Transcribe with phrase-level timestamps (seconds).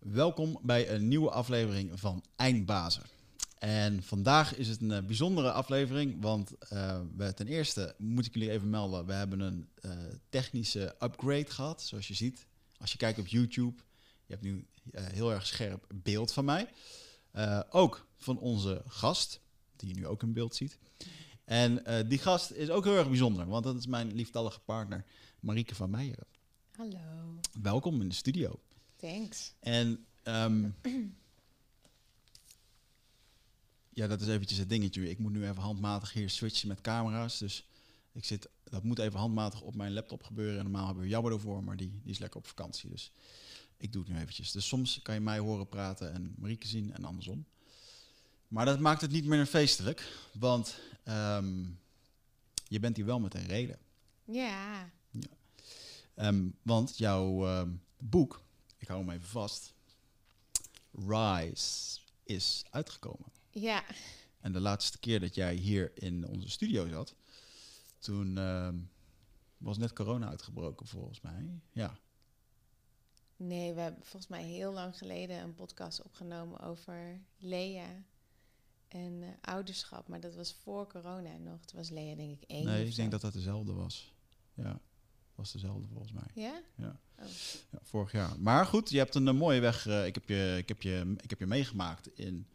[0.00, 3.02] Welkom bij een nieuwe aflevering van Eindbazen.
[3.58, 8.34] En vandaag is het een eh, bijzondere aflevering, want uh, we, ten eerste moet ik
[8.34, 9.92] jullie even melden, we hebben een uh,
[10.28, 12.46] technische upgrade gehad, zoals je ziet.
[12.78, 13.82] Als je kijkt op YouTube,
[14.26, 16.68] je hebt nu heel erg scherp beeld van mij.
[17.70, 19.40] ook van onze gast,
[19.76, 20.78] die je nu ook in beeld ziet.
[21.44, 25.04] En die gast is ook heel erg bijzonder, want dat is mijn lieftallige partner
[25.40, 26.26] Marieke van Meijeren.
[26.76, 27.40] Hallo.
[27.62, 28.60] Welkom in de studio.
[29.00, 29.54] Thanks.
[29.60, 30.74] En um,
[33.88, 35.10] ja, dat is eventjes het dingetje.
[35.10, 37.38] Ik moet nu even handmatig hier switchen met camera's.
[37.38, 37.68] Dus
[38.12, 40.56] ik zit, dat moet even handmatig op mijn laptop gebeuren.
[40.56, 42.90] En normaal hebben we Jabber ervoor, maar die, die is lekker op vakantie.
[42.90, 43.12] Dus
[43.76, 44.52] ik doe het nu eventjes.
[44.52, 47.44] Dus soms kan je mij horen praten en Marieke zien en andersom.
[48.48, 51.78] Maar dat maakt het niet meer feestelijk, want um,
[52.68, 53.78] je bent hier wel met een reden.
[54.24, 54.90] Ja.
[55.10, 55.28] ja.
[56.16, 57.66] Um, want jouw
[57.98, 58.42] boek,
[58.80, 59.74] ik hou hem even vast,
[60.92, 63.32] Rise, is uitgekomen.
[63.50, 63.84] Ja.
[64.40, 67.14] En de laatste keer dat jij hier in onze studio zat,
[67.98, 68.68] toen uh,
[69.58, 71.60] was net corona uitgebroken volgens mij.
[71.72, 71.98] Ja.
[73.36, 78.04] Nee, we hebben volgens mij heel lang geleden een podcast opgenomen over Lea
[78.88, 80.08] en uh, ouderschap.
[80.08, 81.64] Maar dat was voor corona nog.
[81.64, 82.64] Toen was Lea denk ik één.
[82.64, 84.14] Nee, ik denk dat dat dezelfde was.
[84.54, 84.80] Ja,
[85.34, 86.30] was dezelfde volgens mij.
[86.34, 86.62] Ja?
[86.76, 87.00] Ja.
[87.20, 87.26] Oh.
[87.70, 88.40] ja vorig jaar.
[88.40, 89.86] Maar goed, je hebt een, mooie weg.
[89.86, 92.46] Uh, ik, heb je, ik, heb je, ik heb je meegemaakt in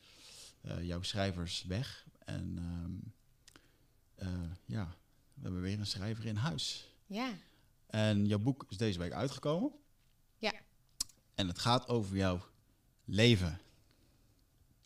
[0.61, 2.05] uh, jouw schrijvers weg.
[2.25, 3.13] En um,
[4.19, 4.95] uh, ja,
[5.33, 6.91] we hebben weer een schrijver in huis.
[7.07, 7.29] Ja.
[7.87, 9.71] En jouw boek is deze week uitgekomen.
[10.37, 10.53] Ja.
[11.35, 12.45] En het gaat over jouw
[13.05, 13.59] leven.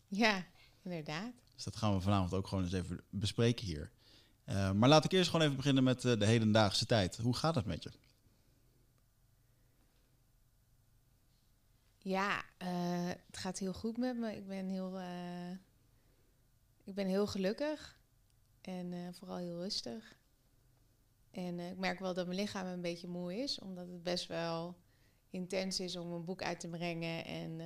[0.08, 0.46] Ja,
[0.82, 1.32] inderdaad.
[1.54, 3.90] Dus dat gaan we vanavond ook gewoon eens even bespreken hier.
[4.74, 7.16] Maar laat ik eerst gewoon even beginnen met de hedendaagse tijd.
[7.16, 7.90] Hoe gaat het met je?
[12.02, 12.44] Ja,
[13.26, 14.36] het gaat heel goed met me.
[14.36, 15.00] Ik ben heel
[16.84, 18.00] ik ben heel gelukkig
[18.60, 20.18] en uh, vooral heel rustig.
[21.30, 24.76] En ik merk wel dat mijn lichaam een beetje moe is, omdat het best wel
[25.30, 27.60] intens is om een boek uit te brengen en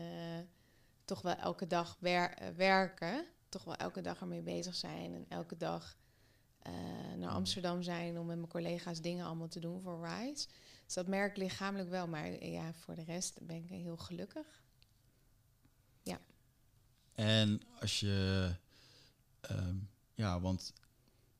[1.04, 3.26] toch wel elke dag wer werken.
[3.48, 5.96] Toch wel elke dag ermee bezig zijn en elke dag
[7.16, 10.48] naar Amsterdam zijn om met mijn collega's dingen allemaal te doen voor Rise.
[10.84, 14.62] Dus dat merk ik lichamelijk wel, maar ja, voor de rest ben ik heel gelukkig.
[16.02, 16.20] Ja.
[17.14, 18.50] En als je
[19.50, 20.72] Um, ja, want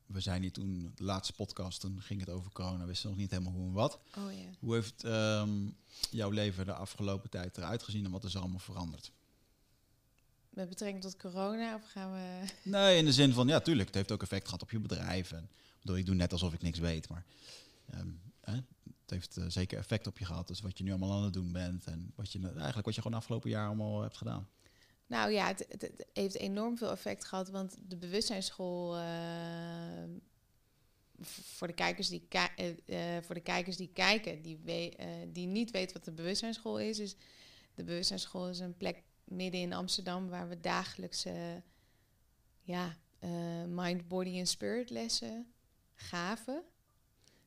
[0.05, 3.31] we zijn hier toen, de laatste podcast, toen ging het over corona, wisten nog niet
[3.31, 3.99] helemaal hoe en wat.
[4.17, 4.53] Oh, yeah.
[4.59, 5.77] Hoe heeft um,
[6.09, 9.11] jouw leven de afgelopen tijd eruit gezien en wat is er allemaal veranderd?
[10.49, 12.51] Met betrekking tot corona of gaan we...
[12.63, 15.31] Nee, in de zin van, ja, tuurlijk, het heeft ook effect gehad op je bedrijf.
[15.31, 15.49] En,
[15.81, 17.25] bedoel, ik doe net alsof ik niks weet, maar
[17.93, 18.61] um, hè,
[19.05, 20.47] het heeft uh, zeker effect op je gehad.
[20.47, 23.01] Dus wat je nu allemaal aan het doen bent en wat je, eigenlijk wat je
[23.01, 24.49] gewoon afgelopen jaar allemaal hebt gedaan.
[25.07, 28.97] Nou ja, het, heeft enorm veel effect gehad, want de bewustzijnsschool.
[28.97, 29.03] Uh,
[31.21, 32.27] voor, de kijkers die
[32.85, 34.59] uh, voor de kijkers die kijken, die,
[35.31, 37.15] die niet weten wat de bewustzijnsschool is, is
[37.75, 41.63] de bewustzijnsschool is een plek midden in Amsterdam waar we dagelijkse
[42.61, 42.97] ja,
[43.67, 45.53] mind, body en spirit lessen
[45.93, 46.63] gaven.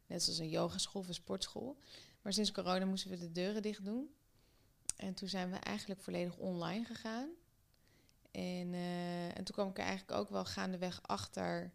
[0.09, 1.77] Net zoals een yogaschool of een sportschool.
[2.23, 4.11] Maar sinds corona moesten we de deuren dicht doen.
[4.97, 7.29] En toen zijn we eigenlijk volledig online gegaan.
[8.31, 11.73] En, uh, en toen kwam ik er eigenlijk ook wel gaandeweg achter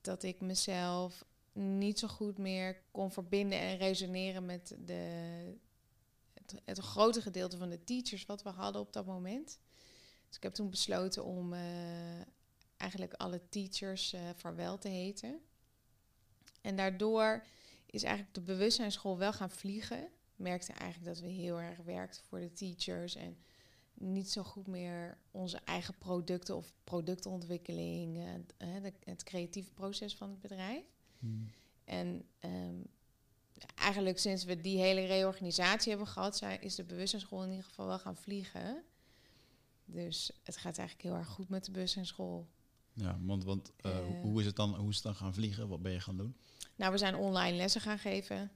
[0.00, 5.54] dat ik mezelf niet zo goed meer kon verbinden en resoneren met de,
[6.64, 9.58] het, grote gedeelte van de teachers wat we hadden op dat moment.
[10.26, 11.60] Dus ik heb toen besloten om uh,
[12.76, 15.40] eigenlijk alle teachers uh, vaarwel te heten.
[16.60, 17.44] En daardoor
[17.96, 20.08] is eigenlijk de bewustzijnsschool wel gaan vliegen.
[20.36, 23.36] Merkte eigenlijk dat we heel erg werkten voor de teachers en
[23.94, 28.24] niet zo goed meer onze eigen producten of productontwikkeling, uh,
[28.82, 30.84] de, het creatieve proces van het bedrijf.
[31.18, 31.50] Hmm.
[31.84, 32.82] En um,
[33.74, 37.86] eigenlijk sinds we die hele reorganisatie hebben gehad, zijn, is de bewustzijnsschool in ieder geval
[37.86, 38.82] wel gaan vliegen.
[39.84, 42.48] Dus het gaat eigenlijk heel erg goed met de bewustzijnsschool.
[42.92, 45.68] Ja, want, want uh, uh, hoe, is het dan, hoe is het dan gaan vliegen?
[45.68, 46.36] Wat ben je gaan doen?
[46.76, 48.50] Nou, we zijn online lessen gaan geven.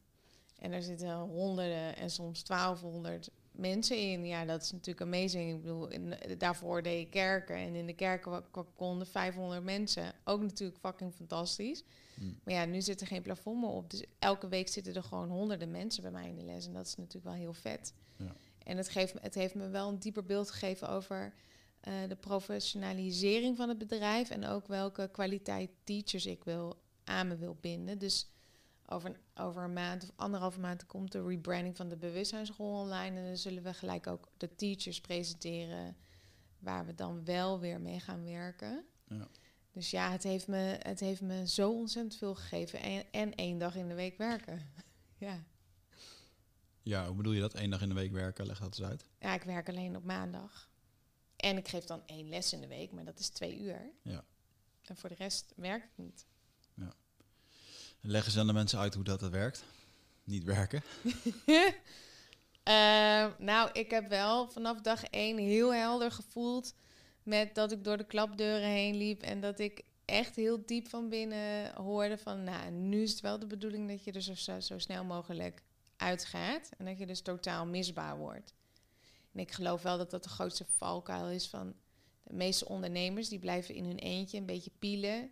[0.58, 4.26] En er zitten honderden en soms 1200 mensen in.
[4.26, 5.50] Ja, dat is natuurlijk amazing.
[5.50, 7.56] Ik bedoel, in, daarvoor deed ik kerken.
[7.56, 8.44] En in de kerken
[8.76, 10.12] konden 500 mensen.
[10.24, 11.84] Ook natuurlijk fucking fantastisch.
[12.14, 12.38] Mm.
[12.44, 13.90] Maar ja, nu zit er geen plafond meer op.
[13.90, 16.66] Dus elke week zitten er gewoon honderden mensen bij mij in de les.
[16.66, 17.94] En dat is natuurlijk wel heel vet.
[18.16, 18.32] Ja.
[18.64, 21.32] En het, geeft, het heeft me wel een dieper beeld gegeven over
[21.88, 24.30] uh, de professionalisering van het bedrijf.
[24.30, 27.98] En ook welke kwaliteit teachers ik wil aan me wil binden.
[27.98, 28.30] Dus
[28.86, 33.18] over, over een maand of anderhalve maand komt de rebranding van de bewustzijnsschool online.
[33.18, 35.96] En dan zullen we gelijk ook de teachers presenteren
[36.58, 38.84] waar we dan wel weer mee gaan werken.
[39.08, 39.28] Ja.
[39.72, 42.80] Dus ja, het heeft, me, het heeft me zo ontzettend veel gegeven.
[42.80, 44.62] En, en één dag in de week werken.
[45.18, 45.44] ja.
[46.82, 47.54] Ja, hoe bedoel je dat?
[47.54, 49.04] Eén dag in de week werken, leg dat eens uit.
[49.18, 50.70] ja, ik werk alleen op maandag.
[51.36, 53.92] En ik geef dan één les in de week, maar dat is twee uur.
[54.02, 54.24] Ja.
[54.82, 56.26] En voor de rest werk ik niet.
[58.02, 59.64] Leg eens aan de mensen uit hoe dat, dat werkt.
[60.24, 60.82] Niet werken.
[62.62, 66.74] Eh, nou, ik heb wel vanaf dag één heel helder gevoeld
[67.22, 71.08] met dat ik door de klapdeuren heen liep en dat ik echt heel diep van
[71.08, 74.78] binnen hoorde van, nou, nu is het wel de bedoeling dat je er zo, zo
[74.78, 75.62] snel mogelijk
[75.96, 78.54] uitgaat en dat je dus totaal misbaar wordt.
[79.32, 81.74] En ik geloof wel dat dat de grootste valkuil is van
[82.22, 83.28] de meeste ondernemers.
[83.28, 85.30] Die blijven in hun eentje een beetje pielen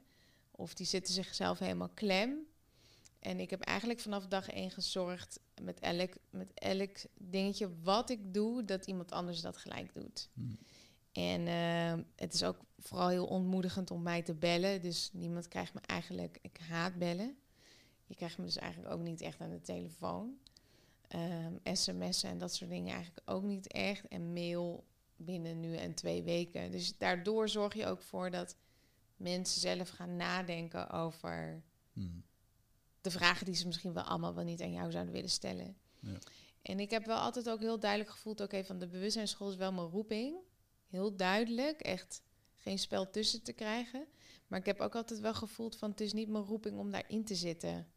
[0.59, 2.47] of die zitten zichzelf helemaal klem.
[3.19, 8.35] En ik heb eigenlijk vanaf dag één gezorgd met elk, met elk dingetje wat ik
[8.35, 10.29] doe, dat iemand anders dat gelijk doet.
[10.35, 10.41] Hm.
[11.13, 14.83] En eh, het is ook vooral heel ontmoedigend om mij te bellen.
[14.83, 16.39] Dus niemand krijgt me eigenlijk...
[16.43, 17.37] Ik haat bellen.
[18.07, 20.39] Je krijgt me dus eigenlijk ook niet echt aan de telefoon.
[21.09, 24.09] Ehm, sms'en en dat soort dingen eigenlijk ook niet echt.
[24.09, 24.85] En mail
[25.17, 26.71] binnen nu en twee weken.
[26.71, 28.57] Dus daardoor zorg je ook voor dat
[29.19, 31.62] mensen zelf gaan nadenken over
[31.93, 32.00] Hm.
[33.00, 35.76] de vragen die ze misschien wel allemaal wel niet aan jou zouden willen stellen.
[36.00, 36.19] Ja.
[36.62, 39.73] En ik heb wel altijd ook heel duidelijk gevoeld, oké, van de bewustzijnsschool is wel
[39.73, 40.37] mijn roeping.
[40.87, 42.23] Heel duidelijk, echt
[42.55, 44.06] geen spel tussen te krijgen.
[44.47, 47.25] Maar ik heb ook altijd wel gevoeld van het is niet mijn roeping om daarin
[47.25, 47.88] te zitten,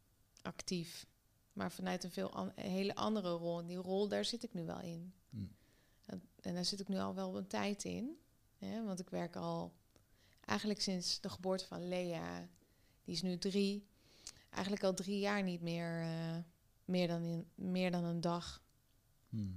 [0.41, 1.05] actief.
[1.53, 3.59] Maar vanuit een veel an- een hele andere rol.
[3.59, 5.13] En die rol, daar zit ik nu wel in.
[5.29, 5.37] Hm.
[6.05, 8.17] En, en daar zit ik nu al wel een tijd in.
[8.57, 9.73] Hè, want ik werk al
[10.51, 12.49] eigenlijk sinds de geboorte van Lea.
[13.03, 13.87] Die is nu drie.
[14.49, 16.37] Eigenlijk al drie jaar niet meer, eh,
[16.85, 18.63] meer, dan, in, meer dan een dag.
[19.29, 19.51] Hm.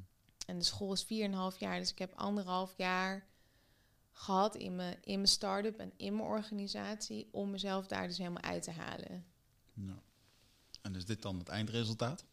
[0.47, 1.79] En de school is 4,5 jaar.
[1.79, 3.27] Dus ik heb anderhalf jaar
[4.13, 7.29] gehad in mijn, in mijn start-up en in mijn organisatie.
[7.31, 9.27] Om mezelf daar dus helemaal uit te halen.
[10.83, 12.25] En is dit dan het eindresultaat?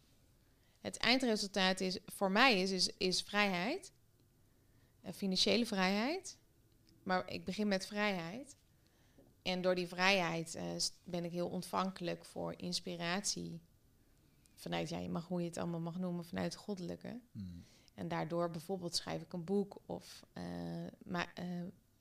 [0.80, 3.92] Het eindresultaat is voor mij is, is, is vrijheid.
[5.00, 6.38] En financiële vrijheid.
[7.02, 8.56] Maar ik begin met vrijheid.
[9.42, 10.64] En door die vrijheid eh,
[11.04, 13.60] ben ik heel ontvankelijk voor inspiratie.
[14.54, 17.20] Vanuit, ja, je mag hoe je het allemaal mag noemen, vanuit het goddelijke.
[17.32, 17.40] Hm.
[17.94, 20.44] En daardoor bijvoorbeeld schrijf ik een boek of eh,
[21.04, 21.46] ma- eh,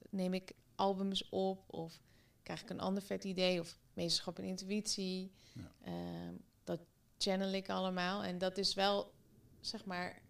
[0.10, 2.02] neem ik albums op of
[2.44, 5.32] krijg ik een ander vet idee of meesterschap en intuïtie.
[5.54, 5.72] Ja.
[5.82, 6.34] Ehm,
[6.64, 6.80] dat
[7.18, 8.24] channel ik allemaal.
[8.24, 9.14] En dat is wel,
[9.60, 10.22] zeg maar,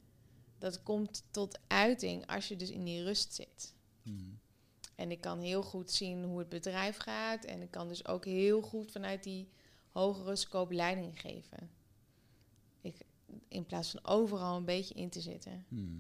[0.58, 3.76] dat komt tot uiting als je dus in die rust zit.
[4.04, 4.12] Hm.
[5.02, 7.46] En ik kan heel goed zien hoe het bedrijf gaat.
[7.46, 9.48] En ik kan dus ook heel goed vanuit die
[9.92, 11.70] hogere scope leiding geven.
[12.82, 12.96] Ik,
[13.48, 15.66] in plaats van overal een beetje in te zitten.
[15.68, 16.00] Hm.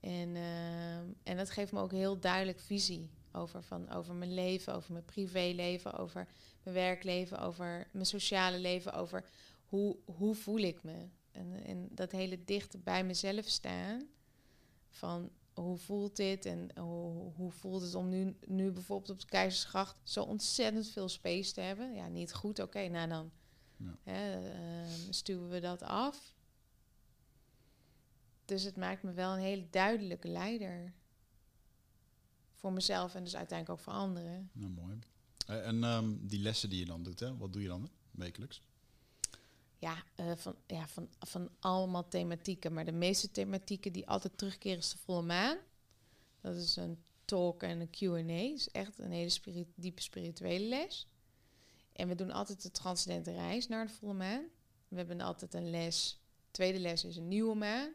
[0.00, 4.74] En, ehm, en dat geeft me ook heel duidelijk visie over, van, over mijn leven,
[4.74, 6.28] over mijn privéleven, over
[6.62, 9.24] mijn werkleven, over mijn sociale leven, over
[9.64, 11.08] hoe, hoe voel ik me.
[11.32, 14.08] En, en dat hele dicht bij mezelf staan
[14.88, 19.26] van hoe voelt dit en hoe, hoe voelt het om nu, nu bijvoorbeeld op de
[19.26, 21.94] Keizersgracht zo ontzettend veel space te hebben.
[21.94, 23.30] Ja, niet goed, oké, nou dan
[23.76, 23.96] Ja.
[24.02, 26.34] hè, ehm, stuwen we dat af.
[28.44, 30.92] Dus het maakt me wel een hele duidelijke leider.
[32.52, 34.50] Voor mezelf en dus uiteindelijk ook voor anderen.
[34.52, 34.98] Nou, mooi.
[35.46, 37.36] Eh, En ehm, die lessen die je dan doet, hè?
[37.36, 38.62] wat doe je dan wekelijks?
[39.78, 42.72] Ja, eh, van, ja van, van allemaal thematieken.
[42.72, 45.56] Maar de meeste thematieken die altijd terugkeren is de volle maan.
[46.40, 48.52] Dat is een talk en een Q&A.
[48.52, 51.06] is echt een hele spiri- diepe spirituele les.
[51.92, 54.44] En we doen altijd de transcendente reis naar de volle maan.
[54.88, 56.20] We hebben altijd een les.
[56.50, 57.92] Tweede les is een nieuwe maan.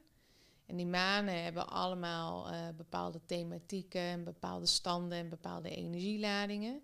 [0.65, 6.81] En die manen hebben allemaal eh, bepaalde thematieken, en bepaalde standen en bepaalde energieladingen.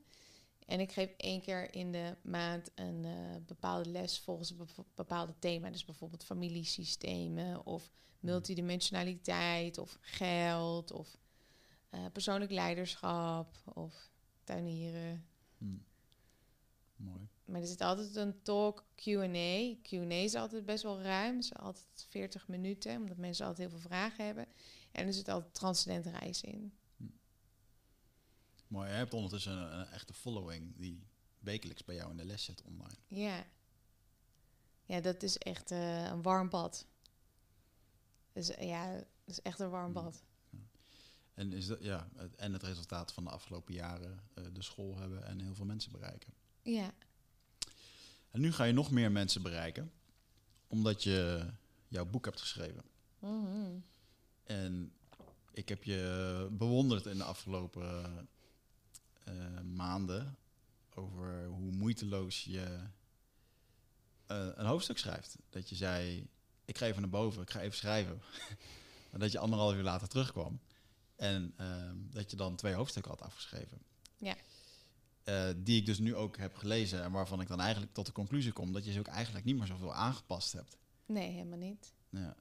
[0.66, 5.34] En ik geef één keer in de maand een eh, bepaalde les volgens een bepaalde
[5.40, 5.70] thema.
[5.70, 11.18] Dus bijvoorbeeld familiesystemen of multidimensionaliteit of geld of
[11.90, 14.10] eh, persoonlijk leiderschap of
[14.44, 15.26] tuinieren.
[15.58, 15.66] Hm.
[16.96, 17.28] Mooi.
[17.46, 19.76] Maar er zit altijd een talk Q&A.
[19.82, 21.38] Q&A is altijd best wel ruim.
[21.38, 24.48] Is altijd 40 minuten, omdat mensen altijd heel veel vragen hebben.
[24.92, 26.74] En er zit altijd transcendente reis in.
[28.68, 28.90] Mooi.
[28.90, 31.08] Je hebt ondertussen een, een echte following die
[31.40, 32.96] wekelijks bij jou in de les zit online.
[33.08, 33.46] Ja.
[34.86, 36.86] Ja, dat is echt eh, een warm bad.
[38.34, 39.94] Dus ja, dat is echt een warm Mm.
[39.94, 40.24] bad.
[41.34, 44.98] En, is dat, ja, het, en het resultaat van de afgelopen jaren eh, de school
[44.98, 46.34] hebben en heel veel mensen bereiken.
[46.62, 46.94] Ja.
[48.32, 49.92] En nu ga je nog meer mensen bereiken,
[50.68, 51.50] omdat je
[51.88, 52.84] jouw boek hebt geschreven.
[53.20, 53.80] Mhm.
[54.44, 54.94] En
[55.52, 58.28] ik heb je bewonderd in de afgelopen
[59.76, 60.38] maanden
[60.96, 62.80] over hoe moeiteloos je
[64.26, 65.38] eh, een hoofdstuk schrijft.
[65.50, 66.28] Dat je zei,
[66.66, 68.22] ik ga even naar boven, ik ga even schrijven.
[69.12, 70.60] maar dat je anderhalf uur later terugkwam.
[71.16, 73.82] En ehm, dat je dan twee hoofdstukken had afgeschreven.
[74.18, 74.36] Ja.
[75.24, 78.12] Eh, die ik dus nu ook heb gelezen en waarvan ik dan eigenlijk tot de
[78.12, 80.78] conclusie kom dat je ze ook eigenlijk niet meer zoveel aangepast hebt.
[81.06, 81.94] Nee, helemaal niet.
[82.10, 82.36] Ja.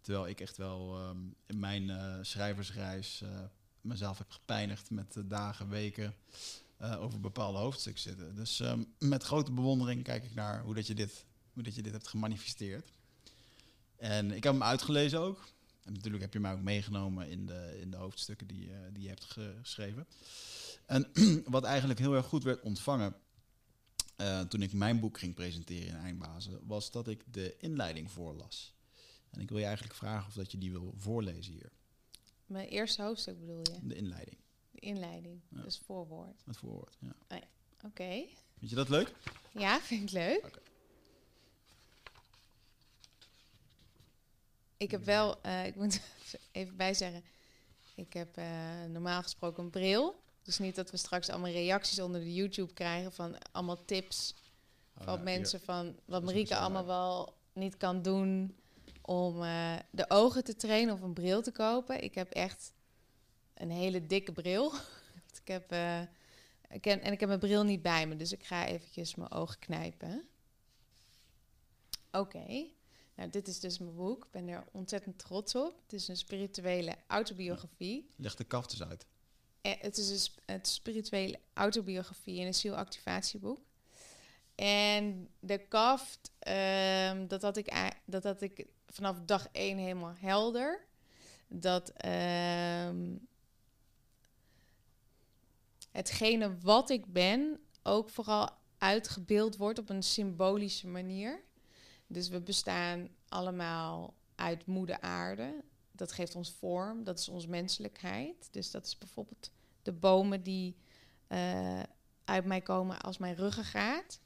[0.00, 3.24] Terwijl ik echt wel ehm, in mijn eh, schrijversreis
[3.80, 6.14] mezelf heb gepijnigd met dagen, weken
[6.76, 8.34] eh, over bepaalde hoofdstukken zitten.
[8.34, 11.82] Dus ehm, met grote bewondering kijk ik naar hoe dat je dit, hoe dat je
[11.82, 12.92] dit hebt gemanifesteerd.
[13.96, 15.48] En ik heb hem uitgelezen ook.
[15.84, 19.02] En natuurlijk heb je mij ook meegenomen in de, in de hoofdstukken die, eh, die
[19.02, 20.06] je hebt geschreven.
[20.86, 21.10] En
[21.44, 23.14] wat eigenlijk heel erg goed werd ontvangen
[24.16, 28.74] eh, toen ik mijn boek ging presenteren in Eindbazen, was dat ik de inleiding voorlas.
[29.30, 31.72] En ik wil je eigenlijk vragen of dat je die wil voorlezen hier.
[32.48, 33.78] Mijn eerste hoofdstuk bedoel je?
[33.82, 34.36] De inleiding,
[34.70, 35.62] De inleiding, Ja.
[35.62, 36.42] dus voorwoord.
[36.46, 36.96] het voorwoord.
[37.00, 37.38] Ja.
[37.84, 38.24] Oké.
[38.58, 39.12] Vind je dat leuk?
[39.52, 40.60] Ja, vind ik leuk.
[44.76, 46.00] Ik heb wel, eh, ik moet
[46.52, 47.22] even bij zeggen,
[47.94, 50.20] ik heb eh, normaal gesproken een bril.
[50.42, 54.34] Dus niet dat we straks allemaal reacties onder de YouTube krijgen van allemaal tips
[54.98, 58.56] Oh, van ja, mensen van wat Marieke allemaal wel niet kan doen
[59.08, 62.02] om eh, de ogen te trainen of een bril te kopen.
[62.02, 62.72] Ik heb echt
[63.54, 64.72] een hele dikke bril.
[65.42, 66.00] ik heb, eh,
[66.68, 69.30] ik heb, en ik heb mijn bril niet bij me, dus ik ga eventjes mijn
[69.30, 70.28] ogen knijpen.
[72.12, 72.66] Oké,
[73.14, 74.24] nou dit is dus mijn boek.
[74.24, 75.80] Ik ben er ontzettend trots op.
[75.82, 78.10] Het is een spirituele autobiografie.
[78.16, 79.06] Leg de kaft eens uit.
[79.60, 83.58] Eh, Het is een sp- het spirituele autobiografie en een zielactivatieboek.
[84.54, 90.86] En de kaft, ehm, dat, had ik, dat had ik vanaf dag één helemaal helder.
[91.48, 93.16] Dat ehm,
[95.90, 101.40] hetgene wat ik ben ook vooral uitgebeeld wordt op een symbolische manier.
[102.06, 105.64] Dus we bestaan allemaal uit moeder aarde.
[105.92, 108.48] Dat geeft ons vorm, dat is onze menselijkheid.
[108.50, 109.50] Dus dat is bijvoorbeeld
[109.82, 110.76] de bomen die
[111.26, 111.82] eh,
[112.24, 114.20] uit mij komen als mijn ruggengraat.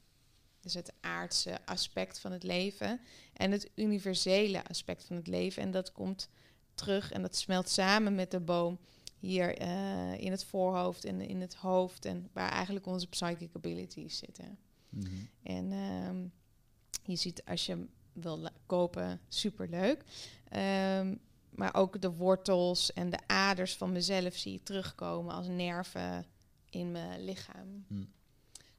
[0.63, 2.99] Dus het aardse aspect van het leven.
[3.33, 5.63] En het universele aspect van het leven.
[5.63, 6.29] En dat komt
[6.75, 8.79] terug en dat smelt samen met de boom
[9.19, 12.05] hier eh, in het voorhoofd en in het hoofd.
[12.05, 14.57] En waar eigenlijk onze psychic abilities zitten.
[14.89, 15.07] Mhm.
[15.43, 16.25] En ehm,
[17.11, 20.03] je ziet als je wil kopen, superleuk.
[20.49, 21.15] Ehm,
[21.49, 26.25] maar ook de wortels en de aders van mezelf zie je terugkomen als nerven
[26.69, 27.85] in mijn lichaam.
[27.87, 28.03] Hm.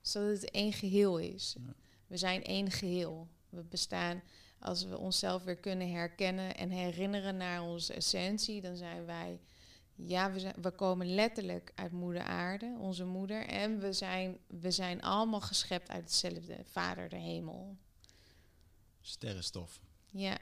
[0.05, 1.57] Zodat het één geheel is.
[1.59, 1.75] Ja.
[2.07, 3.29] We zijn één geheel.
[3.49, 4.23] We bestaan,
[4.59, 9.41] als we onszelf weer kunnen herkennen en herinneren naar onze essentie, dan zijn wij,
[9.95, 13.47] ja, we, zijn, we komen letterlijk uit moeder aarde, onze moeder.
[13.47, 17.77] En we zijn, we zijn allemaal geschept uit hetzelfde, vader de hemel.
[19.01, 19.81] Sterrenstof.
[20.11, 20.39] Ja,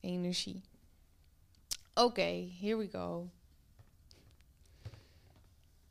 [0.00, 0.62] energie.
[1.94, 3.30] Oké, here we go.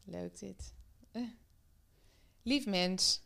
[0.04, 0.74] Leuk dit.
[1.12, 1.22] Eh.
[2.50, 3.22] Lief mens.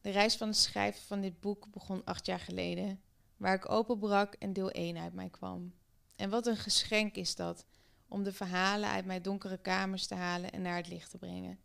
[0.00, 3.00] De reis van het schrijven van dit boek begon acht jaar geleden.
[3.36, 5.74] Waar ik openbrak en deel 1 uit mij kwam.
[6.16, 7.66] En wat een geschenk is dat.
[8.06, 11.58] Om de verhalen uit mijn donkere kamers te halen en naar het licht te brengen.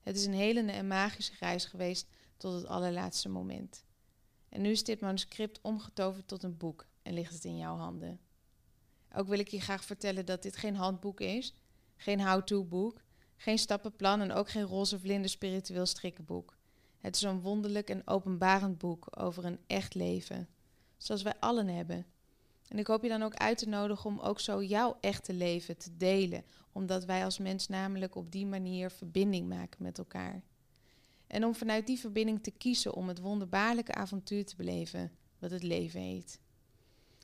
[0.00, 3.84] Het is een helende en magische reis geweest tot het allerlaatste moment.
[4.48, 8.20] En nu is dit manuscript omgetoverd tot een boek en ligt het in jouw handen.
[9.14, 11.54] Ook wil ik je graag vertellen dat dit geen handboek is,
[11.96, 13.00] geen how-to boek,
[13.38, 16.56] geen stappenplan en ook geen roze vlinder spiritueel strikkenboek.
[16.98, 20.48] Het is een wonderlijk en openbarend boek over een echt leven,
[20.96, 22.06] zoals wij allen hebben.
[22.68, 25.76] En ik hoop je dan ook uit te nodigen om ook zo jouw echte leven
[25.76, 30.42] te delen, omdat wij als mens namelijk op die manier verbinding maken met elkaar.
[31.26, 35.62] En om vanuit die verbinding te kiezen om het wonderbaarlijke avontuur te beleven wat het
[35.62, 36.40] leven heet.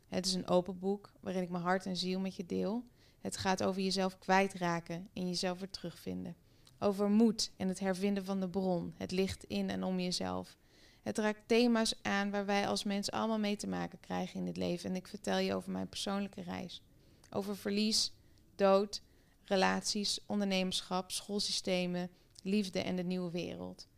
[0.08, 2.84] Het is een open boek waarin ik mijn hart en ziel met je deel.
[3.24, 6.36] Het gaat over jezelf kwijtraken en jezelf weer terugvinden.
[6.78, 10.56] Over moed en het hervinden van de bron, het licht in en om jezelf.
[11.02, 14.56] Het raakt thema's aan waar wij als mens allemaal mee te maken krijgen in het
[14.56, 14.90] leven.
[14.90, 16.82] En ik vertel je over mijn persoonlijke reis.
[17.30, 18.12] Over verlies,
[18.54, 19.02] dood,
[19.44, 22.10] relaties, ondernemerschap, schoolsystemen,
[22.42, 23.88] liefde en de nieuwe wereld.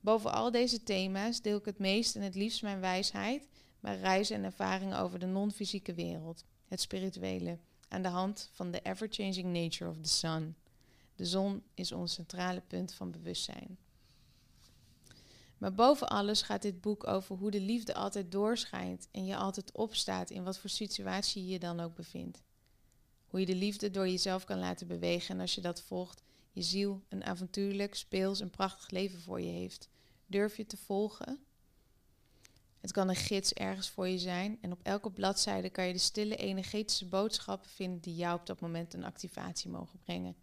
[0.00, 3.48] Boven al deze thema's deel ik het meest en het liefst mijn wijsheid,
[3.80, 8.80] mijn reizen en ervaringen over de non-fysieke wereld, het spirituele, aan de hand van de
[8.80, 10.56] ever-changing nature of the sun.
[11.14, 13.78] De zon is ons centrale punt van bewustzijn.
[15.58, 19.72] Maar boven alles gaat dit boek over hoe de liefde altijd doorschijnt en je altijd
[19.72, 22.42] opstaat in wat voor situatie je je dan ook bevindt.
[23.26, 26.62] Hoe je de liefde door jezelf kan laten bewegen en als je dat volgt, je
[26.62, 29.88] ziel een avontuurlijk, speels en prachtig leven voor je heeft.
[30.26, 31.45] Durf je te volgen?
[32.86, 35.98] Het kan een gids ergens voor je zijn en op elke bladzijde kan je de
[35.98, 40.36] stille energetische boodschappen vinden die jou op dat moment een activatie mogen brengen.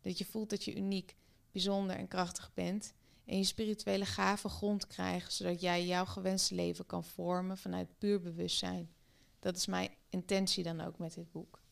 [0.00, 1.16] Dat je voelt dat je uniek,
[1.52, 2.92] bijzonder en krachtig bent
[3.24, 8.20] en je spirituele gaven grond krijgen, zodat jij jouw gewenste leven kan vormen vanuit puur
[8.20, 8.90] bewustzijn.
[9.38, 11.62] Dat is mijn intentie dan ook met dit boek.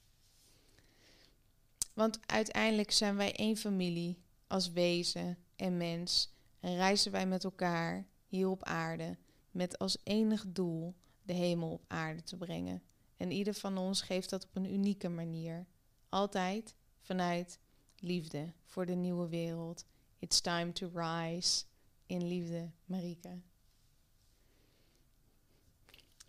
[1.94, 8.06] Want uiteindelijk zijn wij één familie als wezen en mens en reizen wij met elkaar
[8.26, 9.16] hier op aarde
[9.50, 12.82] met als enig doel de hemel op aarde te brengen.
[13.16, 15.66] En ieder van ons geeft dat op een unieke manier.
[16.08, 17.58] Altijd vanuit
[17.98, 19.84] liefde voor de nieuwe wereld.
[20.18, 21.64] It's time to rise.
[22.06, 23.38] In liefde, Marike.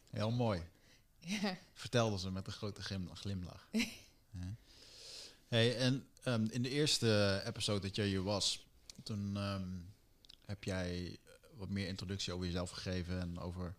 [0.09, 0.61] Heel mooi.
[1.19, 1.57] Ja.
[1.73, 3.67] Vertelde ze met een grote glim- glimlach.
[4.31, 4.55] Ja.
[5.47, 8.65] Hey, en ehm, in de eerste episode dat jij hier was,
[9.03, 9.67] toen ehm,
[10.45, 11.17] heb jij
[11.59, 13.75] wat meer introductie over jezelf gegeven en over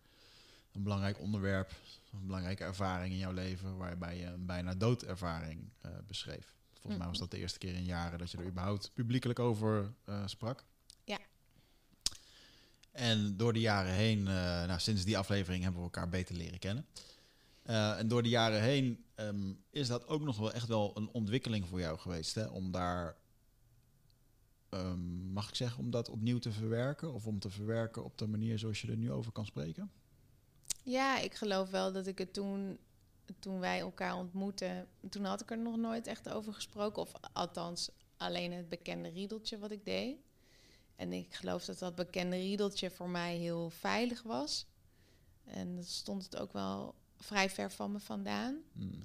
[0.72, 1.72] een belangrijk onderwerp,
[2.12, 6.54] een belangrijke ervaring in jouw leven, waarbij je een bijna doodervaring eh beschreef.
[6.72, 9.92] Volgens mij was dat de eerste keer in jaren dat je er überhaupt publiekelijk over
[10.04, 10.64] eh, sprak.
[11.04, 11.18] Ja.
[12.92, 14.34] En door de jaren heen, eh,
[14.66, 16.86] nou, sinds die aflevering hebben we elkaar beter leren kennen.
[17.62, 21.68] En door de jaren heen ehm, is dat ook nog wel echt wel een ontwikkeling
[21.68, 22.34] voor jou geweest.
[22.34, 22.46] Hè?
[22.46, 23.16] Om daar,
[24.70, 27.12] ehm, mag ik zeggen, om dat opnieuw te verwerken?
[27.14, 29.90] Of om te verwerken op de manier zoals je er nu over kan spreken?
[30.82, 32.78] Ja, ik geloof wel dat ik het toen,
[33.38, 37.02] toen wij elkaar ontmoetten, toen had ik er nog nooit echt over gesproken.
[37.02, 40.16] Of althans, alleen het bekende riedeltje wat ik deed.
[40.96, 44.66] En ik geloof dat dat bekende riedeltje voor mij heel veilig was.
[45.44, 48.62] En dat stond het ook wel vrij ver van me vandaan.
[48.72, 49.04] Hmm.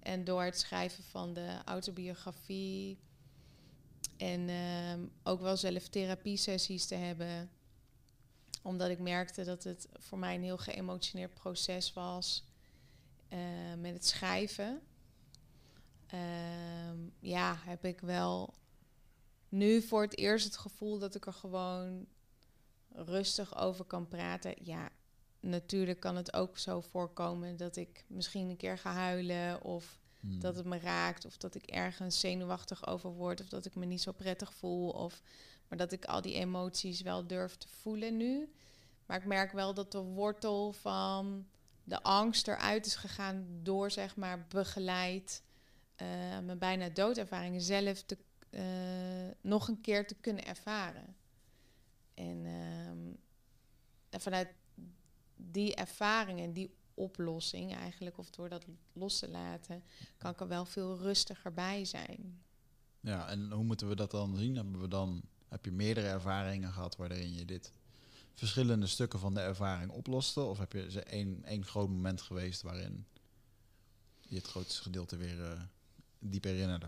[0.00, 2.98] En door het schrijven van de autobiografie
[4.16, 7.50] en ehm, ook wel zelf therapiesessies te hebben,
[8.62, 12.44] omdat ik merkte dat het voor mij een heel geëmotioneerd proces was
[13.28, 13.38] eh,
[13.78, 14.82] met het schrijven.
[16.06, 18.54] Ehm, ja, heb ik wel
[19.48, 22.06] nu voor het eerst het gevoel dat ik er gewoon
[22.88, 24.54] rustig over kan praten.
[24.62, 24.88] Ja,
[25.40, 29.98] natuurlijk kan het ook zo voorkomen dat ik misschien een keer ga huilen of
[30.28, 30.40] Hmm.
[30.40, 33.84] dat het me raakt of dat ik ergens zenuwachtig over word of dat ik me
[33.84, 35.22] niet zo prettig voel of
[35.68, 38.52] maar dat ik al die emoties wel durf te voelen nu.
[39.06, 41.46] Maar ik merk wel dat de wortel van
[41.84, 45.42] de angst eruit is gegaan door zeg maar begeleid
[45.94, 46.06] eh,
[46.38, 48.18] mijn bijna doodervaringen zelf te,
[48.50, 51.16] eh, nog een keer te kunnen ervaren.
[52.14, 53.14] En, ehm,
[54.10, 54.48] en vanuit
[55.36, 59.82] die ervaring en die oplossing eigenlijk, of door dat los te laten,
[60.18, 62.42] kan ik er wel veel rustiger bij zijn.
[63.00, 64.56] Ja, en hoe moeten we dat dan zien?
[64.56, 67.72] Hebben we dan, heb je meerdere ervaringen gehad waarin je dit
[68.34, 70.40] verschillende stukken van de ervaring oploste?
[70.40, 73.06] Of heb je ze één, één groot moment geweest waarin
[74.20, 75.60] je het grootste gedeelte weer eh,
[76.18, 76.86] diep herinnerde?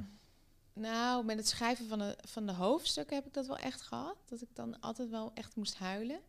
[0.73, 4.17] Nou, met het schrijven van de, van de hoofdstukken heb ik dat wel echt gehad.
[4.25, 6.21] Dat ik dan altijd wel echt moest huilen.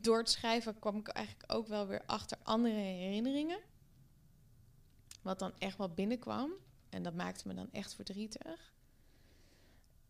[0.00, 3.60] Door het schrijven kwam ik eigenlijk ook wel weer achter andere herinneringen.
[5.22, 6.52] Wat dan echt wel binnenkwam.
[6.88, 8.72] En dat maakte me dan echt verdrietig.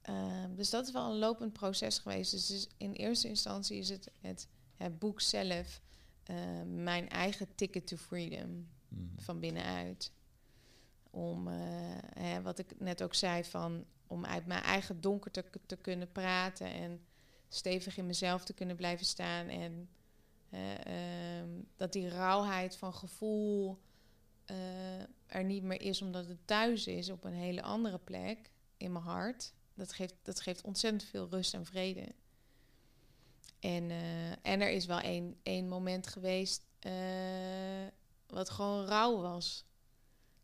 [0.03, 2.31] Ehm, dus dat is wel een lopend proces geweest.
[2.31, 5.81] Dus in eerste instantie is het het, het boek zelf
[6.23, 9.13] eh, mijn eigen ticket to freedom Hmm.
[9.17, 10.13] van binnenuit.
[11.11, 11.55] Om, eh,
[12.15, 16.13] hè, wat ik net ook zei, van, om uit mijn eigen donker te, te kunnen
[16.13, 17.01] praten en
[17.49, 19.49] stevig in mezelf te kunnen blijven staan.
[19.49, 19.89] En
[20.51, 23.79] ehm, dat die rauwheid van gevoel
[24.45, 28.93] eh, er niet meer is omdat het thuis is op een hele andere plek in
[28.93, 29.53] mijn hart.
[29.75, 32.15] Dat geeft, dat geeft ontzettend veel rust en vrede.
[33.61, 36.93] En, eh, en er is wel één, één moment geweest eh,
[38.27, 39.65] wat gewoon rauw was.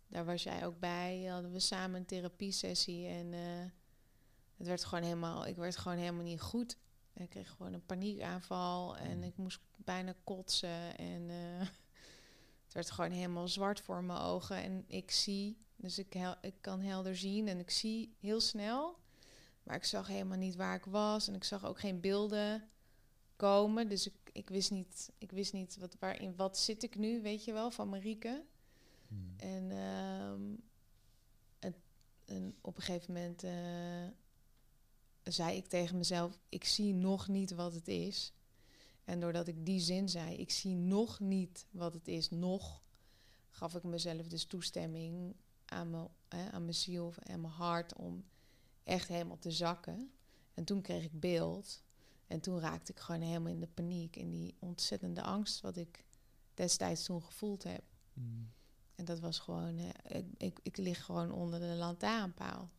[0.09, 1.25] Daar was jij ook bij.
[1.25, 3.07] Hadden we samen een therapiesessie.
[3.07, 3.65] En eh,
[4.57, 6.77] het werd gewoon helemaal, ik werd gewoon helemaal niet goed.
[7.21, 8.97] Ik kreeg gewoon een paniekaanval.
[8.97, 10.97] En ik moest bijna kotsen.
[10.97, 11.61] En eh,
[12.65, 14.57] het werd gewoon helemaal zwart voor mijn ogen.
[14.57, 17.49] En ik zie, dus ik, hel, ik kan helder zien.
[17.49, 18.99] En ik zie heel snel.
[19.63, 21.29] Maar ik zag helemaal niet waar ik was.
[21.29, 22.69] En ik zag ook geen beelden
[23.37, 23.89] komen.
[23.89, 27.45] Dus ik, ik wist niet, ik wist niet wat, waarin wat zit ik nu, weet
[27.45, 28.45] je wel, van Marieke.
[29.09, 29.35] Hmm.
[29.37, 30.57] En, ehm,
[32.31, 34.07] en op een gegeven moment, eh,
[35.33, 38.33] zei ik tegen mezelf: ik zie nog niet wat het is.
[39.05, 42.83] En doordat ik die zin zei, ik zie nog niet wat het is, nog,
[43.49, 48.25] gaf ik mezelf dus toestemming aan mijn, hè, aan mijn ziel en mijn hart om
[48.83, 50.11] echt helemaal te zakken.
[50.55, 51.83] En toen kreeg ik beeld.
[52.27, 56.05] En toen raakte ik gewoon helemaal in de paniek, in die ontzettende angst wat ik
[56.55, 57.83] destijds toen gevoeld heb.
[58.13, 58.51] Mm.
[58.95, 62.71] En dat was gewoon, eh, ik, ik, ik lig gewoon onder de lantaarnpaal.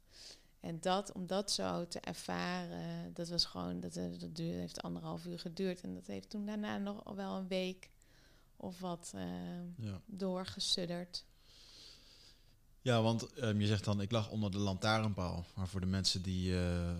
[0.61, 4.81] En dat, om dat zo te ervaren, dat was gewoon, dat, eh, dat duurde, heeft
[4.81, 5.81] anderhalf uur geduurd.
[5.81, 7.89] En dat heeft toen daarna nog wel een week
[8.57, 9.25] of wat eh,
[9.77, 10.01] Ja.
[10.05, 11.25] doorgesudderd.
[12.81, 15.45] Ja, want ehm, je zegt dan, ik lag onder de lantaarnpaal.
[15.55, 16.95] Maar voor de mensen die eh,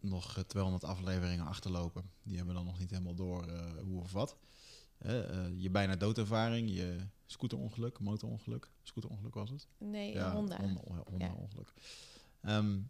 [0.00, 3.50] nog eh, 200 afleveringen achterlopen, die hebben dan nog niet helemaal door
[3.82, 4.36] hoe of wat.
[5.04, 9.68] Eh, je bijna doodervaring, je scooterongeluk, motorongeluk, scooterongeluk was het?
[9.78, 10.56] Nee, een Honda.
[10.60, 11.32] Honda, Honda Ja.
[11.32, 11.72] ongeluk.
[12.40, 12.80] Ehm,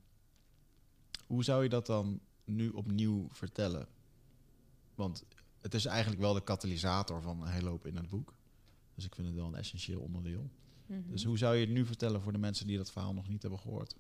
[1.26, 3.88] hoe zou je dat dan nu opnieuw vertellen?
[4.94, 5.24] Want
[5.60, 8.34] het is eigenlijk wel de katalysator van een hele hoop in het boek.
[8.94, 10.50] Dus ik vind het wel een essentieel onderdeel.
[10.86, 11.10] Mhm.
[11.10, 13.42] Dus hoe zou je het nu vertellen voor de mensen die dat verhaal nog niet
[13.42, 13.96] hebben gehoord?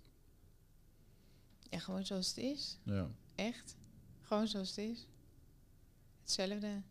[1.60, 2.78] Ja, gewoon zoals het is.
[2.82, 3.10] Ja.
[3.34, 3.76] Echt.
[4.20, 5.06] Gewoon zoals het is.
[6.20, 6.82] Hetzelfde.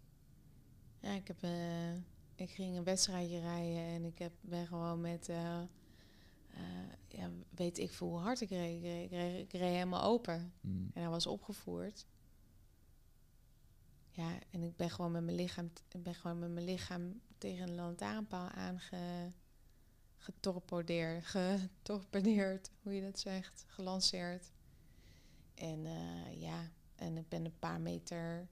[1.03, 1.93] Ja, ik, heb, eh,
[2.35, 5.61] ik ging een wedstrijdje rijden en ik heb, ben gewoon met, eh,
[6.47, 8.83] eh, ja, weet ik veel hoe hard ik reed.
[8.83, 10.89] Ik reed, ik reed, helemaal open Mm.
[10.93, 12.05] en hij was opgevoerd.
[14.09, 17.67] Ja, en ik ben gewoon met mijn lichaam, ik ben gewoon met mijn lichaam tegen
[17.67, 19.31] een lantaarnpaal aange
[20.17, 24.51] getorpedeerd, getorpedeerd, hoe je dat zegt, gelanceerd.
[25.53, 25.85] En
[26.39, 28.47] ja, en ik ben een paar meter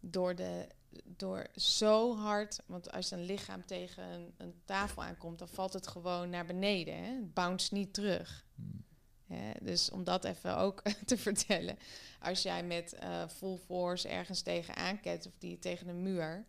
[0.00, 0.68] door de,
[1.04, 5.86] door zo hard, want als een lichaam tegen een, een tafel aankomt, dan valt het
[5.86, 6.96] gewoon naar beneden.
[6.96, 7.14] Hè?
[7.14, 8.46] Het bounce niet terug.
[8.54, 8.84] Mm.
[9.26, 9.52] Hè?
[9.60, 11.78] Dus om dat even ook te vertellen.
[12.20, 16.44] Als jij met eh, full force ergens tegenaan kent of die tegen een muur,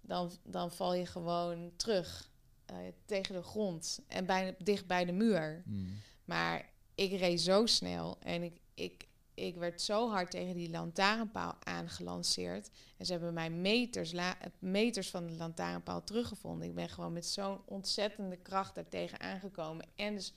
[0.00, 2.30] dan, dan val je gewoon terug
[2.66, 5.62] eh, tegen de grond en bijna dicht bij de muur.
[5.66, 6.00] Mm.
[6.24, 9.07] Maar ik reed zo snel en ik, ik,
[9.38, 12.70] ik werd zo hard tegen die lantaarnpaal aangelanceerd.
[12.96, 14.14] En ze hebben mij meters,
[14.58, 16.68] meters van de lantaarnpaal teruggevonden.
[16.68, 19.86] Ik ben gewoon met zo'n ontzettende kracht daartegen aangekomen.
[19.94, 20.34] En dus,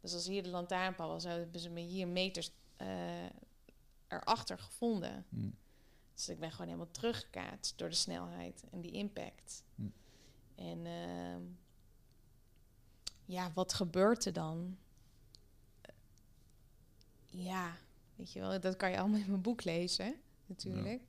[0.00, 3.26] dus als hier de lantaarnpaal was, hebben ze me hier meters eh,
[4.08, 5.26] erachter gevonden.
[5.28, 5.54] Mm.
[6.14, 9.64] Dus ik ben gewoon helemaal teruggekaatst door de snelheid en die impact.
[9.74, 9.82] Hm.
[10.54, 11.42] En ehm,
[13.24, 14.78] ja, wat gebeurt er dan?
[17.26, 17.76] Ja,
[18.16, 20.14] weet je wel, dat kan je allemaal in mijn boek lezen,
[20.46, 21.02] natuurlijk.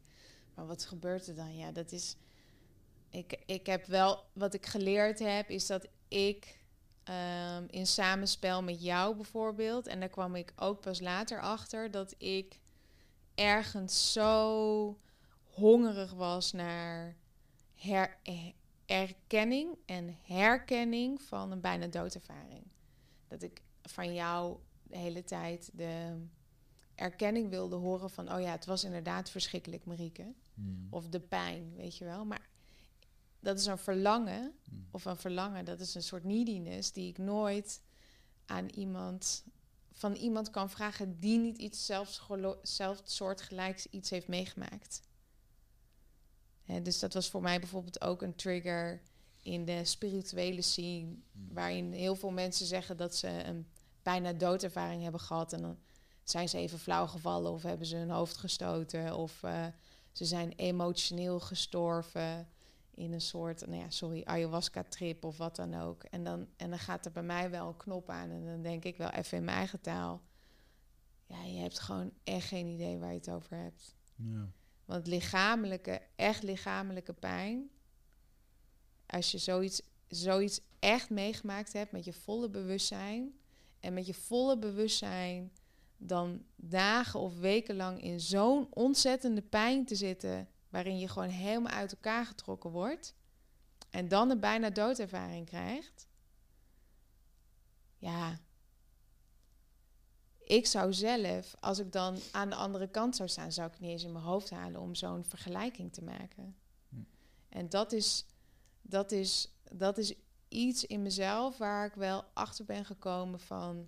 [0.53, 1.57] Maar wat gebeurt er dan?
[1.57, 2.15] Ja, dat is.
[3.09, 6.59] Ik, ik heb wel, wat ik geleerd heb, is dat ik
[7.03, 12.15] ehm, in samenspel met jou bijvoorbeeld, en daar kwam ik ook pas later achter, dat
[12.17, 12.59] ik
[13.35, 14.99] ergens zo
[15.43, 17.15] hongerig was naar
[17.75, 18.51] her, eh,
[18.85, 22.63] erkenning en herkenning van een bijna doodervaring.
[23.27, 26.25] Dat ik van jou de hele tijd de
[26.95, 30.33] erkenning wilde horen van, oh ja, het was inderdaad verschrikkelijk, Marieke.
[30.53, 30.87] Mm.
[30.89, 32.25] Of de pijn, weet je wel.
[32.25, 32.49] Maar
[33.39, 34.87] dat is een verlangen, Mm.
[34.91, 37.81] of een verlangen, dat is een soort neediness die ik nooit
[38.45, 39.43] aan iemand,
[39.91, 42.21] van iemand kan vragen die niet iets zelfs
[43.03, 45.01] soortgelijks iets heeft meegemaakt.
[46.63, 49.01] Hè, dus dat was voor mij bijvoorbeeld ook een trigger
[49.41, 51.53] in de spirituele scene, Mm.
[51.53, 53.67] waarin heel veel mensen zeggen dat ze een
[54.01, 55.77] bijna doodervaring hebben gehad en dan
[56.29, 59.65] zijn ze even flauw gevallen of hebben ze hun hoofd gestoten of eh,
[60.11, 62.47] ze zijn emotioneel gestorven
[62.93, 66.03] in een soort, nou ja, sorry, ayahuasca-trip of wat dan ook.
[66.03, 68.83] En dan, en dan gaat er bij mij wel een knop aan en dan denk
[68.83, 70.21] ik wel even in mijn eigen taal,
[71.27, 73.95] ja, je hebt gewoon echt geen idee waar je het over hebt.
[74.15, 74.51] Ja.
[74.85, 77.69] Want lichamelijke, echt lichamelijke pijn,
[79.05, 83.39] als je zoiets, zoiets echt meegemaakt hebt met je volle bewustzijn
[83.79, 85.51] en met je volle bewustzijn
[86.07, 91.73] dan dagen of weken lang in zo'n ontzettende pijn te zitten, waarin je gewoon helemaal
[91.73, 93.15] uit elkaar getrokken wordt
[93.89, 96.07] en dan een bijna doodervaring krijgt.
[97.97, 98.39] Ja,
[100.45, 103.89] ik zou zelf, als ik dan aan de andere kant zou staan, zou ik niet
[103.89, 106.55] eens in mijn hoofd halen om zo'n vergelijking te maken.
[106.89, 106.95] Hm.
[107.49, 108.25] En dat is,
[108.81, 110.13] dat, is, dat is
[110.47, 113.87] iets in mezelf waar ik wel achter ben gekomen van.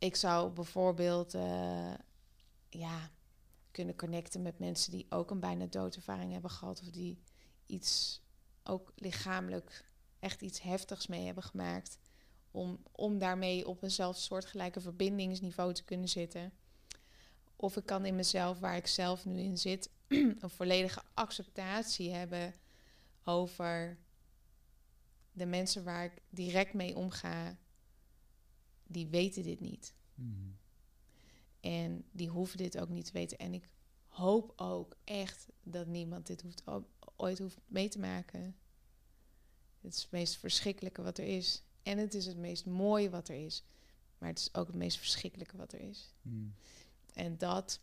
[0.00, 1.94] Ik zou bijvoorbeeld eh,
[2.68, 3.10] ja,
[3.70, 6.80] kunnen connecten met mensen die ook een bijna doodervaring hebben gehad.
[6.80, 7.22] Of die
[7.66, 8.22] iets
[8.62, 9.84] ook lichamelijk
[10.18, 11.98] echt iets heftigs mee hebben gemaakt.
[12.50, 16.52] om, om daarmee op een soortgelijke verbindingsniveau te kunnen zitten.
[17.56, 22.54] Of ik kan in mezelf, waar ik zelf nu in zit, een volledige acceptatie hebben
[23.24, 23.98] over
[25.32, 27.56] de mensen waar ik direct mee omga,
[28.90, 29.94] die weten dit niet.
[30.14, 30.58] Mm.
[31.60, 33.38] En die hoeven dit ook niet te weten.
[33.38, 33.68] En ik
[34.06, 36.62] hoop ook echt dat niemand dit hoeft,
[37.16, 38.56] ooit hoeft mee te maken.
[39.80, 41.62] Het is het meest verschrikkelijke wat er is.
[41.82, 43.64] En het is het meest mooie wat er is.
[44.18, 46.14] Maar het is ook het meest verschrikkelijke wat er is.
[46.22, 46.54] Mm.
[47.14, 47.80] En dat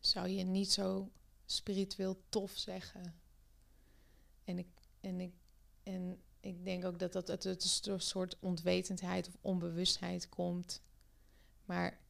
[0.00, 1.10] zou je niet zo
[1.44, 3.20] spiritueel tof zeggen.
[4.44, 4.68] En ik,
[5.00, 5.34] en ik,
[5.82, 7.44] en ik denk ook dat dat uit
[7.86, 10.82] een soort onwetendheid of onbewustheid komt.
[11.64, 12.00] Maar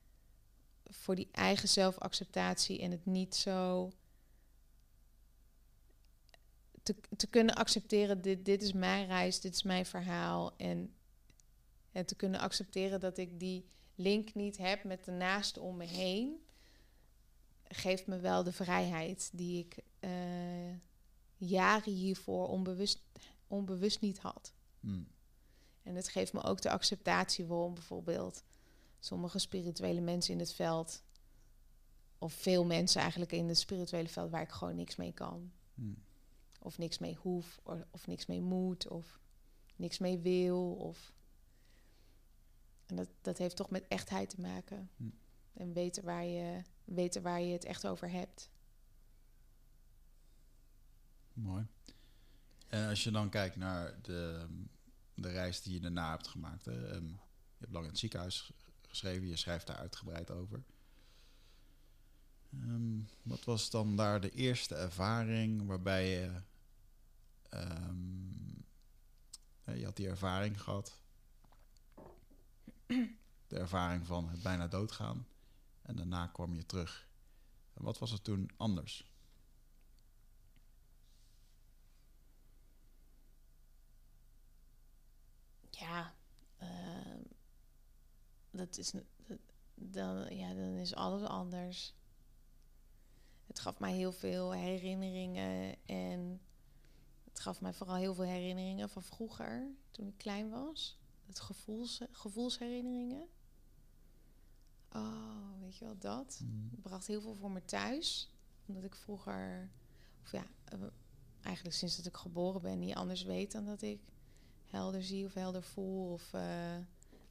[0.85, 3.91] voor die eigen zelfacceptatie en het niet zo
[6.83, 10.57] te, te kunnen accepteren, dit, dit is mijn reis, dit is mijn verhaal.
[10.57, 10.95] En,
[11.93, 15.85] en te kunnen accepteren dat ik die link niet heb met de naaste om me
[15.85, 16.45] heen,
[17.69, 20.75] geeft me wel de vrijheid die ik uh,
[21.37, 23.01] jaren hiervoor onbewust,
[23.53, 24.55] onbewust niet had.
[24.81, 25.07] Mm.
[25.83, 28.45] En het geeft me ook de acceptatie waarom bijvoorbeeld
[28.99, 31.03] sommige spirituele mensen in het veld,
[32.19, 35.53] of veel mensen eigenlijk in het spirituele veld waar ik gewoon niks mee kan.
[35.75, 35.97] Mm.
[36.61, 39.21] Of niks mee hoef, of, of niks mee moet, of
[39.77, 40.73] niks mee wil.
[40.75, 41.13] Of...
[42.87, 44.91] En dat, dat heeft toch met echtheid te maken.
[44.97, 45.09] Hm.
[45.53, 48.51] En weten waar, je, weten waar je het echt over hebt.
[51.33, 51.67] Mooi.
[52.73, 54.47] En als je dan kijkt naar de,
[55.15, 56.67] de reis die je daarna hebt gemaakt.
[56.67, 58.53] Ehm, je hebt lang in het ziekenhuis
[58.89, 60.63] geschreven, je schrijft daar uitgebreid over.
[62.53, 66.43] Ehm, wat was dan daar de eerste ervaring waarbij je
[67.55, 68.65] Um,
[69.65, 71.01] je had die ervaring gehad.
[73.47, 75.27] De ervaring van het bijna doodgaan.
[75.83, 77.09] En daarna kwam je terug.
[77.73, 79.12] En wat was er toen anders?
[85.83, 86.15] Ja,
[86.63, 87.25] uh,
[88.51, 88.93] dat is.
[89.75, 91.95] dan, ja, dan is alles anders.
[93.47, 96.41] Het gaf mij heel veel herinneringen en
[97.25, 100.99] het gaf mij vooral heel veel herinneringen van vroeger, toen ik klein was.
[101.27, 103.29] Het gevoels, gevoelsherinneringen.
[104.93, 106.41] Oh, weet je wel, dat.
[106.43, 106.69] Mm.
[106.71, 108.31] Het bracht heel veel voor me thuis.
[108.67, 109.71] Omdat ik vroeger,
[110.23, 110.79] of ja, eh,
[111.41, 114.01] eigenlijk sinds dat ik geboren ben, niet anders weet dan dat ik
[114.73, 116.13] helder zie of helder voel.
[116.13, 116.77] Of uh,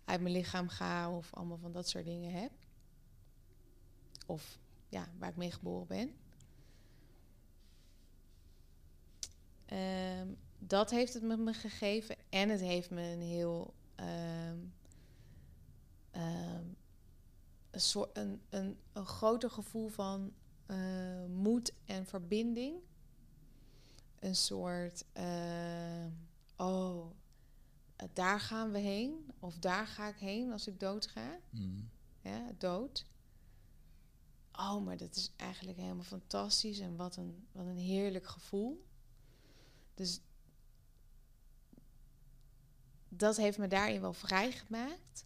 [0.06, 2.52] uit mijn lichaam ga of allemaal van dat soort dingen heb.
[4.26, 6.16] Of ja, waar ik mee geboren ben.
[10.20, 12.16] Um, dat heeft het met me gegeven.
[12.30, 13.74] En het heeft me een heel.
[13.96, 14.74] Um,
[17.72, 20.34] een, soort, een, een, een groter gevoel van
[20.68, 22.76] uh, moed en verbinding.
[24.20, 25.06] Een soort.
[26.58, 27.06] oh,
[28.14, 29.32] daar gaan we heen.
[29.40, 31.40] Of daar ga ik heen als ik dood ga.
[31.50, 31.90] Mm.
[32.20, 33.06] Ja, dood.
[34.52, 36.80] Oh, maar dat is eigenlijk helemaal fantastisch.
[36.80, 38.86] En wat een, wat een heerlijk gevoel.
[39.94, 40.22] Dus
[43.10, 45.26] dat heeft me daarin wel vrijgemaakt.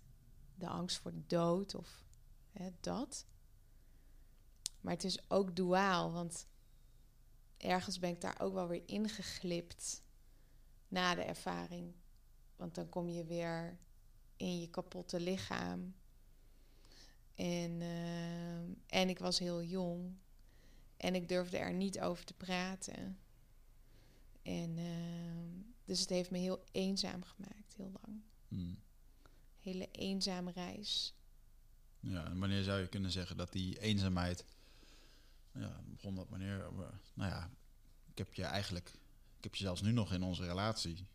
[0.55, 2.03] De angst voor de dood of
[2.51, 3.25] hè, dat.
[4.81, 6.47] Maar het is ook duaal, want
[7.57, 10.03] ergens ben ik daar ook wel weer ingeglipt
[10.87, 11.93] na de ervaring.
[12.55, 13.77] Want dan kom je weer
[14.35, 15.95] in je kapotte lichaam.
[17.35, 20.15] En, uh, en ik was heel jong.
[20.97, 23.19] En ik durfde er niet over te praten.
[24.41, 28.21] En uh, dus het heeft me heel eenzaam gemaakt, heel lang.
[28.47, 28.79] Hmm.
[29.59, 31.13] Hele eenzame reis.
[31.99, 34.45] Ja, en wanneer zou je kunnen zeggen dat die eenzaamheid,
[35.53, 36.71] ja, begon dat wanneer,
[37.13, 37.49] nou ja,
[38.05, 38.89] ik heb je eigenlijk,
[39.37, 41.07] ik heb je zelfs nu nog in onze relatie,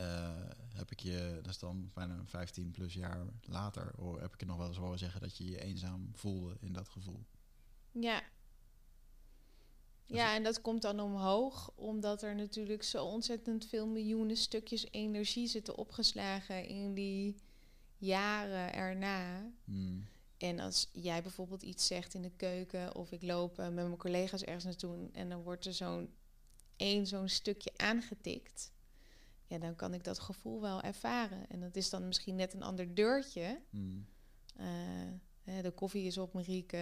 [0.00, 0.30] uh,
[0.74, 4.46] heb ik je, dat is dan bijna 15 plus jaar later, hoor, heb ik je
[4.46, 7.24] nog wel eens horen zeggen dat je je eenzaam voelde in dat gevoel.
[7.92, 8.22] Ja,
[10.06, 15.46] ja, en dat komt dan omhoog, omdat er natuurlijk zo ontzettend veel miljoenen stukjes energie
[15.46, 17.36] zitten opgeslagen in die
[17.96, 19.50] jaren erna.
[19.64, 20.06] Hmm.
[20.38, 23.96] En als jij bijvoorbeeld iets zegt in de keuken of ik loop eh, met mijn
[23.96, 26.14] collega's ergens naartoe en dan wordt er zo'n
[26.76, 28.72] één zo'n stukje aangetikt,
[29.46, 31.48] ja, dan kan ik dat gevoel wel ervaren.
[31.48, 33.60] En dat is dan misschien net een ander deurtje.
[33.70, 34.06] Hmm.
[34.60, 36.76] Uh, de koffie is op, Marieke,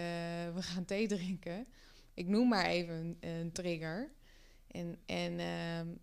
[0.53, 1.67] we gaan thee drinken
[2.15, 4.11] ik noem maar even een, een trigger.
[4.67, 5.93] En, en uh,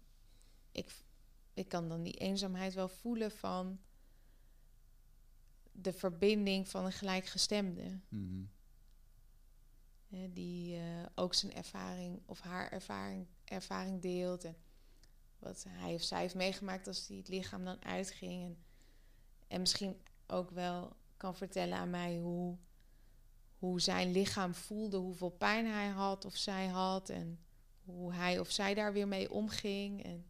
[0.73, 1.05] ik,
[1.55, 3.81] ik kan dan die eenzaamheid wel voelen van
[5.73, 8.01] de verbinding van een gelijkgestemde.
[10.09, 14.45] Hè, die eh, ook zijn ervaring of haar ervaring, ervaring deelt.
[14.45, 14.57] En
[15.43, 18.43] wat hij of zij heeft meegemaakt als die het lichaam dan uitging.
[18.45, 18.57] En,
[19.49, 22.57] en misschien ook wel kan vertellen aan mij hoe,
[23.59, 27.09] hoe zijn lichaam voelde, hoeveel pijn hij had of zij had.
[27.09, 27.39] En
[27.85, 30.05] hoe hij of zij daar weer mee omging.
[30.05, 30.27] En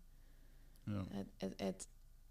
[0.85, 1.05] Ja.
[1.09, 1.89] het, het, het,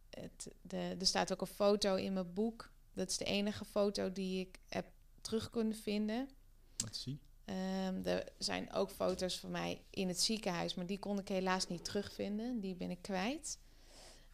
[0.09, 2.71] het, de, er staat ook een foto in mijn boek.
[2.93, 4.85] Dat is de enige foto die ik heb
[5.21, 6.29] terug kunnen vinden.
[6.77, 7.19] Laat zien.
[7.45, 11.67] Ehm, er zijn ook foto's van mij in het ziekenhuis, maar die kon ik helaas
[11.67, 12.59] niet terugvinden.
[12.59, 13.59] Die ben ik kwijt.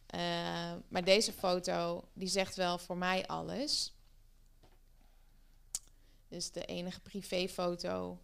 [0.06, 3.92] Ehm, maar deze foto, die zegt wel voor mij alles.
[6.28, 8.18] Dus de enige privéfoto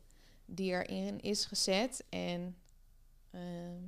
[0.46, 2.04] die erin is gezet.
[2.08, 2.56] En
[3.30, 3.82] ehm,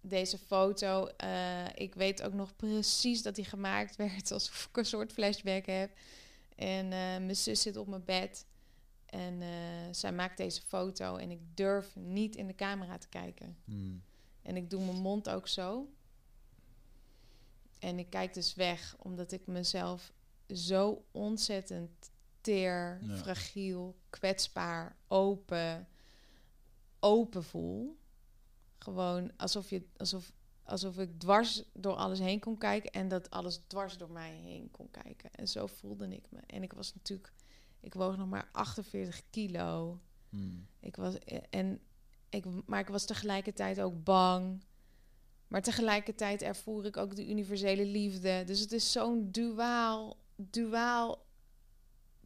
[0.00, 4.84] deze foto, eh, ik weet ook nog precies dat die gemaakt werd alsof ik een
[4.84, 5.90] soort flashback heb.
[6.54, 8.46] En eh, mijn zus zit op mijn bed.
[9.06, 9.48] En eh,
[9.90, 11.16] zij maakt deze foto.
[11.16, 13.56] En ik durf niet in de camera te kijken.
[13.64, 13.96] Mhm.
[14.42, 15.88] En ik doe mijn mond ook zo.
[17.78, 20.12] En ik kijk dus weg, omdat ik mezelf
[20.48, 23.16] zo ontzettend teer, Ja.
[23.16, 25.88] fragiel, kwetsbaar, open,
[27.00, 27.98] open voel.
[28.78, 30.32] Gewoon alsof, je, alsof,
[30.64, 34.70] alsof ik dwars door alles heen kon kijken en dat alles dwars door mij heen
[34.70, 35.30] kon kijken.
[35.32, 36.40] En zo voelde ik me.
[36.46, 37.32] En ik was natuurlijk,
[37.80, 40.00] ik woog nog maar 48 kilo.
[40.28, 40.58] Mhm.
[40.80, 41.18] Ik was,
[41.50, 41.80] en
[42.28, 44.64] ik, maar ik was tegelijkertijd ook bang.
[45.48, 48.42] Maar tegelijkertijd ervoer ik ook de universele liefde.
[48.46, 51.26] Dus het is zo'n duaal, duaal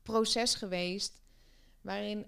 [0.02, 1.20] proces geweest.
[1.80, 2.26] Waarin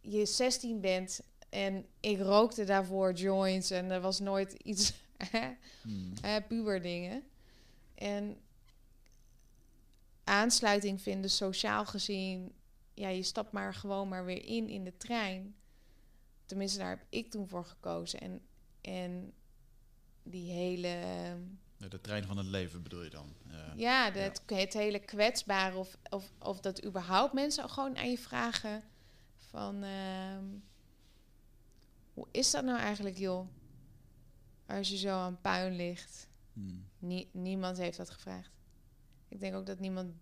[0.00, 4.92] je 16 bent en ik rookte daarvoor joints en er was nooit iets,
[5.82, 6.16] Mhm.
[6.22, 7.22] eh, puber dingen.
[7.94, 8.36] En
[10.24, 12.52] aansluiting vinden, sociaal gezien,
[12.94, 15.54] ja, je stapt maar gewoon maar weer in in de trein.
[16.46, 18.20] Tenminste, daar heb ik toen voor gekozen.
[18.20, 18.40] En,
[18.80, 19.32] en
[20.22, 21.40] die hele, ehm,
[21.76, 23.32] Ja, De trein van het leven bedoel je dan?
[23.50, 23.72] Ja.
[23.76, 28.18] ja, de, Het, het hele kwetsbare of, of, of dat überhaupt mensen gewoon aan je
[28.18, 28.82] vragen
[29.36, 30.44] van, ehm,
[32.18, 33.48] hoe is dat nou eigenlijk, joh?
[34.66, 36.28] Als je zo aan puin ligt.
[36.98, 38.50] Nie- niemand heeft dat gevraagd.
[39.28, 40.12] Ik denk ook dat niemand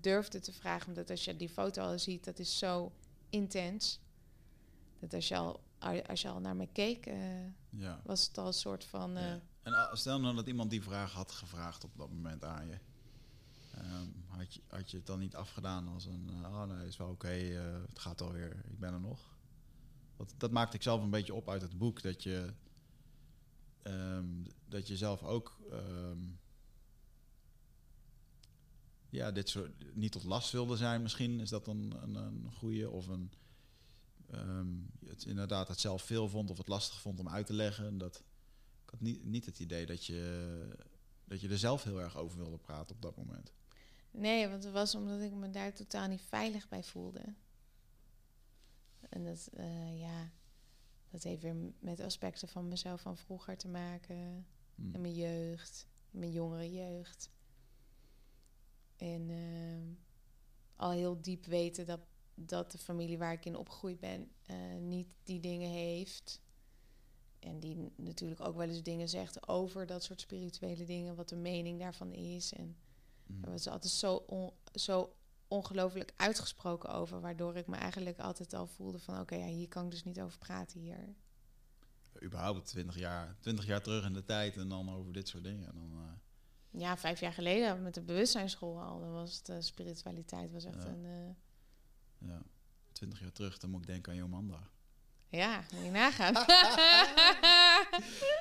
[0.00, 2.92] durfde te vragen, omdat als je die foto al ziet, dat is zo
[3.30, 4.00] intens.
[4.98, 5.60] Dat als je al,
[6.06, 8.00] als je al naar me keek, eh, Ja.
[8.04, 9.16] was het al een soort van.
[9.16, 9.40] eh, Ja.
[9.62, 12.78] En ah, stel nou dat iemand die vraag had gevraagd op dat moment aan je.
[13.74, 16.28] Ehm, had, je had je het dan niet afgedaan als een...
[16.42, 19.38] eh, oh nee, is wel oké, eh, het gaat alweer, ik ben er nog.
[20.20, 22.02] Want dat maakte ik zelf een beetje op uit het boek.
[22.02, 22.52] Dat je,
[23.82, 24.26] ehm,
[24.68, 25.60] dat je zelf ook...
[25.70, 26.18] ehm,
[29.10, 29.94] ja, dit soort...
[29.96, 31.40] Niet tot last wilde zijn misschien.
[31.40, 33.32] Is dat een, een, een goede of een...
[34.30, 34.68] ehm,
[35.06, 37.98] het inderdaad het zelf veel vond of het lastig vond om uit te leggen.
[37.98, 38.22] Dat,
[38.84, 40.76] ik had niet, niet het idee dat je,
[41.24, 43.52] dat je er zelf heel erg over wilde praten op dat moment.
[44.10, 47.34] Nee, want het was omdat ik me daar totaal niet veilig bij voelde.
[49.10, 50.30] En dat, eh, ja,
[51.10, 54.46] dat heeft weer met aspecten van mezelf van vroeger te maken.
[54.74, 54.94] Hm.
[54.94, 57.30] In mijn jeugd, mijn jongere jeugd.
[58.96, 59.86] En ehm,
[60.76, 62.00] al heel diep weten dat,
[62.34, 66.40] dat de familie waar ik in opgegroeid ben eh, niet die dingen heeft.
[67.38, 71.36] En die natuurlijk ook wel eens dingen zegt over dat soort spirituele dingen, wat de
[71.36, 72.52] mening daarvan is.
[72.52, 72.76] En
[73.26, 73.40] Hm.
[73.40, 75.14] daar was altijd zo, on- zo
[75.50, 79.84] ongelooflijk uitgesproken over, waardoor ik me eigenlijk altijd al voelde van oké, ja, hier kan
[79.84, 81.14] ik dus niet over praten hier.
[82.22, 85.74] Überhaupt 20 jaar, 20 jaar terug in de tijd en dan over dit soort dingen.
[85.74, 90.52] Dan, eh, Ja, vijf jaar geleden met de bewustzijnsschool al, dan was het eh, spiritualiteit
[90.52, 90.88] was echt Ja.
[90.88, 92.42] een eh, ja,
[92.92, 94.68] 20 jaar terug, dan moet ik denken aan Jomanda.
[95.28, 96.34] ja, moet je nagaan.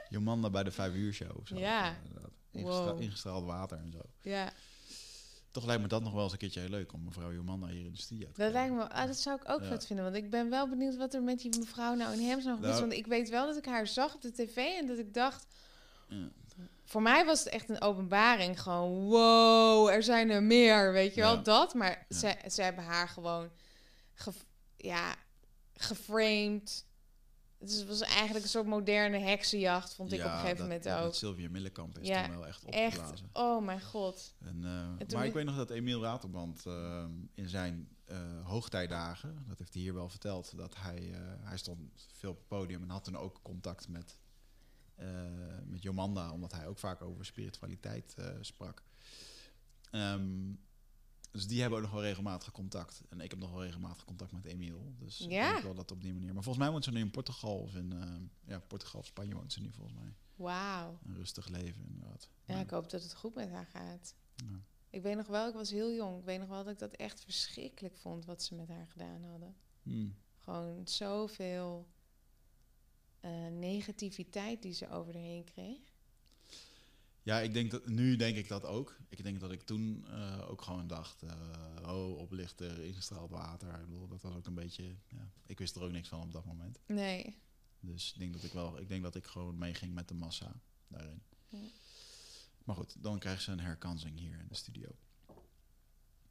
[0.10, 1.38] Jomanda bij de vijf uur show.
[1.38, 1.58] of Zo.
[1.58, 1.96] Ja.
[2.52, 3.02] Ingestra- Wow.
[3.02, 4.02] Ingestraald water en zo.
[4.22, 4.52] ja,
[5.52, 7.86] Toch lijkt me dat nog wel eens een keertje heel leuk om mevrouw Jomanda hier
[7.86, 9.68] in de studio te dat lijkt me, ah, dat zou ik ook Ja.
[9.68, 12.60] vet vinden, want ik ben wel benieuwd wat er met die mevrouw nou in gebeurt.
[12.62, 12.80] Nou.
[12.80, 15.46] Want ik weet wel dat ik haar zag op de tv en dat ik dacht,
[16.08, 16.30] Ja.
[16.86, 18.62] voor mij was het echt een openbaring.
[18.62, 21.74] Gewoon, wow, er zijn er meer, weet je wel, dat.
[21.74, 23.50] Maar ze, ze hebben haar gewoon,
[24.14, 24.32] ge,
[24.78, 25.16] ja,
[25.74, 26.86] geframed.
[27.60, 30.90] Dus het was eigenlijk een soort moderne heksenjacht, vond ik op een gegeven dat, moment
[30.90, 31.14] ook.
[31.14, 33.30] Sylvia Millekamp is Ja, toen wel echt Echt, opgeblazen.
[33.34, 34.36] oh mijn god.
[34.40, 39.58] En, eh, maar ik weet nog dat Emiel Raterband eh, in zijn eh, hoogtijdagen, dat
[39.60, 41.80] heeft hij hier wel verteld, dat hij, hij stond
[42.14, 44.20] veel op het podium en had toen ook contact met
[45.66, 48.84] met Jomanda, omdat hij ook vaak over spiritualiteit sprak.
[49.92, 50.52] Ehm,
[51.32, 53.02] dus die hebben ook nog wel regelmatig contact.
[53.10, 54.94] En ik heb nog wel regelmatig contact met Emiel.
[54.98, 55.52] Dus ik Ja.
[55.52, 56.34] denk wel dat op die manier.
[56.34, 58.14] Maar volgens mij woont ze nu in Portugal of in eh,
[58.46, 60.14] ja, Portugal of Spanje woont ze nu volgens mij.
[60.36, 61.00] Wauw.
[61.06, 62.30] Een rustig leven inderdaad.
[62.46, 64.16] Ja, ik hoop dat het goed met haar gaat.
[64.36, 64.60] Ja.
[64.90, 66.20] Ik weet nog wel, ik was heel jong.
[66.20, 69.24] Ik weet nog wel dat ik dat echt verschrikkelijk vond wat ze met haar gedaan
[69.24, 69.56] hadden.
[69.84, 70.16] Hmm.
[70.40, 71.88] Gewoon zoveel
[73.20, 75.89] eh, negativiteit die ze over haar heen kreeg.
[77.30, 78.98] Ja, ik denk dat nu denk ik dat ook.
[79.10, 83.80] Ik denk dat ik toen eh, ook gewoon dacht, eh oh, oplichter, ingestraald water.
[83.80, 86.32] Ik bedoel, dat was ook een beetje, ja, ik wist er ook niks van op
[86.32, 86.80] dat moment.
[86.86, 87.38] Nee.
[87.80, 90.62] Dus ik denk dat ik wel, ik denk dat ik gewoon meeging met de massa
[90.88, 91.22] daarin.
[91.48, 91.58] Ja.
[92.64, 94.90] Maar goed, dan krijgt ze een herkansing hier in de studio.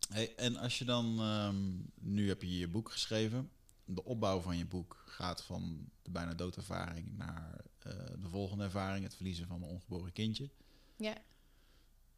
[0.09, 3.51] Hey, en als je dan, ehm, nu heb je je boek geschreven.
[3.85, 9.05] De opbouw van je boek gaat van de bijna doodervaring naar eh, de volgende ervaring,
[9.05, 10.51] het verliezen van een ongeboren kindje.
[10.99, 11.17] Ja.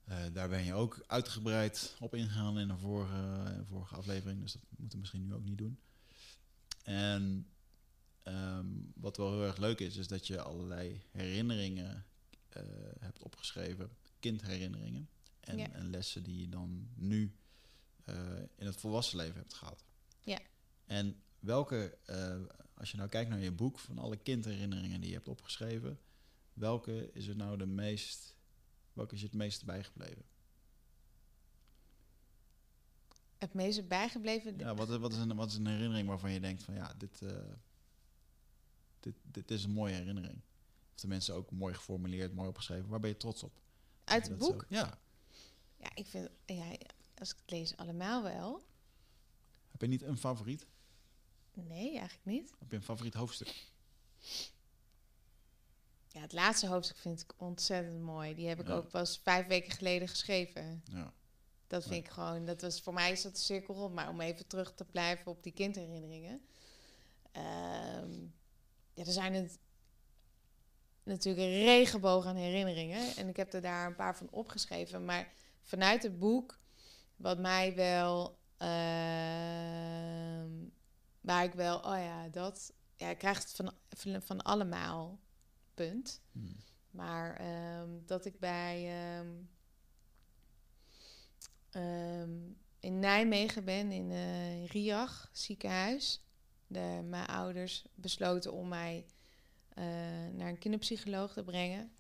[0.05, 4.63] Eh, daar ben je ook uitgebreid op ingegaan in een vorige, vorige aflevering, dus dat
[4.71, 5.79] moeten we misschien nu ook niet doen.
[6.83, 7.47] En
[8.23, 12.07] ehm, wat wel heel erg leuk is, is dat je allerlei herinneringen
[12.49, 12.63] eh,
[12.99, 15.09] hebt opgeschreven, kindherinneringen
[15.41, 15.71] en, Ja.
[15.73, 17.35] en lessen die je dan nu
[18.05, 19.85] eh, in het volwassen leven hebt gehad.
[20.21, 20.39] Ja.
[20.87, 21.99] En welke,
[22.75, 25.99] als je nou kijkt naar je boek van alle kindherinneringen die je hebt opgeschreven,
[26.53, 28.35] welke is er nou de meest,
[28.93, 30.25] welke is je het meest bijgebleven?
[33.39, 34.59] Het meeste bijgebleven.
[34.59, 36.95] Ja, wat, is- wat, is een, wat is een herinnering waarvan je denkt van ja,
[36.97, 37.37] dit, eh,
[39.01, 40.41] dit, dit is een mooie herinnering.
[40.95, 42.89] Of de mensen ook mooi geformuleerd, mooi opgeschreven.
[42.89, 43.61] Waar ben je trots op?
[44.05, 44.61] Uit het boek?
[44.69, 44.99] zo- ja.
[45.77, 46.71] Ja, ik vind, ja,
[47.15, 48.63] als ik het lees, allemaal wel.
[49.71, 50.67] Heb je niet een favoriet?
[51.55, 52.55] Nee, eigenlijk niet.
[52.59, 53.67] Heb je een favoriet hoofdstuk?
[56.13, 58.35] Ja, het laatste hoofdstuk vind ik ontzettend mooi.
[58.35, 58.75] Die heb ik Ja.
[58.75, 60.83] ook pas vijf weken geleden geschreven.
[60.85, 61.13] Ja.
[61.67, 63.95] Dat vind ik gewoon, dat was, voor mij is dat de cirkel rond.
[63.95, 66.45] Maar om even terug te blijven op die kindherinneringen.
[67.33, 68.13] Ehm,
[68.95, 69.59] ja, er zijn het,
[71.03, 73.17] natuurlijk een regenboog aan herinneringen.
[73.17, 75.05] En ik heb er daar een paar van opgeschreven.
[75.05, 75.33] Maar
[75.63, 76.59] vanuit het boek,
[77.17, 80.51] wat mij wel, ehm,
[81.21, 85.19] waar ik wel, oh ja, dat, ja, ik krijg het van, van, van allemaal,
[85.87, 86.21] punt.
[86.33, 86.57] Hmm.
[86.91, 89.29] Maar ehm, dat ik bij ehm,
[91.71, 92.39] ehm,
[92.81, 96.25] in Nijmegen ben, in eh Riach ziekenhuis.
[96.67, 99.07] De, mijn ouders besloten om mij
[99.69, 99.85] eh,
[100.33, 101.93] naar een kinderpsycholoog te brengen.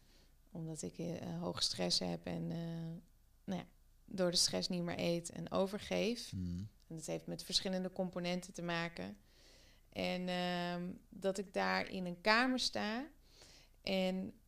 [0.50, 2.46] Omdat ik eh, hoge stress heb en
[3.44, 3.66] nou ja,
[4.04, 6.30] door de stress niet meer eet en overgeef.
[6.30, 6.68] Hmm.
[6.86, 9.16] En dat heeft met verschillende componenten te maken.
[9.92, 10.28] En
[11.08, 13.10] dat ik daar in een kamer sta
[13.82, 14.40] en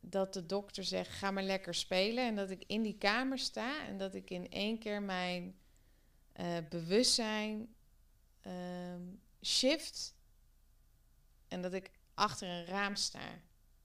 [0.00, 2.26] dat de dokter zegt: ga maar lekker spelen.
[2.26, 5.58] En dat ik in die kamer sta en dat ik in één keer mijn
[6.32, 7.74] eh, bewustzijn
[8.40, 9.02] ehm,
[9.42, 10.16] shift.
[11.48, 13.40] En dat ik achter een raam sta.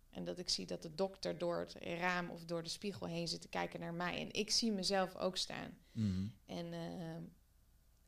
[0.10, 3.28] En dat ik zie dat de dokter door het raam of door de spiegel heen
[3.28, 4.20] zit te kijken naar mij.
[4.20, 5.78] En ik zie mezelf ook staan.
[5.92, 6.34] Hmm.
[6.46, 7.24] En, ehm,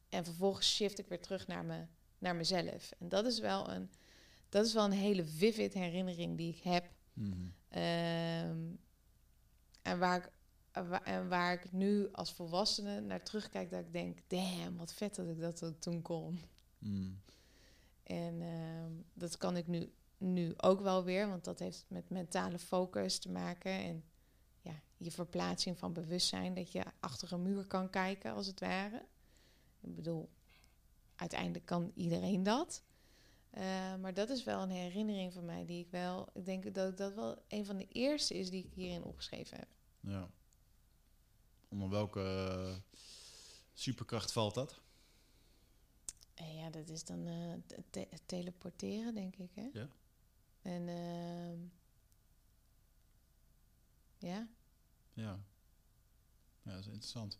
[0.10, 1.86] en vervolgens shift ik weer terug naar, me,
[2.18, 2.92] naar mezelf.
[3.00, 3.90] En dat is, wel een,
[4.56, 6.92] dat is wel een hele vivid herinnering die ik heb.
[7.14, 7.54] Hmm.
[7.70, 8.74] Ehm,
[9.82, 10.32] en, waar ik,
[10.72, 14.94] en wa- en waar ik nu als volwassene naar terugkijk, dat ik denk, damn, wat
[14.94, 16.40] vet dat ik dat toen kon.
[16.80, 17.22] Hmm.
[18.04, 22.60] En ehm, dat kan ik nu, nu ook wel weer, want dat heeft met mentale
[22.60, 23.72] focus te maken.
[23.72, 24.04] En
[24.62, 29.06] ja, je verplaatsing van bewustzijn, dat je achter een muur kan kijken, als het ware.
[29.82, 30.30] Ik bedoel,
[31.16, 32.84] uiteindelijk kan iedereen dat.
[33.56, 36.30] Eh, maar dat is wel een herinnering van mij die ik wel...
[36.34, 39.68] Ik denk dat dat wel een van de eerste is die ik hierin opgeschreven heb.
[40.00, 40.30] Ja.
[41.70, 42.76] Onder welke eh,
[43.74, 44.82] superkracht valt dat?
[46.34, 49.70] En ja, dat is dan eh, te- te- teleporteren, denk ik, hè?
[49.74, 49.90] Ja.
[50.62, 51.60] En ehm,
[54.18, 54.48] ja,
[55.14, 55.44] Ja.
[56.62, 57.40] Ja, dat is interessant.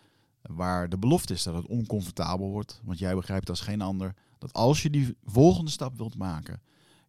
[0.41, 2.81] Waar de belofte is dat het oncomfortabel wordt.
[2.83, 6.61] Want jij begrijpt als geen ander dat als je die volgende stap wilt maken,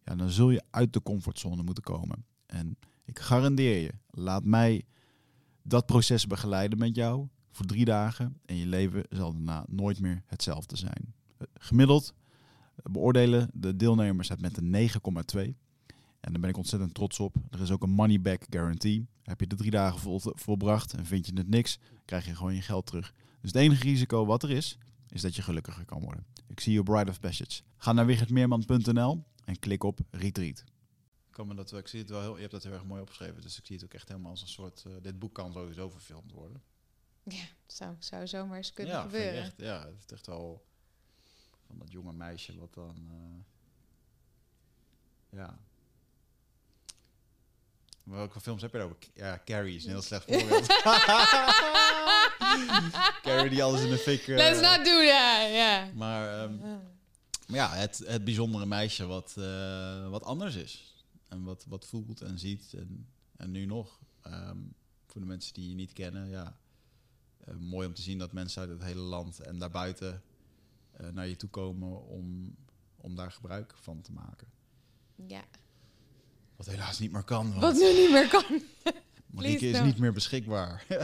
[0.05, 2.25] ja, dan zul je uit de comfortzone moeten komen.
[2.45, 4.85] En ik garandeer je, laat mij
[5.61, 8.39] dat proces begeleiden met jou voor drie dagen.
[8.45, 11.13] En je leven zal daarna nooit meer hetzelfde zijn.
[11.53, 12.13] Gemiddeld
[12.75, 14.89] beoordelen de deelnemers het met een
[15.45, 15.61] 9,2.
[16.19, 17.35] En daar ben ik ontzettend trots op.
[17.49, 19.07] Er is ook een money back guarantee.
[19.23, 22.55] Heb je de drie dagen vol, volbracht en vind je het niks, krijg je gewoon
[22.55, 23.13] je geld terug.
[23.43, 24.77] Dus het enige risico wat er is,
[25.09, 26.25] is dat je gelukkiger kan worden.
[26.47, 27.61] Ik zie je Bride of Passage.
[27.77, 30.59] Ga naar wichertmeerman.nl en klik op retreat.
[31.27, 33.01] Ik, kan me dat, ik zie het wel heel, je hebt dat heel erg mooi
[33.01, 35.53] opgeschreven, dus ik zie het ook echt helemaal als een soort, uh, dit boek kan
[35.53, 36.61] sowieso verfilmd worden.
[37.23, 39.41] Ja, zou, zou zomaar eens kunnen ja, gebeuren.
[39.41, 40.65] Echt, ja, het is echt wel
[41.65, 43.39] van dat jonge meisje wat dan, uh,
[45.39, 45.59] ja,
[48.03, 48.97] Welke films heb je over?
[49.13, 50.67] Ja, Carrie is een heel slecht voorbeeld.
[53.21, 54.27] Carrie die alles in de fik...
[54.27, 55.89] Uh, Let's not do that, ja.
[55.93, 56.59] Maar, um,
[57.47, 61.03] maar ja, het, het bijzondere meisje wat, uh, wat anders is.
[61.27, 62.73] En wat, wat voelt en ziet.
[62.73, 63.99] En, en nu nog.
[64.27, 64.75] Um,
[65.07, 66.57] voor de mensen die je niet kennen, ja.
[67.47, 70.21] Uh, mooi om te zien dat mensen uit het hele land en daarbuiten
[71.11, 72.55] naar je toe komen om,
[72.95, 74.47] om daar gebruik van te maken.
[75.27, 75.43] Ja.
[76.63, 77.59] Wat helaas niet meer kan.
[77.59, 78.61] Wat nu niet meer kan.
[79.35, 80.85] Marieke is niet meer beschikbaar.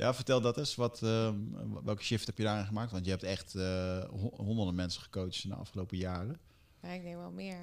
[0.00, 0.74] ja, vertel dat eens.
[0.74, 1.34] Wat, uh,
[1.84, 2.90] welke shift heb je daarin gemaakt?
[2.90, 4.04] Want je hebt echt uh,
[4.36, 6.40] honderden mensen gecoacht in de afgelopen jaren.
[6.82, 7.58] Ja, ik denk wel meer,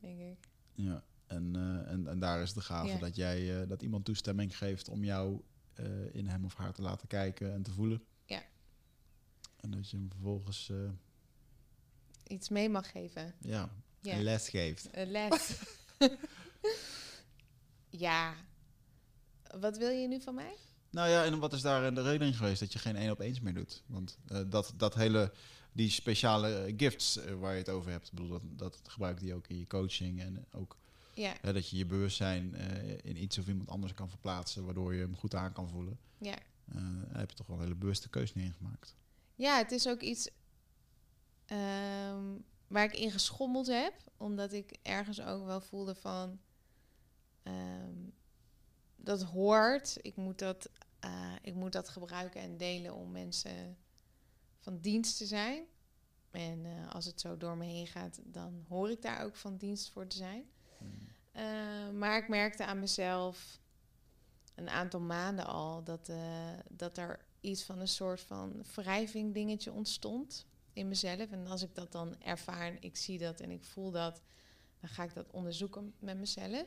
[0.00, 0.48] denk ik.
[0.74, 4.56] Ja, en, uh, en, en daar is de gave dat jij uh, dat iemand toestemming
[4.56, 5.40] geeft om jou
[6.12, 8.02] in hem of haar te laten kijken en te voelen.
[8.24, 8.42] Ja.
[9.56, 10.72] En dat je hem vervolgens
[12.26, 13.34] iets mee mag geven.
[13.40, 13.70] Ja,
[14.02, 14.22] ja.
[14.22, 14.88] les geeft.
[14.92, 15.58] Een les.
[18.04, 18.34] ja.
[19.60, 20.56] Wat wil je nu van mij?
[20.90, 23.40] Nou ja, en wat is daar de reden geweest dat je geen één op eens
[23.40, 23.82] meer doet?
[23.86, 25.32] Want uh, dat, dat hele,
[25.72, 29.48] die speciale gifts uh, waar je het over hebt, bedoel, dat, dat gebruik je ook
[29.48, 30.76] in je coaching en ook
[31.14, 31.34] ja.
[31.44, 32.54] uh, dat je je bewustzijn
[33.02, 35.98] in iets of iemand anders kan verplaatsen, waardoor je hem goed aan kan voelen.
[36.18, 36.36] Ja.
[36.64, 38.94] daar heb je toch wel een hele bewuste keuze in gemaakt.
[39.34, 40.28] Ja, het is ook iets.
[41.46, 43.94] Um, waar ik in geschommeld heb.
[44.16, 46.40] Omdat ik ergens ook wel voelde van...
[47.42, 48.08] Ehm,
[48.96, 49.98] dat hoort.
[50.02, 50.70] Ik moet dat,
[51.04, 53.76] uh, ik moet dat gebruiken en delen om mensen
[54.58, 55.64] van dienst te zijn.
[56.30, 59.56] En uh, als het zo door me heen gaat, dan hoor ik daar ook van
[59.56, 60.44] dienst voor te zijn.
[60.78, 60.90] Hmm.
[61.36, 63.60] Uh, maar ik merkte aan mezelf
[64.54, 66.12] een aantal maanden al dat,
[66.68, 71.30] dat er iets van een soort van wrijving dingetje ontstond in mezelf.
[71.30, 74.22] En als ik dat dan ervaar en ik zie dat en ik voel dat,
[74.80, 76.66] dan ga ik dat onderzoeken met mezelf.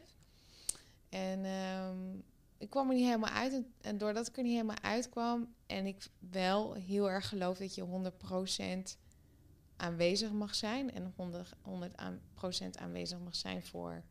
[1.10, 2.24] En um,
[2.58, 3.54] ik kwam er niet helemaal uit.
[3.54, 7.76] En, en, doordat ik er niet helemaal uitkwam en ik wel heel erg geloof dat
[7.76, 8.12] je
[8.96, 8.98] 100%
[9.76, 12.22] aanwezig mag zijn en 100%, 100 aan,
[12.72, 14.04] aanwezig mag zijn voor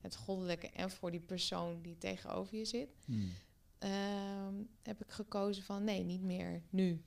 [0.00, 3.32] het goddelijke en voor die persoon die tegenover je zit, hmm.
[3.78, 7.02] um, heb ik gekozen van nee, niet meer nu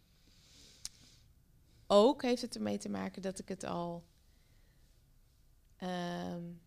[1.88, 4.06] ook heeft het ermee te maken dat ik het al
[5.82, 6.62] um,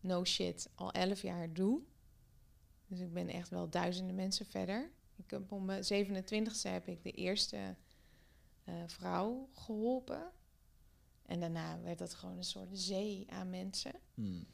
[0.00, 1.82] no shit al elf jaar doe.
[2.86, 4.90] Dus ik ben echt wel duizenden mensen verder.
[5.16, 7.76] Ik heb om mijn 27ste heb ik de eerste
[8.64, 10.30] uh, vrouw geholpen.
[11.26, 13.92] En daarna werd dat gewoon een soort zee aan mensen.
[14.14, 14.46] Hmm.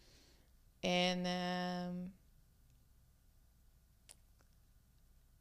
[0.81, 2.14] En um,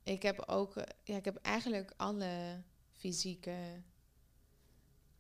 [0.04, 0.74] ik heb ook,
[1.04, 3.84] ja, ik heb eigenlijk alle fysieke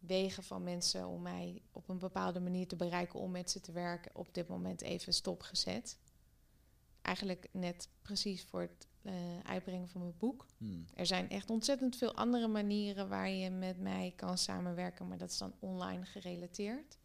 [0.05, 3.71] wegen van mensen om mij op een bepaalde manier te bereiken om met ze te
[3.71, 5.97] werken, op dit moment even stopgezet.
[7.01, 10.45] Eigenlijk net precies voor het uh, uitbrengen van mijn boek.
[10.57, 10.85] Hmm.
[10.93, 15.29] Er zijn echt ontzettend veel andere manieren waar je met mij kan samenwerken, maar dat
[15.29, 16.97] is dan online gerelateerd.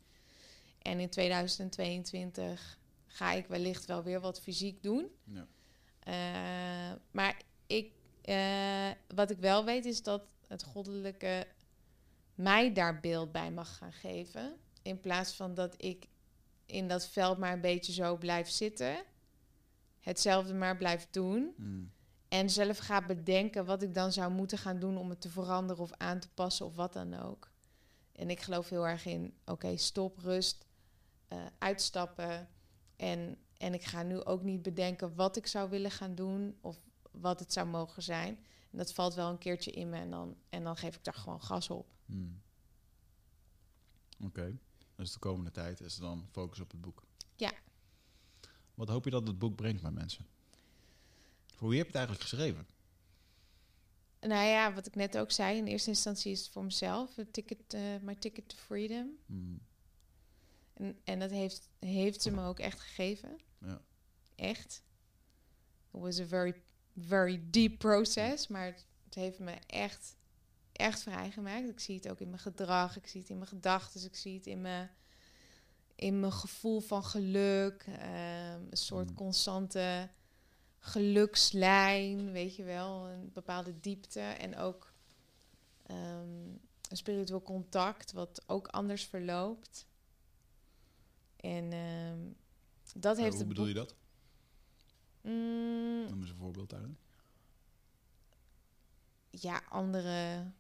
[0.82, 5.08] En in 2022 ga ik wellicht wel weer wat fysiek doen.
[5.24, 5.46] Ja.
[6.08, 7.92] Uh, maar ik,
[8.24, 11.46] uh, wat ik wel weet is dat het goddelijke
[12.42, 14.56] mij daar beeld bij mag gaan geven.
[14.82, 16.08] In plaats van dat ik
[16.66, 19.04] in dat veld maar een beetje zo blijf zitten.
[20.00, 21.54] Hetzelfde maar blijf doen.
[21.56, 21.92] Hmm.
[22.28, 25.82] En zelf ga bedenken wat ik dan zou moeten gaan doen om het te veranderen
[25.82, 27.50] of aan te passen of wat dan ook.
[28.12, 30.64] En ik geloof heel erg in, oké, stop, rust,
[31.28, 32.48] uh, uitstappen,
[32.96, 36.78] En, en ik ga nu ook niet bedenken wat ik zou willen gaan doen of
[37.10, 38.38] wat het zou mogen zijn.
[38.70, 41.14] En dat valt wel een keertje in me en dan, en dan geef ik daar
[41.14, 41.89] gewoon gas op.
[42.10, 42.42] Hmm.
[44.20, 44.58] Oké,
[44.96, 47.02] dus de komende tijd is dan focus op het boek.
[47.36, 47.52] Ja.
[48.74, 50.26] Wat hoop je dat het boek brengt bij mensen?
[51.54, 52.66] Voor wie heb je het eigenlijk geschreven?
[54.20, 57.74] Nou ja, wat ik net ook zei, in eerste instantie is het voor mezelf, ticket,
[57.74, 59.18] uh, my ticket to freedom.
[59.26, 59.60] Hmm.
[60.74, 63.38] En, en dat heeft, heeft ze me ook echt gegeven.
[63.58, 63.82] Ja.
[64.34, 64.82] Echt.
[65.92, 66.62] It was a very,
[66.98, 70.16] very deep process, maar het, het heeft me echt,
[70.80, 71.68] echt vrijgemaakt.
[71.68, 74.34] Ik zie het ook in mijn gedrag, ik zie het in mijn gedachten, ik zie
[74.36, 74.90] het in mijn,
[75.94, 77.84] in mijn gevoel van geluk.
[77.88, 77.94] Um,
[78.70, 79.14] een soort Mm.
[79.16, 80.10] constante
[80.78, 84.92] gelukslijn, weet je wel, een bepaalde diepte en ook
[85.86, 86.48] ehm,
[86.88, 89.86] een spiritueel contact wat ook anders verloopt.
[91.36, 92.18] En ehm,
[92.94, 93.94] dat Eh, heeft hoe het bedoel je dat?
[95.20, 96.98] Mm, Noem eens een voorbeeld daarin.
[99.30, 100.50] ja, andere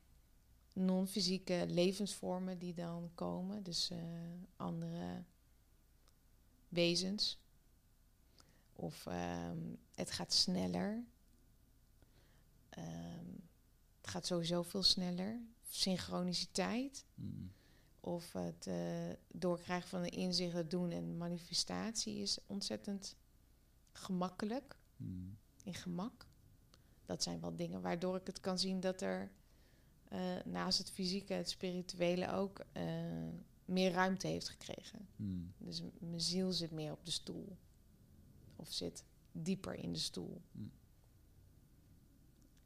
[0.74, 3.62] non-fysieke levensvormen die dan komen.
[3.62, 3.98] Dus eh,
[4.56, 5.24] andere
[6.68, 7.38] wezens.
[8.72, 9.58] Of ehm,
[9.94, 11.04] het gaat sneller.
[12.68, 13.26] Ehm,
[14.00, 15.40] het gaat sowieso veel sneller.
[15.68, 17.04] Synchroniciteit.
[17.14, 17.52] Hmm.
[18.00, 23.16] Of het eh, doorkrijgen van een inzicht, het doen en manifestatie is ontzettend
[23.92, 24.78] gemakkelijk.
[24.96, 25.38] Hmm.
[25.62, 26.26] in gemak.
[27.04, 29.30] Dat zijn wel dingen waardoor ik het kan zien dat er
[30.44, 32.84] naast het fysieke, het spirituele ook eh,
[33.64, 35.08] meer ruimte heeft gekregen.
[35.16, 35.52] Hmm.
[35.58, 37.56] Dus mijn ziel zit meer op de stoel.
[38.56, 40.42] Of zit dieper in de stoel.
[40.52, 40.72] Hmm.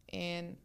[0.04, 0.58] En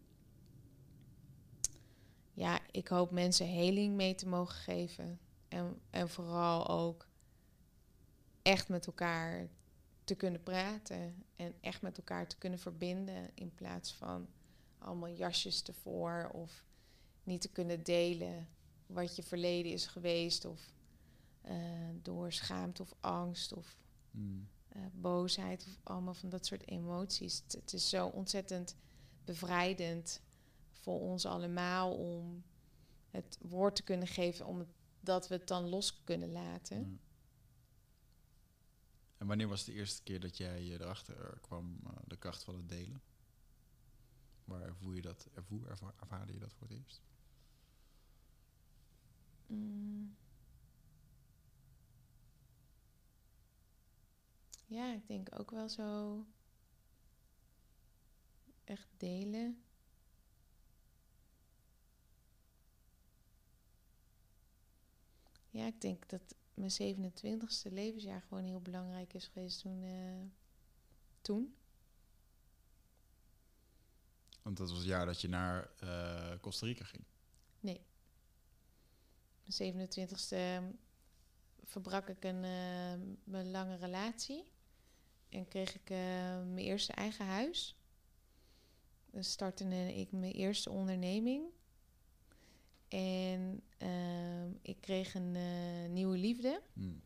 [2.33, 5.19] ja, ik hoop mensen heling mee te mogen geven.
[5.47, 7.07] En, en vooral ook
[8.41, 9.49] echt met elkaar
[10.03, 11.23] te kunnen praten.
[11.35, 13.29] En echt met elkaar te kunnen verbinden.
[13.33, 14.27] In plaats van
[14.77, 16.29] allemaal jasjes ervoor.
[16.33, 16.65] Of
[17.29, 18.47] niet te kunnen delen
[18.85, 20.45] wat je verleden is geweest.
[20.45, 20.73] Of
[21.41, 23.77] eh, door schaamte of angst of
[24.11, 24.47] Hmm.
[24.69, 27.41] eh, boosheid of allemaal van dat soort emoties.
[27.43, 28.75] Het, het is zo ontzettend
[29.25, 30.21] bevrijdend
[30.71, 32.43] voor ons allemaal om
[33.09, 34.67] het woord te kunnen geven, om het,
[34.99, 36.99] dat we het dan los kunnen laten.
[39.17, 42.69] En wanneer was de eerste keer dat jij erachter kwam, eh, de kracht van het
[42.69, 43.01] delen?
[44.43, 47.01] Waar ervoer je dat, ervoer, erva- ervaarde je dat voor het eerst?
[49.49, 50.15] Mm.
[54.65, 56.25] Ja, ik denk ook wel zo
[58.63, 59.63] echt delen.
[65.49, 69.83] Ja, ik denk dat mijn 27ste levensjaar gewoon heel belangrijk is geweest toen.
[69.83, 70.21] eh,
[71.21, 71.55] toen.
[74.41, 77.03] Want dat was het jaar dat je naar eh, Costa Rica ging.
[79.57, 80.75] Mijn 27ste
[81.63, 82.93] verbrak ik een eh,
[83.23, 84.43] mijn lange relatie.
[85.29, 85.97] En kreeg ik eh,
[86.43, 87.75] mijn eerste eigen huis.
[89.11, 91.43] Dus startte ik mijn eerste onderneming.
[92.87, 96.61] En ehm, ik kreeg een eh, nieuwe liefde.
[96.73, 97.01] Hmm.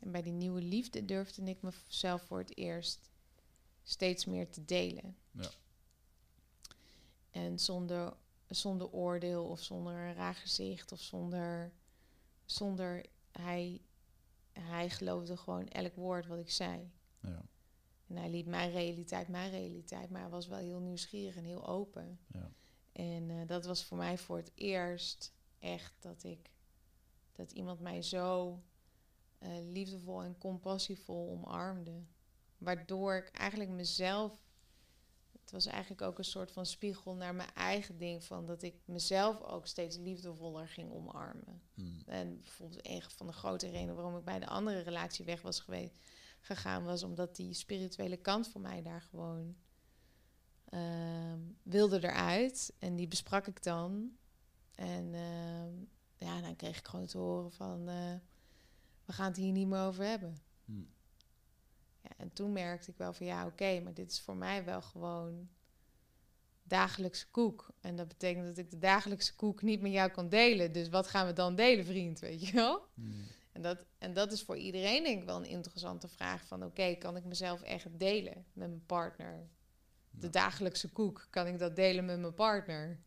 [0.00, 3.10] En bij die nieuwe liefde durfde ik mezelf voor het eerst
[3.82, 5.16] steeds meer te delen.
[5.30, 5.50] Ja.
[7.30, 8.16] En zonder,
[8.48, 11.72] zonder oordeel of zonder een raar gezicht of zonder...
[12.50, 13.80] zonder hij,
[14.52, 16.92] hij geloofde gewoon elk woord wat ik zei.
[17.20, 17.42] Ja,
[18.06, 21.66] En hij liet mijn realiteit mijn realiteit, maar hij was wel heel nieuwsgierig en heel
[21.66, 22.20] open.
[22.26, 22.50] ja.
[22.92, 26.50] En eh, dat was voor mij voor het eerst echt dat ik
[27.32, 28.60] dat iemand mij zo
[29.38, 32.04] eh, liefdevol en compassievol omarmde.
[32.58, 34.48] Waardoor ik eigenlijk mezelf.
[35.50, 38.24] Het was eigenlijk ook een soort van spiegel naar mijn eigen ding.
[38.24, 41.62] Van dat ik mezelf ook steeds liefdevoller ging omarmen.
[41.74, 42.02] Hmm.
[42.06, 45.60] En bijvoorbeeld een van de grote redenen waarom ik bij de andere relatie weg was
[45.60, 45.94] geweest,
[46.40, 49.56] gegaan, was omdat die spirituele kant van mij daar gewoon
[50.64, 52.72] ehm, wilde eruit.
[52.78, 54.16] En die besprak ik dan.
[54.74, 55.74] En ehm,
[56.16, 58.14] ja, dan kreeg ik gewoon te horen van, eh,
[59.04, 60.36] we gaan het hier niet meer over hebben.
[60.64, 60.88] Hmm.
[62.16, 65.48] En toen merkte ik wel van, ja, oké, maar dit is voor mij wel gewoon
[66.62, 67.70] dagelijkse koek.
[67.80, 70.72] En dat betekent dat ik de dagelijkse koek niet met jou kan delen.
[70.72, 72.86] Dus wat gaan we dan delen, vriend, weet je wel?
[72.94, 73.14] Hmm.
[73.52, 76.64] En dat, en dat is voor iedereen denk ik wel een interessante vraag van...
[76.64, 79.48] oké, kan ik mezelf echt delen met mijn partner?
[80.10, 80.32] De Ja.
[80.32, 83.00] dagelijkse koek, kan ik dat delen met mijn partner?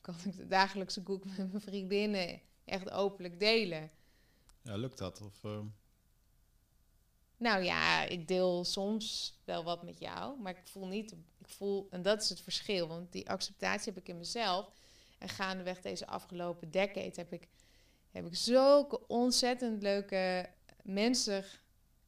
[0.00, 3.90] Kan ik de dagelijkse koek met mijn vriendinnen echt openlijk delen?
[4.62, 5.20] Ja, lukt dat?
[5.20, 5.60] Of, eh,
[7.36, 11.86] Nou ja, ik deel soms wel wat met jou, maar ik voel niet, ik voel,
[11.90, 14.72] en dat is het verschil, want die acceptatie heb ik in mezelf.
[15.18, 17.48] En gaandeweg deze afgelopen decade heb ik,
[18.10, 20.50] heb ik zulke ontzettend leuke
[20.82, 21.44] mensen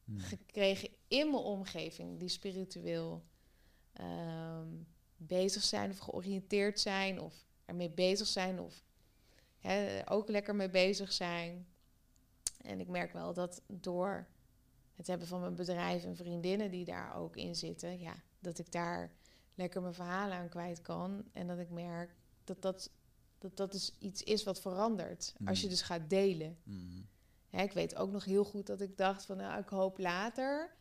[0.09, 0.19] Hmm.
[0.19, 3.23] gekregen in mijn omgeving die spiritueel
[3.93, 4.67] ehm,
[5.17, 8.83] bezig zijn of georiënteerd zijn of ermee bezig zijn of
[9.59, 11.67] hè, ook lekker mee bezig zijn.
[12.61, 14.27] En ik merk wel dat door
[14.99, 18.71] het hebben van mijn bedrijf en vriendinnen die daar ook in zitten, ja, dat ik
[18.71, 19.11] daar
[19.55, 21.23] lekker mijn verhalen aan kwijt kan.
[21.33, 22.91] En dat ik merk dat dat,
[23.37, 25.33] dat, dat dus iets is wat verandert.
[25.45, 25.71] Als je Mm.
[25.71, 26.57] dus gaat delen.
[26.63, 27.07] Mm.
[27.49, 30.75] Hè, ik weet ook nog heel goed dat ik dacht van nou, ik hoop later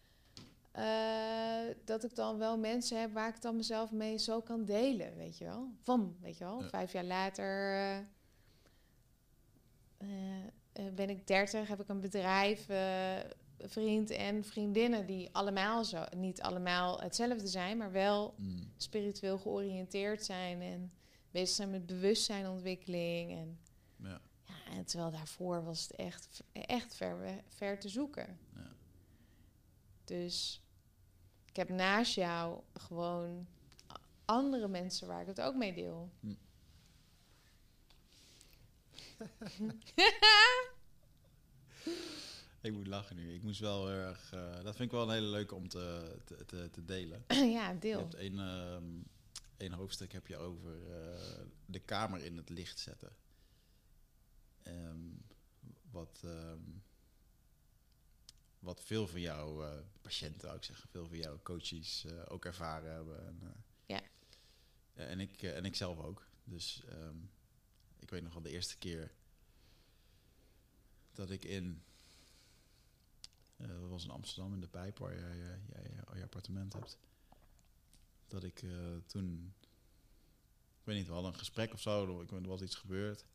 [0.73, 5.17] eh, dat ik dan wel mensen heb waar ik dan mezelf mee zo kan delen,
[5.17, 5.69] weet je wel.
[5.83, 6.63] Van, weet je wel.
[6.63, 6.69] Ja.
[6.69, 7.97] Vijf jaar later eh,
[10.73, 12.67] eh, ben ik dertig, heb ik een bedrijf,
[13.61, 18.73] vriend en vriendinnen die allemaal zo, niet allemaal hetzelfde zijn, maar wel Mm.
[18.77, 20.93] spiritueel georiënteerd zijn en
[21.31, 23.59] bezig zijn met bewustzijnontwikkeling en
[23.97, 24.21] Ja.
[24.45, 28.39] ja, en terwijl daarvoor was het echt, echt ver, ver te zoeken.
[28.55, 28.73] Ja.
[30.05, 30.63] Dus
[31.49, 33.47] ik heb naast jou gewoon
[34.25, 36.11] andere mensen waar ik het ook mee deel.
[36.21, 36.35] Hm.
[42.61, 43.35] Ik moet lachen nu.
[43.35, 44.33] Ik moest wel erg.
[44.33, 47.25] eh, dat vind ik wel een hele leuke om te, te, te, te delen.
[47.59, 47.99] ja, Je deel.
[47.99, 48.85] hebt één, ehm,
[49.57, 53.17] één hoofdstuk heb je over eh, de kamer in het licht zetten.
[54.63, 54.99] Ehm,
[55.91, 56.61] wat, ehm,
[58.59, 62.93] wat veel van jouw eh, patiënten, zou ik zeggen, veel van jouw coaches ook ervaren
[62.93, 63.27] hebben.
[63.27, 64.01] En, Ja.
[64.95, 66.27] en, ik, en ik zelf ook.
[66.45, 67.17] Dus ehm,
[67.99, 69.13] ik weet nog wel de eerste keer
[71.13, 71.83] dat ik in.
[73.59, 76.73] Eh, dat was in Amsterdam in de Pijp, waar jij, eh, jij eh, je appartement
[76.73, 76.99] hebt
[78.27, 78.65] dat ik
[79.07, 79.55] toen,
[80.79, 83.27] ik weet niet, we hadden een gesprek of zo, ik er was iets gebeurd.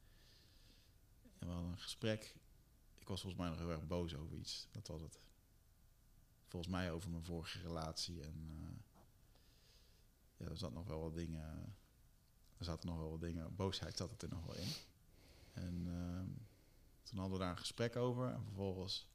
[1.40, 2.36] En we hadden een gesprek.
[3.00, 4.68] Ik was volgens mij nog heel erg boos over iets.
[4.72, 5.20] Dat was het.
[6.48, 8.22] Volgens mij over mijn vorige relatie.
[8.22, 8.50] En
[10.38, 11.76] ja, er zat nog wel wat dingen.
[12.58, 13.56] Er zaten nog wel wat dingen.
[13.56, 14.72] Boosheid zat er nog wel in.
[15.54, 16.28] En ehm,
[17.04, 18.30] toen hadden we daar een gesprek over.
[18.30, 19.08] En vervolgens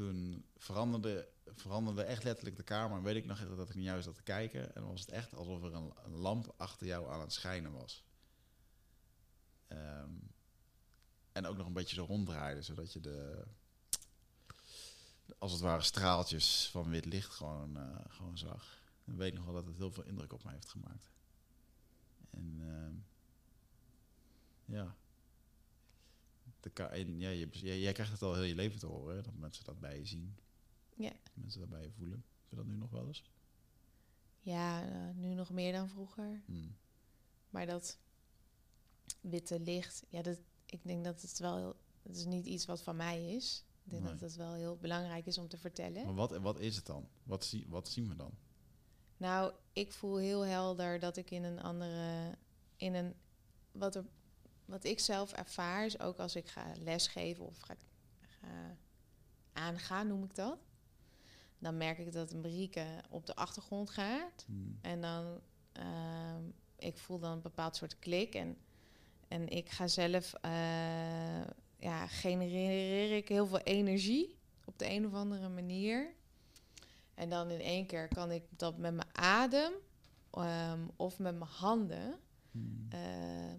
[0.00, 3.02] toen veranderde, veranderde echt letterlijk de kamer.
[3.02, 4.74] Weet ik nog dat ik naar jou zat te kijken.
[4.74, 8.04] En dan was het echt alsof er een, lamp achter jou aan het schijnen was.
[9.68, 10.12] Ehm,
[11.32, 13.46] en ook nog een beetje zo ronddraaide, zodat je de,
[15.38, 18.82] als het ware, straaltjes van wit licht gewoon, eh, gewoon zag.
[19.04, 21.10] En weet nog wel dat het heel veel indruk op mij heeft gemaakt.
[22.30, 22.94] En ehm,
[24.64, 24.96] ja.
[26.60, 29.16] De ka- en ja, je, jij, jij krijgt het al heel je leven te horen,
[29.16, 30.36] hè, dat mensen dat bij je zien.
[30.94, 31.10] Ja.
[31.10, 32.24] Dat mensen dat bij je voelen.
[32.40, 33.24] Heb je dat nu nog wel eens?
[34.40, 36.42] Ja, eh, nu nog meer dan vroeger.
[36.46, 36.76] Hmm.
[37.50, 37.98] Maar dat
[39.20, 42.82] witte licht, ja, dat, ik denk dat het wel, heel- het is niet iets wat
[42.82, 43.64] van mij is.
[43.84, 44.12] Ik denk Nee.
[44.12, 46.04] dat het wel heel belangrijk is om te vertellen.
[46.04, 47.08] Maar wat, wat is het dan?
[47.22, 48.34] Wat, zie, wat zien we dan?
[49.16, 52.34] Nou, ik voel heel helder dat ik in een andere,
[52.76, 53.14] in een,
[53.72, 54.04] wat, er,
[54.70, 57.74] wat ik zelf ervaar, is ook als ik ga lesgeven of ga,
[58.20, 58.76] ga
[59.52, 60.58] aangaan, noem ik dat.
[61.58, 64.44] Dan merk ik dat Marieke op de achtergrond gaat.
[64.46, 64.78] Hmm.
[64.80, 65.40] En dan,
[65.72, 66.42] ehm,
[66.78, 68.34] ik voel dan een bepaald soort klik.
[68.34, 68.56] En,
[69.28, 71.44] en ik ga zelf, eh,
[71.76, 76.14] ja, genereer ik heel veel energie op de een of andere manier.
[77.14, 79.72] En dan in één keer kan ik dat met mijn adem
[80.30, 82.18] ehm, of met mijn handen.
[82.50, 82.86] Hmm.
[82.88, 83.52] eh,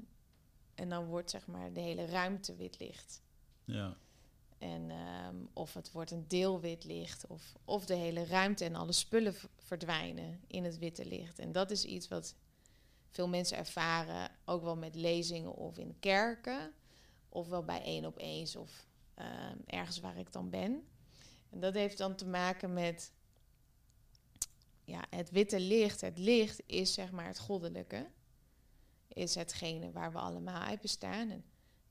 [0.81, 3.21] en dan wordt zeg maar de hele ruimte wit licht.
[3.65, 3.97] Ja.
[4.57, 7.27] En, ehm, of het wordt een deel wit licht.
[7.27, 11.39] Of, of de hele ruimte en alle spullen verdwijnen in het witte licht.
[11.39, 12.35] En dat is iets wat
[13.09, 14.31] veel mensen ervaren.
[14.45, 16.73] Ook wel met lezingen of in kerken.
[17.29, 20.87] Of wel bij één op eens of ehm, ergens waar ik dan ben.
[21.49, 23.11] En dat heeft dan te maken met...
[24.83, 26.01] Ja, het witte licht.
[26.01, 28.07] Het licht is zeg maar het goddelijke.
[29.13, 31.29] Is hetgene waar we allemaal uit bestaan.
[31.29, 31.43] En,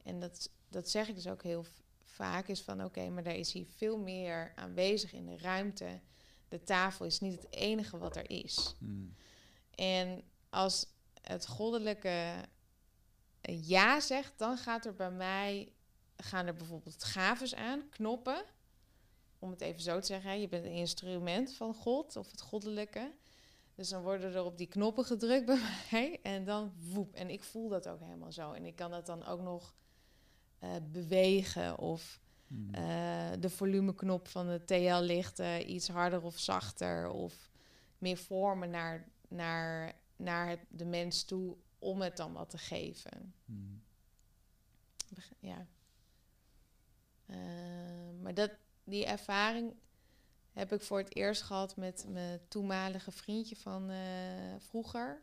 [0.03, 1.64] en dat, dat zeg ik dus ook heel
[2.03, 6.01] vaak is van oké, maar er is hier veel meer aanwezig in de ruimte.
[6.49, 8.75] De tafel is niet het enige wat er is.
[8.79, 9.14] Hmm.
[9.75, 10.87] En als
[11.23, 12.35] het goddelijke
[13.41, 15.73] ja zegt, dan gaat er bij mij
[16.16, 18.45] gaan er bijvoorbeeld gaves aan, knoppen.
[19.39, 22.41] Om het even zo te zeggen, hè, je bent een instrument van God of het
[22.41, 23.12] goddelijke.
[23.81, 25.61] Dus dan worden er op die knoppen gedrukt bij
[25.91, 27.14] mij en dan woep.
[27.14, 28.53] En ik voel dat ook helemaal zo.
[28.53, 29.74] En ik kan dat dan ook nog
[30.59, 32.74] eh, bewegen of Mm.
[32.74, 37.09] Eh, de volumeknop van de TL-lichten iets harder of zachter.
[37.11, 37.51] Of
[37.99, 43.35] meer vormen naar, naar, naar de mens toe om het dan wat te geven.
[43.45, 43.83] Mm.
[45.14, 45.66] Beg- Ja.
[47.26, 47.37] Eh,
[48.22, 48.51] maar dat,
[48.85, 49.74] die ervaring
[50.53, 53.98] heb ik voor het eerst gehad met mijn toenmalige vriendje van eh,
[54.59, 55.22] vroeger.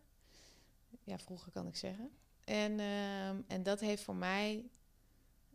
[1.03, 2.11] Ja, vroeger kan ik zeggen.
[2.43, 4.69] En, ehm, en dat heeft voor mij,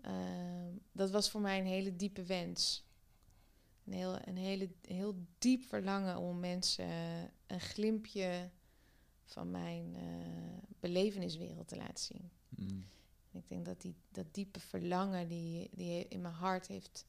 [0.01, 2.87] ehm, dat was voor mij een hele diepe wens.
[3.85, 6.87] Een heel, een hele, heel diep verlangen om mensen
[7.47, 8.51] een glimpje
[9.25, 10.03] van mijn eh,
[10.81, 12.31] beleveniswereld te laten zien.
[12.49, 12.85] Mm.
[13.33, 17.07] Ik denk dat die, dat diepe verlangen die, die in mijn hart heeft,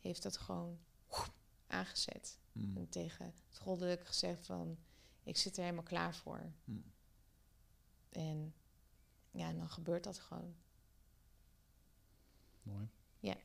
[0.00, 0.78] heeft dat gewoon
[1.76, 2.38] aangezet.
[2.52, 2.76] Mm.
[2.76, 4.78] En tegen het goddelijk gezegd van,
[5.22, 6.52] ik zit er helemaal klaar voor.
[6.64, 6.92] Mm.
[8.08, 8.54] En
[9.30, 10.54] ja, en dan gebeurt dat gewoon.
[12.62, 12.88] Mooi.
[13.18, 13.36] Ja.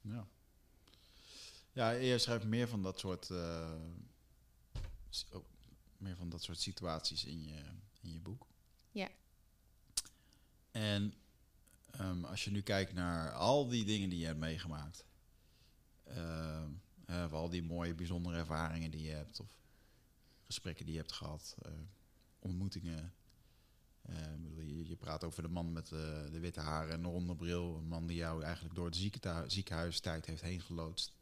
[0.00, 0.28] Ja.
[1.72, 3.30] Ja, je schrijft meer van dat soort,
[5.30, 5.44] oh,
[5.96, 7.64] meer van dat soort situaties in je,
[8.00, 8.46] in je boek.
[8.90, 9.08] Ja.
[10.70, 11.14] En
[11.90, 15.04] ehm, als je nu kijkt naar al die dingen die je hebt meegemaakt,
[16.04, 16.70] ehm,
[17.08, 19.58] of al die mooie, bijzondere ervaringen die je hebt, of
[20.46, 21.72] gesprekken die je hebt gehad, eh,
[22.38, 23.12] ontmoetingen.
[24.02, 27.36] Eh, bedoel, je, je praat over de man met de witte haren en de ronde
[27.36, 27.76] bril.
[27.76, 29.12] Een man die jou eigenlijk door het
[29.46, 31.12] ziekenhuistijd heeft heen geloodst.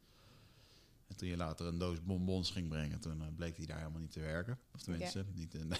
[1.06, 4.12] En toen je later een doos bonbons ging brengen, toen bleek hij daar helemaal niet
[4.12, 4.58] te werken.
[4.74, 5.76] Of tenminste, niet, in de,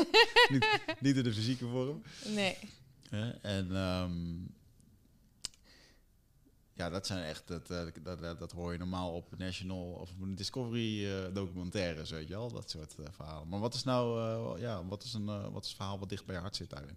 [0.52, 2.02] niet, niet in de fysieke vorm.
[2.26, 2.56] Nee.
[3.42, 4.44] En ehm,
[6.74, 10.10] ja, dat zijn echt, dat, eh, dat, dat, dat hoor je normaal op National of
[10.20, 13.48] op Discovery eh, documentaires, weet je wel, dat soort eh, verhalen.
[13.48, 16.34] Maar wat is nou, ja, wat is een, wat is een verhaal wat dicht bij
[16.34, 16.96] je hart zit daarin?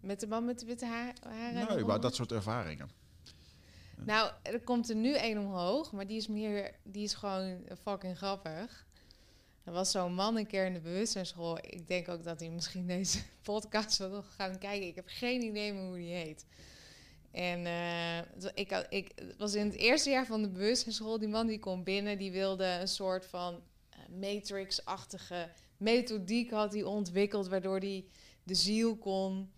[0.00, 1.50] Met de man met de witte haar, haren.
[1.52, 2.90] überhaupt ronde- dat soort ervaringen.
[3.96, 8.16] Nou, er komt er nu één omhoog, maar die is meer, die is gewoon fucking
[8.16, 8.86] grappig.
[9.64, 11.58] Er was zo'n man een keer in de bewustzijnsschool.
[11.58, 14.86] Ik denk ook dat hij misschien deze podcast wil gaan kijken.
[14.86, 16.44] Ik heb geen idee meer hoe die heet.
[17.34, 18.18] En eh,
[18.54, 21.18] ik, had- ik het was in het eerste jaar van de bewustzijnsschool.
[21.18, 26.82] Die man die kwam binnen, die wilde een soort van eh, Matrix-achtige methodiek had hij
[26.82, 28.04] ontwikkeld, waardoor hij
[28.42, 29.52] de ziel kon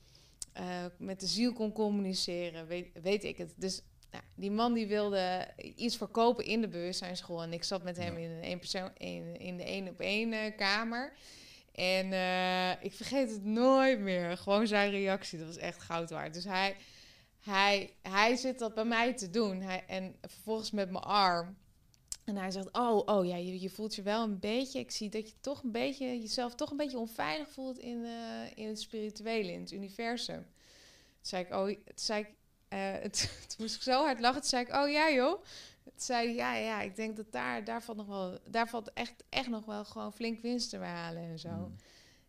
[0.52, 2.66] eh, met de ziel kon communiceren.
[2.66, 3.54] Weet, weet ik het.
[3.56, 7.42] Dus nou, die man die wilde iets verkopen in de bewustzijnsschool.
[7.42, 10.54] En ik zat met hem in, een één persoon, in, in de één op één
[10.54, 11.12] kamer.
[11.72, 12.06] En
[12.80, 14.36] ik vergeet het nooit meer.
[14.36, 16.34] Gewoon zijn reactie, dat was echt goud waard.
[16.34, 16.76] Dus hij,
[17.46, 19.60] hij, hij zit dat bij mij te doen.
[19.60, 21.56] Hij, en vervolgens met mijn arm.
[22.24, 24.78] En hij zegt, oh, oh ja, je, je voelt je wel een beetje...
[24.78, 28.50] Ik zie dat je toch een beetje, jezelf toch een beetje onveilig voelt in, eh,
[28.54, 30.42] in het spirituele, in het universum.
[30.42, 30.46] Toen
[31.20, 32.28] zei ik, oh, toen zei ik,
[32.68, 34.40] eh, het, toen moest ik zo hard lachen.
[34.40, 35.42] Toen zei ik, oh ja joh.
[35.82, 39.24] Toen zei ja, ja, ik denk dat daar, daar valt nog wel, daar valt echt,
[39.28, 41.48] echt nog wel gewoon flink winst te behalen en zo.
[41.48, 41.76] Mm.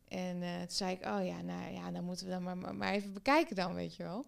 [0.07, 2.75] En eh, toen zei ik, oh ja, nou ja, dan moeten we dan maar, maar,
[2.75, 4.25] maar even bekijken dan, weet je wel.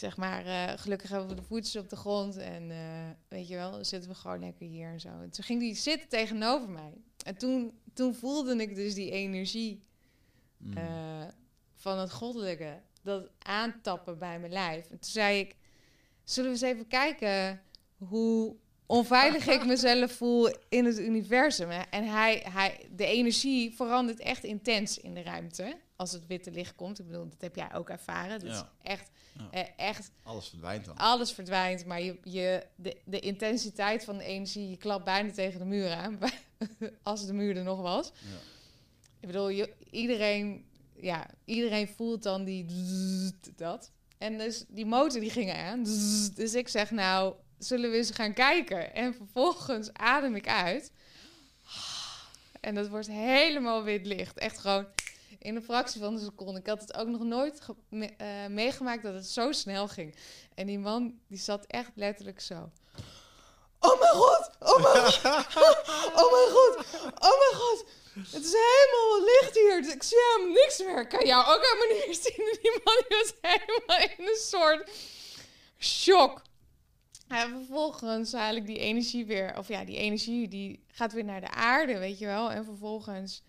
[0.00, 3.54] Zeg maar, eh, gelukkig hebben we de voetjes op de grond en eh, weet je
[3.54, 5.08] wel, zitten we gewoon lekker hier en zo.
[5.08, 6.92] En toen ging die zitten tegenover mij.
[7.24, 9.88] En toen, toen voelde ik dus die energie
[10.56, 10.76] Mm.
[10.76, 11.26] eh,
[11.74, 14.84] van het goddelijke, dat aantappen bij mijn lijf.
[14.84, 15.56] En toen zei ik,
[16.24, 17.62] zullen we eens even kijken
[17.96, 21.70] hoe onveilig ik mezelf voel in het universum.
[21.70, 26.74] En hij, hij, de energie verandert echt intens in de ruimte als het witte licht
[26.74, 26.98] komt.
[26.98, 28.40] Ik bedoel, dat heb jij ook ervaren.
[28.40, 28.72] Dat Ja.
[28.82, 29.48] echt, Ja.
[29.50, 30.96] eh, echt Alles verdwijnt dan.
[30.96, 35.58] alles verdwijnt, maar je, je, de, de intensiteit van de energie, je klapt bijna tegen
[35.58, 36.18] de muur aan,
[37.02, 38.06] als de muur er nog was.
[38.14, 38.36] Ja.
[39.20, 40.64] Ik bedoel, je, iedereen,
[40.96, 42.66] ja, iedereen voelt dan die
[43.56, 43.90] dat.
[44.18, 45.82] En dus die motor die ging aan.
[46.34, 48.94] Dus ik zeg, nou, zullen we eens gaan kijken?
[48.94, 50.92] En vervolgens adem ik uit.
[52.60, 54.38] En dat wordt helemaal wit licht.
[54.38, 54.86] Echt gewoon
[55.38, 56.60] in een fractie van een seconde.
[56.60, 60.14] Ik had het ook nog nooit me- eh, meegemaakt dat het zo snel ging.
[60.54, 62.70] En die man, die zat echt letterlijk zo.
[63.80, 64.50] Oh mijn god!
[64.58, 65.20] Oh mijn god!
[66.20, 66.76] Oh mijn god!
[67.04, 67.84] Oh mijn god!
[68.14, 69.82] Het is helemaal licht hier.
[69.82, 71.00] Dus ik zie helemaal niks meer.
[71.00, 72.46] Ik kan jou ook helemaal niet zien.
[72.46, 74.90] En Die man die was helemaal in een soort
[75.78, 76.42] shock.
[77.28, 81.40] En vervolgens haal ik die energie weer, of ja, die energie die gaat weer naar
[81.40, 82.50] de aarde, weet je wel.
[82.50, 83.42] En vervolgens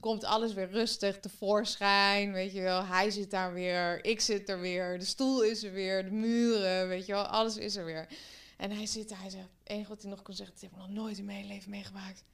[0.00, 2.84] komt alles weer rustig tevoorschijn, weet je wel.
[2.86, 6.88] Hij zit daar weer, ik zit er weer, de stoel is er weer, de muren,
[6.88, 7.24] weet je wel.
[7.24, 8.08] Alles is er weer.
[8.56, 10.72] En hij zit daar, hij zegt, het enige wat hij nog kon zeggen, dat heb
[10.72, 12.24] ik nog nooit in mijn leven meegemaakt.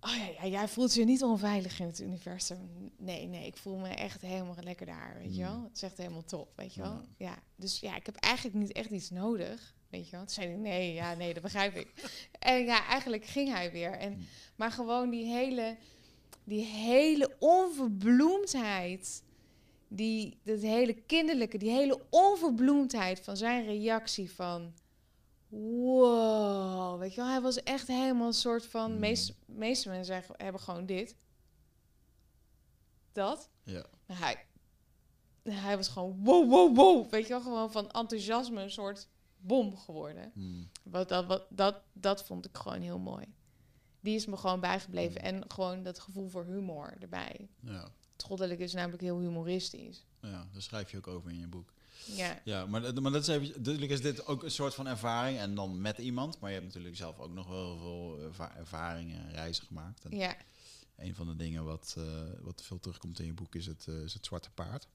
[0.00, 2.92] Oh ja, ja, jij voelt je niet onveilig in het universum.
[2.98, 5.48] Nee, nee, ik voel me echt helemaal lekker daar, weet je Mm.
[5.48, 5.62] wel.
[5.62, 7.00] Het is echt helemaal top, weet je wel.
[7.16, 10.20] Ja, dus ja, ik heb eigenlijk niet echt iets nodig, weet je wel.
[10.20, 11.92] Toen zei nee, ja, nee, dat begrijp ik.
[12.38, 13.92] en ja, eigenlijk ging hij weer.
[13.92, 14.26] En, Mm.
[14.56, 15.76] maar gewoon die hele,
[16.44, 19.22] die hele onverbloemdheid,
[19.88, 24.72] die, dat hele kinderlijke, die hele onverbloemdheid van zijn reactie van...
[25.48, 28.92] Wow, weet je wel, hij was echt helemaal een soort van...
[28.92, 28.98] Mm.
[28.98, 31.14] Meest, meeste mensen zeggen- hebben gewoon dit.
[33.12, 33.50] Dat.
[33.64, 33.84] Ja.
[34.12, 34.44] Hij,
[35.42, 37.10] hij was gewoon wow, wow, wow.
[37.10, 39.08] Weet je wel, gewoon van enthousiasme een soort
[39.38, 40.30] bom geworden.
[40.34, 40.68] Hmm.
[40.82, 43.24] Wat, dat, wat, dat, dat vond ik gewoon heel mooi.
[44.00, 45.22] Die is me gewoon bijgebleven.
[45.22, 47.48] En gewoon dat gevoel voor humor erbij.
[47.60, 47.88] Ja.
[48.16, 50.04] Troddelijk is namelijk heel humoristisch.
[50.20, 51.72] ja, daar schrijf je ook over in je boek.
[52.06, 54.86] Ja, Ja, maar, dat- maar dat is even, natuurlijk is dit ook een soort van
[54.86, 56.40] ervaring en dan met iemand.
[56.40, 60.04] Maar je hebt natuurlijk zelf ook nog wel veel erva- ervaringen en reizen gemaakt.
[60.04, 60.36] En ja,
[60.96, 62.04] een van de dingen wat, eh,
[62.40, 64.88] wat veel terugkomt in je boek is het, eh, is het zwarte paard.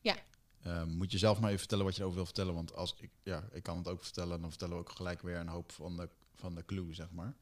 [0.00, 0.16] Ja.
[0.62, 2.54] Ehm, moet je zelf maar even vertellen wat je erover wil vertellen.
[2.54, 5.22] Want als ik, ja, ik kan het ook vertellen, en dan vertellen we ook gelijk
[5.22, 7.34] weer een hoop van de, van de clue, zeg maar.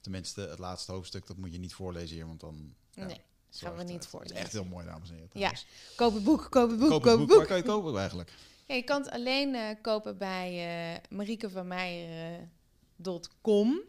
[0.00, 2.74] Tenminste, het laatste hoofdstuk, dat moet je niet voorlezen hier, want dan...
[2.90, 3.20] ja, nee.
[3.48, 4.36] het gaan we niet eh, voorlezen.
[4.36, 5.30] Het is echt heel mooi, dames en heren.
[5.32, 5.66] Ja, trouwens.
[5.96, 7.28] koop het boek, koop het boek, Koop het boek.
[7.28, 7.46] Waar boek.
[7.46, 8.32] kan je kopen eigenlijk?
[8.66, 13.80] Ja, je kan het alleen eh, kopen bij eh mariekevanmeijer.com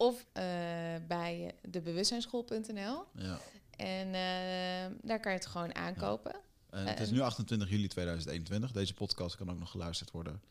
[0.00, 0.42] of eh,
[1.08, 3.04] bij eh, debewustzijnsschool.nl.
[3.12, 3.38] Ja.
[3.76, 6.36] En eh, daar kan je het gewoon aankopen.
[6.70, 8.72] En het is Eh, nu 28 juli 2021.
[8.72, 10.42] Deze podcast kan ook nog geluisterd worden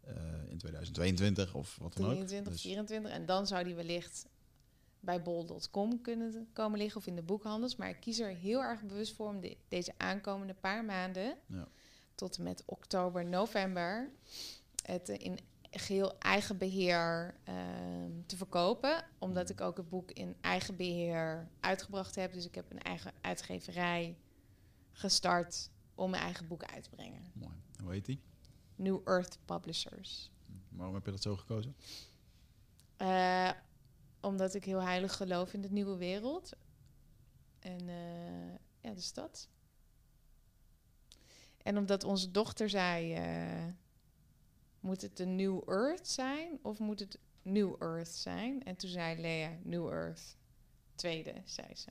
[0.00, 0.14] eh,
[0.48, 2.10] in 2022 of wat dan ook.
[2.12, 3.10] 23, Dus- 24.
[3.12, 4.26] En dan zou die wellicht
[5.00, 7.76] bij bol.com kunnen komen liggen of in de boekhandels.
[7.76, 11.68] Maar ik kies er heel erg bewust voor om de- deze aankomende paar maanden Ja.
[12.14, 14.10] tot en met oktober, november
[14.84, 15.38] het in
[15.70, 19.04] geheel eigen beheer ehm, te verkopen.
[19.18, 22.32] Omdat ik ook het boek in eigen beheer uitgebracht heb.
[22.32, 24.16] Dus ik heb een eigen uitgeverij
[24.98, 27.22] gestart om mijn eigen boek uit te brengen.
[27.32, 27.54] Mooi.
[27.82, 28.20] Hoe heet die?
[28.76, 30.30] New Earth Publishers.
[30.68, 31.76] Waarom heb je dat zo gekozen?
[32.96, 33.50] Eh,
[34.20, 36.52] omdat ik heel heilig geloof in de nieuwe wereld.
[37.58, 39.48] En eh, ja, dus dat.
[41.62, 43.14] En omdat onze dochter zei...
[43.14, 43.72] eh,
[44.80, 48.62] moet het de New Earth zijn of moet het New Earth zijn?
[48.64, 50.36] En toen zei Lea, New Earth.
[50.94, 51.88] Tweede, zei ze.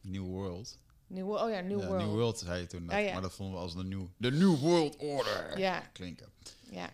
[0.00, 0.78] New World.
[1.06, 2.02] New, oh ja, New ja, World.
[2.04, 2.84] New World zei je toen.
[2.84, 3.12] net, ja.
[3.12, 6.28] Maar dat vonden we als de New, de new World Order Ja, klinken.
[6.70, 6.90] ja.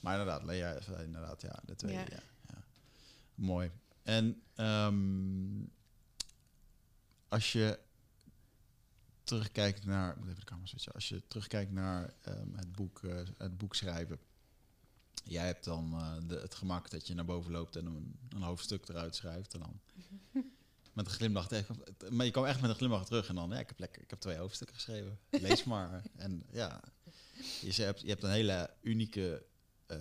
[0.00, 2.10] Maar inderdaad, Lea zei inderdaad, ja, de tweede.
[2.10, 2.64] Ja.
[3.34, 3.70] Mooi.
[4.02, 5.64] En ehm,
[7.28, 7.78] als je
[9.24, 10.92] terugkijkt naar, moet even de camera switchen.
[10.92, 14.18] Als je terugkijkt naar ehm, het, boek, eh, het boek schrijven.
[15.24, 15.90] Jij hebt dan
[16.26, 19.54] de, het gemak dat je naar boven loopt en een, een hoofdstuk eruit schrijft.
[19.54, 19.80] En dan
[20.92, 21.76] met een glimlach tegen.
[22.10, 24.10] Maar je kwam echt met een glimlach terug en dan, ja, ik heb, lekker, ik
[24.10, 25.18] heb twee hoofdstukken geschreven.
[25.30, 26.02] Lees maar.
[26.16, 26.80] en ja,
[27.60, 29.46] je hebt, je hebt een hele unieke
[29.86, 29.98] eh,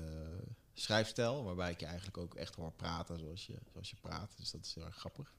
[0.73, 4.33] schrijfstijl, waarbij ik je eigenlijk ook echt hoor praten zoals je, zoals je praat.
[4.37, 5.33] Dus dat is heel erg grappig.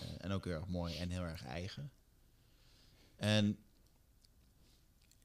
[0.00, 1.90] Eh, en ook heel erg mooi en heel erg eigen.
[3.16, 3.58] En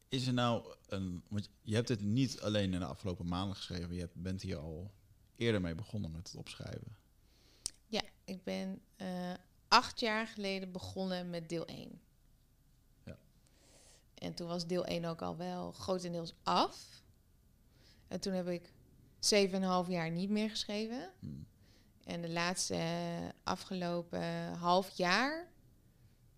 [0.10, 1.24] is er nou een.
[1.28, 4.92] Want je hebt het niet alleen in de afgelopen maanden geschreven, je bent hier al
[5.36, 6.96] eerder mee begonnen met het opschrijven.
[7.92, 9.34] Ja, ik ben eh,
[9.68, 12.02] acht jaar geleden begonnen met deel 1.
[13.04, 13.18] Ja.
[14.14, 17.04] En toen was deel 1 ook al wel grotendeels af.
[18.08, 18.72] En toen heb ik
[19.20, 21.12] 7,5 jaar niet meer geschreven.
[21.20, 21.46] Hmm.
[22.04, 25.48] En de laatste eh, afgelopen half jaar,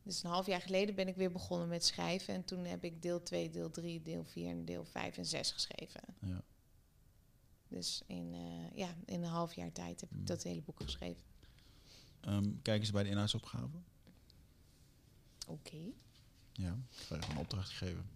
[0.03, 2.33] dus een half jaar geleden, ben ik weer begonnen met schrijven.
[2.33, 5.51] En toen heb ik deel 2, deel 3, deel 4 en deel 5 en 6
[5.51, 6.01] geschreven.
[6.19, 6.43] Ja.
[7.67, 10.25] Dus in, eh, ja, in een half jaar tijd heb ik Hmm.
[10.25, 11.32] dat hele boek geschreven.
[12.23, 13.77] Ehm, kijk eens bij de inhoudsopgave.
[15.47, 15.91] Oké.
[16.51, 18.09] Ja, ik ga je even een opdracht geven.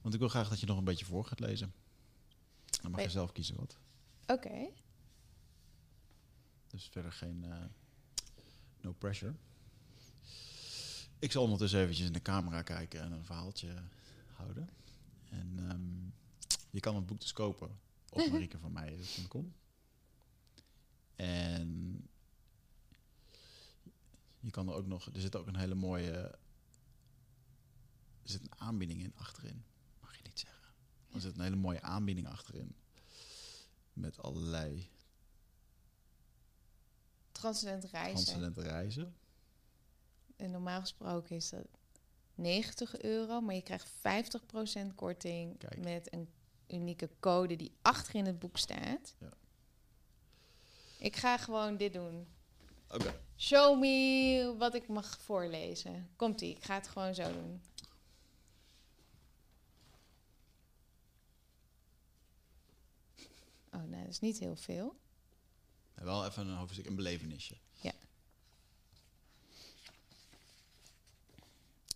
[0.00, 1.72] Want ik wil graag dat je nog een beetje voor gaat lezen.
[2.82, 3.78] Dan mag je zelf kiezen wat.
[4.26, 4.68] Oké.
[6.66, 7.64] Dus verder geen eh,
[8.80, 9.34] no pressure.
[11.18, 13.74] Ik zal ondertussen eventjes in de camera kijken en een verhaaltje
[14.34, 14.70] houden.
[15.30, 16.10] En ehm,
[16.70, 17.78] je kan het boek dus kopen
[18.10, 19.52] op mariekevanmeijer.com.
[21.14, 22.08] En
[24.40, 26.38] je kan er ook nog, er zit ook een hele mooie, er
[28.22, 29.64] zit een aanbieding in achterin.
[30.00, 30.68] Mag je niet zeggen.
[31.12, 32.74] Er zit een hele mooie aanbieding achterin.
[33.92, 34.90] Met allerlei
[37.32, 38.24] Transcendent reizen.
[38.24, 39.14] transcendente reizen.
[40.36, 41.66] En normaal gesproken is dat
[42.34, 45.84] 90 euro, maar je krijgt 50% korting Kijk.
[45.84, 46.28] met een
[46.68, 49.14] unieke code die achter in het boek staat.
[50.98, 52.26] Ik ga gewoon dit doen.
[52.88, 53.20] Oké.
[53.40, 56.10] Show me wat ik mag voorlezen.
[56.16, 57.62] Komt-ie, ik ga het gewoon zo doen.
[63.72, 64.96] Oh, nou, dat is niet heel veel.
[65.96, 67.56] Ja, Wel even een hoofdstuk, een belevenisje.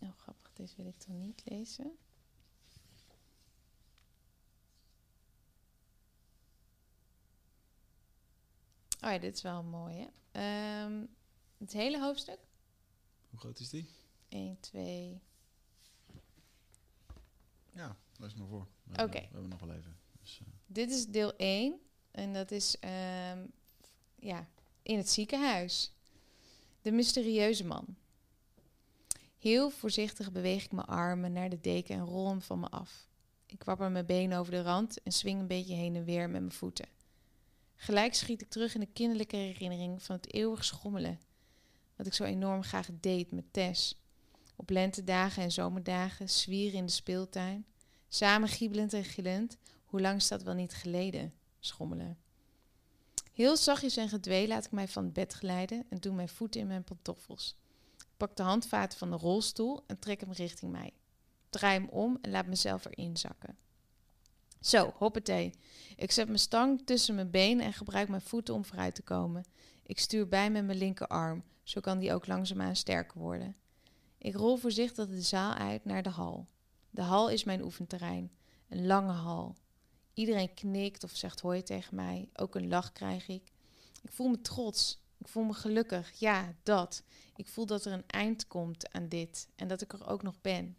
[0.01, 1.97] Oh, grappig, deze wil ik toch niet lezen?
[9.01, 10.09] Oh ja, dit is wel mooi, hè?
[10.33, 11.05] Ehm,
[11.65, 12.39] het hele hoofdstuk?
[13.31, 13.87] Hoe groot is die?
[14.29, 15.21] 1, 2...
[17.73, 18.67] Ja, lees maar voor.
[18.91, 19.07] Oké.
[19.07, 19.97] We hebben nog wel even.
[20.21, 21.81] Dus, eh, Dit is deel 1.
[22.11, 23.47] En dat is ehm,
[24.19, 24.49] ja,
[24.83, 25.93] in het ziekenhuis.
[26.83, 27.97] De mysterieuze man.
[29.39, 33.09] Heel voorzichtig beweeg ik mijn armen naar de deken en rol hem van me af.
[33.47, 36.41] Ik wapper mijn benen over de rand en swing een beetje heen en weer met
[36.41, 36.89] mijn voeten.
[37.77, 41.21] Gelijk schiet ik terug in de kinderlijke herinnering van het eeuwig schommelen.
[41.97, 44.03] Wat ik zo enorm graag deed met Tess.
[44.57, 47.67] Op lentedagen en zomerdagen zwieren in de speeltuin.
[48.09, 49.57] Samen giebelend en gillend.
[49.85, 51.35] Hoe lang is dat wel niet geleden?
[51.61, 52.19] Schommelen.
[53.33, 56.61] Heel zachtjes en gedwee laat ik mij van het bed glijden en doe mijn voeten
[56.61, 57.57] in mijn pantoffels.
[58.17, 60.93] Pak de handvaten van de rolstoel en trek hem richting mij.
[61.51, 63.57] Draai hem om en laat mezelf erin zakken.
[64.61, 65.53] Zo, hoppatee.
[65.97, 69.45] Ik zet mijn stang tussen mijn benen en gebruik mijn voeten om vooruit te komen.
[69.87, 73.57] Ik stuur bij met mijn linkerarm, zo kan die ook langzaamaan sterker worden.
[74.19, 76.49] Ik rol voorzichtig de zaal uit naar de hal.
[76.91, 78.31] De hal is mijn oefenterrein.
[78.69, 79.57] Een lange hal.
[80.15, 82.29] Iedereen knikt of zegt hoi tegen mij.
[82.35, 83.53] Ook een lach krijg ik.
[84.03, 85.03] Ik voel me trots.
[85.19, 86.13] Ik voel me gelukkig.
[86.13, 87.03] Ja, dat.
[87.37, 90.41] Ik voel dat er een eind komt aan dit en dat ik er ook nog
[90.41, 90.77] ben.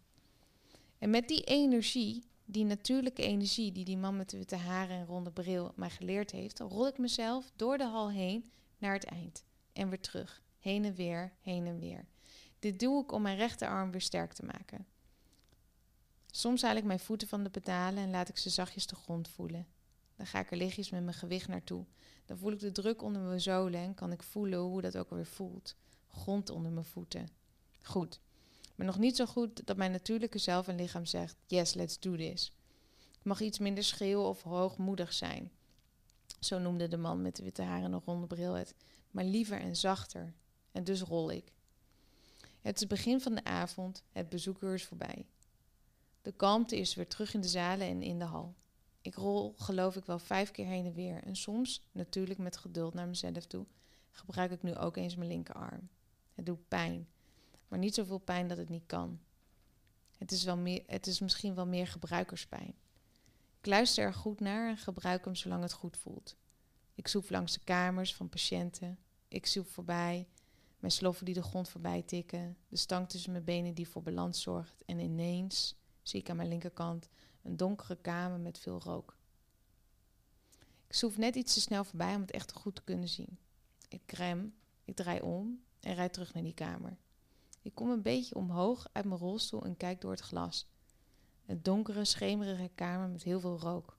[0.98, 5.06] En met die energie, die natuurlijke energie die die man met de witte haren en
[5.06, 9.44] ronde bril mij geleerd heeft, rol ik mezelf door de hal heen naar het eind.
[9.72, 10.44] En weer terug.
[10.66, 12.04] Heen en weer, heen en weer.
[12.58, 14.86] Dit doe ik om mijn rechterarm weer sterk te maken.
[16.26, 19.28] Soms haal ik mijn voeten van de pedalen en laat ik ze zachtjes de grond
[19.28, 19.66] voelen.
[20.16, 21.84] Dan ga ik er lichtjes met mijn gewicht naartoe.
[22.24, 25.10] Dan voel ik de druk onder mijn zolen en kan ik voelen hoe dat ook
[25.10, 25.76] alweer voelt.
[26.08, 27.28] Grond onder mijn voeten.
[27.82, 28.20] Goed.
[28.74, 32.16] Maar nog niet zo goed dat mijn natuurlijke zelf en lichaam zegt: Yes, let's do
[32.16, 32.52] this.
[33.18, 35.50] Ik mag iets minder schreeuwen of hoogmoedig zijn.
[36.40, 38.74] Zo noemde de man met de witte haren en ronde bril het.
[39.10, 40.34] Maar liever en zachter.
[40.76, 41.52] En dus rol ik.
[42.60, 44.04] Het is het begin van de avond.
[44.12, 45.26] Het bezoeker is voorbij.
[46.22, 48.54] De kalmte is weer terug in de zalen en in de hal.
[49.00, 51.22] Ik rol geloof ik wel vijf keer heen en weer.
[51.22, 53.66] En soms, natuurlijk met geduld naar mezelf toe,
[54.10, 55.88] gebruik ik nu ook eens mijn linkerarm.
[56.34, 57.08] Het doet pijn,
[57.68, 59.20] maar niet zoveel pijn dat het niet kan.
[60.18, 62.74] Het is, wel meer, het is misschien wel meer gebruikerspijn.
[63.58, 66.36] Ik luister er goed naar en gebruik hem zolang het goed voelt.
[66.94, 68.98] Ik zoef langs de kamers van patiënten.
[69.28, 70.26] Ik zoef voorbij.
[70.78, 72.56] Mijn sloffen die de grond voorbij tikken.
[72.68, 74.82] De stang tussen mijn benen die voor balans zorgt.
[74.84, 77.08] En ineens zie ik aan mijn linkerkant
[77.42, 79.16] een donkere kamer met veel rook.
[80.86, 83.38] Ik zoef net iets te snel voorbij om het echt goed te kunnen zien.
[83.88, 84.54] Ik rem,
[84.84, 86.96] ik draai om en rijd terug naar die kamer.
[87.62, 90.68] Ik kom een beetje omhoog uit mijn rolstoel en kijk door het glas.
[91.46, 93.98] Een donkere, schemerige kamer met heel veel rook.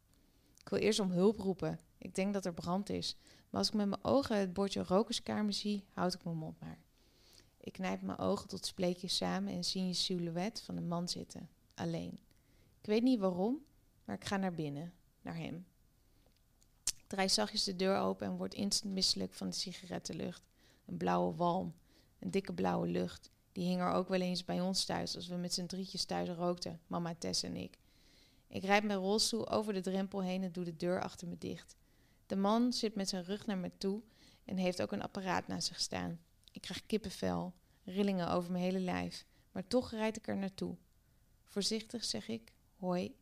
[0.59, 1.79] Ik wil eerst om hulp roepen.
[1.97, 3.17] Ik denk dat er brand is.
[3.49, 6.77] Maar als ik met mijn ogen het bordje rokerskamer zie, houd ik mijn mond maar.
[7.57, 11.49] Ik knijp mijn ogen tot spleetjes samen en zie een silhouet van een man zitten.
[11.73, 12.19] Alleen.
[12.81, 13.65] Ik weet niet waarom,
[14.05, 15.65] maar ik ga naar binnen, naar hem.
[16.83, 20.41] Ik draai zachtjes de deur open en word instant misselijk van de sigarettenlucht.
[20.85, 21.73] Een blauwe walm,
[22.19, 23.31] een dikke blauwe lucht.
[23.51, 26.29] Die hing er ook wel eens bij ons thuis als we met z'n drietjes thuis
[26.29, 27.77] rookten, mama, Tess en ik.
[28.47, 31.75] Ik rijd mijn rolstoel over de drempel heen en doe de deur achter me dicht.
[32.27, 34.01] De man zit met zijn rug naar me toe
[34.45, 36.19] en heeft ook een apparaat naast zich staan.
[36.51, 40.75] Ik krijg kippenvel, rillingen over mijn hele lijf, maar toch rijd ik er naartoe.
[41.43, 43.15] Voorzichtig zeg ik, hoi.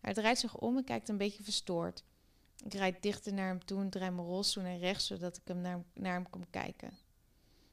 [0.00, 2.04] Hij draait zich om en kijkt een beetje verstoord.
[2.64, 5.60] Ik rijd dichter naar hem toe en draai mijn rolstoel naar rechts, zodat ik hem
[5.60, 6.98] naar, naar hem kan kijken.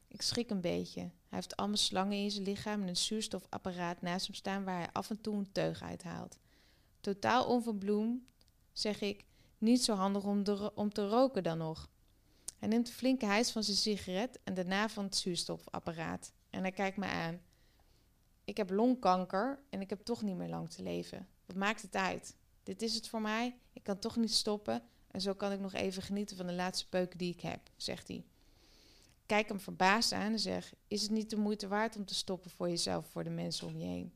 [0.08, 1.00] Ik schrik een beetje.
[1.00, 4.92] Hij heeft allemaal slangen in zijn lichaam en een zuurstofapparaat naast hem staan waar hij
[4.92, 6.38] af en toe een teug uithaalt.
[7.00, 8.22] Totaal onverbloemd,
[8.72, 9.24] zeg ik,
[9.58, 11.88] niet zo handig om, om te roken dan nog.
[12.58, 16.32] Hij neemt een flinke hijs van zijn sigaret en daarna van het zuurstofapparaat.
[16.50, 17.40] En hij kijkt me aan.
[18.44, 21.28] Ik heb longkanker en ik heb toch niet meer lang te leven.
[21.46, 22.36] Wat maakt het uit?
[22.62, 23.58] Dit is het voor mij.
[23.72, 24.82] Ik kan toch niet stoppen.
[25.10, 28.08] En zo kan ik nog even genieten van de laatste peuken die ik heb, zegt
[28.08, 28.24] hij.
[29.26, 32.50] Kijk hem verbaasd aan en zeg: Is het niet de moeite waard om te stoppen
[32.50, 34.12] voor jezelf voor de mensen om je heen?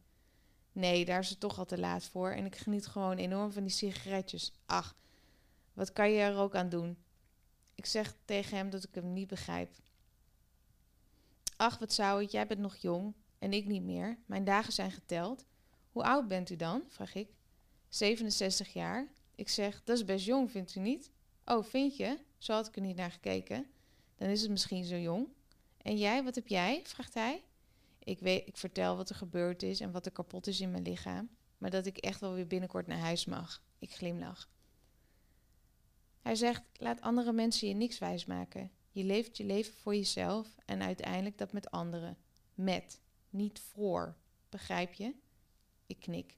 [0.73, 3.63] Nee, daar is het toch al te laat voor en ik geniet gewoon enorm van
[3.63, 4.53] die sigaretjes.
[4.67, 4.97] Ach,
[5.73, 6.99] wat kan je er ook aan doen?
[7.75, 9.71] Ik zeg tegen hem dat ik hem niet begrijp.
[11.57, 14.19] Ach, wat zou het, jij bent nog jong en ik niet meer.
[14.27, 15.47] Mijn dagen zijn geteld.
[15.93, 16.83] Hoe oud bent u dan?
[16.89, 17.29] vraag ik.
[17.89, 19.09] 67 jaar.
[19.35, 21.11] Ik zeg, dat is best jong, vindt u niet?
[21.45, 22.19] Oh, vind je?
[22.39, 23.67] Zo had ik er niet naar gekeken.
[24.17, 25.29] Dan is het misschien zo jong.
[25.83, 26.81] En jij, wat heb jij?
[26.85, 27.43] vraagt hij.
[27.99, 30.83] Ik, weet, ik vertel wat er gebeurd is en wat er kapot is in mijn
[30.83, 31.31] lichaam.
[31.59, 33.63] Maar dat ik echt wel weer binnenkort naar huis mag.
[33.79, 34.49] Ik glimlach.
[36.21, 38.71] Hij zegt: Laat andere mensen je niks wijsmaken.
[38.91, 42.17] Je leeft je leven voor jezelf en uiteindelijk dat met anderen.
[42.55, 44.17] Met, niet voor.
[44.49, 45.15] Begrijp je?
[45.87, 46.37] Ik knik.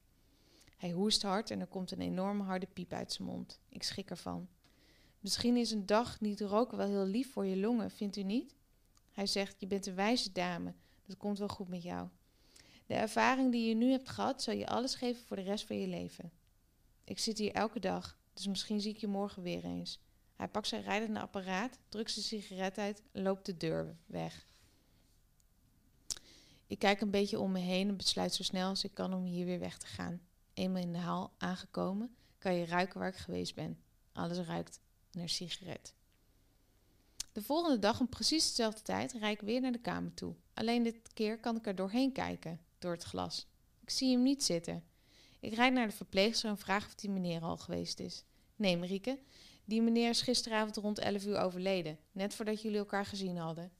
[0.77, 3.59] Hij hoest hard en er komt een enorme harde piep uit zijn mond.
[3.69, 4.47] Ik schrik ervan.
[5.19, 8.55] Misschien is een dag niet roken wel heel lief voor je longen, vindt u niet?
[9.11, 10.73] Hij zegt: Je bent een wijze dame.
[11.05, 12.07] Dat komt wel goed met jou.
[12.85, 15.79] De ervaring die je nu hebt gehad, zal je alles geven voor de rest van
[15.79, 16.31] je leven.
[17.03, 19.99] Ik zit hier elke dag, dus misschien zie ik je morgen weer eens.
[20.35, 24.47] Hij pakt zijn rijdende apparaat, drukt zijn sigaret uit en loopt de deur weg.
[26.67, 29.23] Ik kijk een beetje om me heen en besluit zo snel als ik kan om
[29.23, 30.21] hier weer weg te gaan.
[30.53, 33.79] Eenmaal in de haal aangekomen, kan je ruiken waar ik geweest ben.
[34.11, 34.79] Alles ruikt
[35.11, 35.93] naar sigaret.
[37.31, 40.35] De volgende dag om precies dezelfde tijd rijd ik weer naar de kamer toe.
[40.53, 43.47] Alleen dit keer kan ik er doorheen kijken, door het glas.
[43.81, 44.83] Ik zie hem niet zitten.
[45.43, 48.23] Ik rijd naar de verpleegster en vraag of die meneer al geweest is.
[48.55, 49.19] Nee, Marieke,
[49.65, 53.71] die meneer is gisteravond rond 11 uur overleden, net voordat jullie elkaar gezien hadden.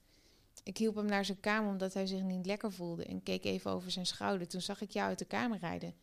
[0.63, 3.71] Ik hielp hem naar zijn kamer omdat hij zich niet lekker voelde en keek even
[3.71, 4.47] over zijn schouder.
[4.47, 5.95] Toen zag ik jou uit de kamer rijden.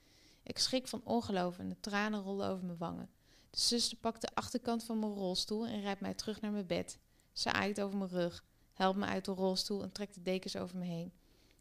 [0.43, 3.11] Ik schrik van ongeloof en de tranen rollen over mijn wangen.
[3.51, 6.99] De zuster pakt de achterkant van mijn rolstoel en rijdt mij terug naar mijn bed.
[7.33, 10.79] Ze aait over mijn rug, helpt me uit de rolstoel en trekt de dekens over
[10.79, 11.13] me heen.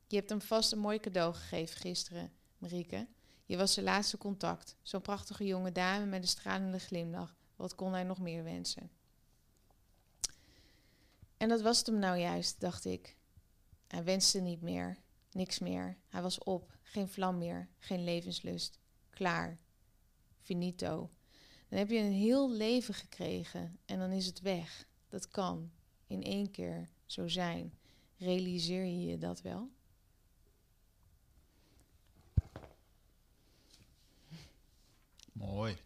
[0.07, 3.07] Je hebt hem vast een mooi cadeau gegeven gisteren, Marieke.
[3.49, 4.75] Je was zijn laatste contact.
[4.81, 7.35] Zo'n prachtige jonge dame met een stralende glimlach.
[7.55, 8.91] Wat kon hij nog meer wensen?
[11.37, 13.17] En dat was het hem nou juist, dacht ik.
[13.87, 14.97] Hij wenste niet meer,
[15.31, 15.97] niks meer.
[16.07, 18.79] Hij was op, geen vlam meer, geen levenslust.
[19.09, 19.59] Klaar.
[20.41, 21.09] Finito.
[21.67, 24.87] Dan heb je een heel leven gekregen en dan is het weg.
[25.07, 25.71] Dat kan
[26.07, 27.77] in één keer zo zijn.
[28.15, 29.69] Realiseer je je dat wel?
[35.39, 35.77] Mooi.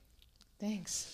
[0.58, 1.08] Thanks.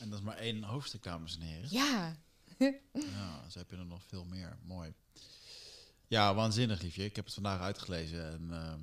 [0.00, 1.68] En dat is maar één hoofdstuk, dames en heren.
[1.70, 2.16] Ja.
[2.92, 4.58] Ja, zo heb je er nog veel meer.
[4.62, 4.94] Mooi.
[6.06, 7.04] Ja, waanzinnig, liefje.
[7.04, 8.80] Ik heb het vandaag uitgelezen en ehm,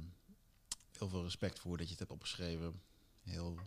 [0.97, 2.81] heel veel respect voor dat je het hebt opgeschreven.
[3.21, 3.59] Heel,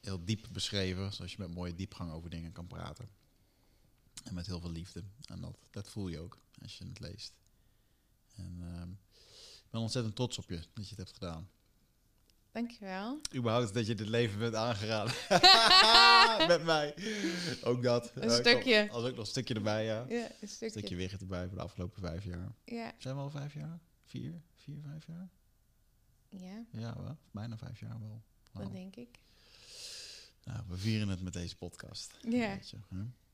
[0.00, 3.08] heel diep beschreven, zoals je met mooie diepgang over dingen kan praten.
[4.24, 5.04] En met heel veel liefde.
[5.24, 7.32] En dat, dat voel je ook als je het leest.
[8.34, 8.90] En ehm,
[9.64, 11.48] ik ben ontzettend trots op je dat je het hebt gedaan.
[12.52, 13.20] Dankjewel.
[13.34, 15.06] Überhaupt dat je dit leven bent aangegaan.
[16.48, 16.94] met mij.
[17.62, 18.12] Ook dat.
[18.14, 18.86] Een Eh, stukje.
[18.86, 20.04] kom- Als ook nog een stukje erbij, ja.
[20.08, 20.70] Ja, een stukje.
[20.78, 22.52] stukje wicht erbij voor de afgelopen vijf jaar.
[22.64, 23.78] Ja, Zijn we al vijf jaar?
[24.04, 24.40] Vier?
[24.54, 25.28] Vier, vijf jaar?
[26.28, 27.16] ja, Ja, wel.
[27.30, 28.22] Bijna vijf jaar wel.
[28.52, 29.18] dat denk ik.
[30.44, 32.16] Nou, we vieren het met deze podcast.
[32.20, 32.58] Ja.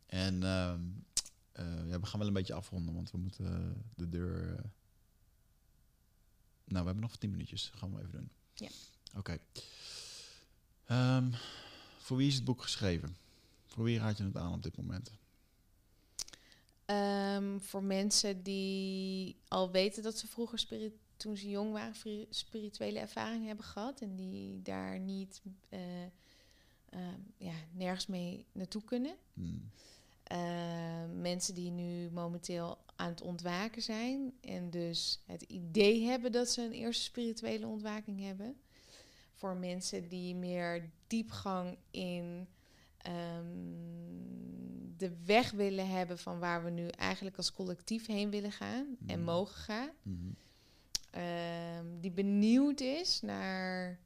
[0.07, 0.81] En ehm,
[1.53, 4.49] eh, ja, we gaan wel een beetje afronden, want we moeten de deur...
[4.57, 4.65] eh,
[6.65, 7.71] Nou, we hebben nog tien minuutjes.
[7.71, 8.31] Dat gaan we even doen.
[8.55, 8.69] Ja.
[9.17, 9.39] Oké.
[10.87, 11.33] Ehm,
[11.99, 13.17] voor wie is het boek geschreven?
[13.67, 15.11] Voor wie raad je het aan op dit moment?
[16.85, 23.47] Ehm, voor mensen die al weten dat ze vroeger toen ze jong waren spirituele ervaringen
[23.47, 26.03] hebben gehad en die daar niet eh,
[26.89, 29.17] ehm, ja, nergens mee naartoe kunnen.
[29.35, 29.71] Hmm.
[31.21, 36.63] Mensen die nu momenteel aan het ontwaken zijn en dus het idee hebben dat ze
[36.63, 38.57] een eerste spirituele ontwaking hebben.
[39.45, 42.49] Voor mensen die meer diepgang in
[42.99, 43.47] ehm,
[44.97, 49.19] de weg willen hebben van waar we nu eigenlijk als collectief heen willen gaan en
[49.19, 49.25] Mhm.
[49.25, 49.91] mogen gaan.
[50.03, 50.31] Mhm.
[51.11, 53.99] Ehm, die benieuwd is naar,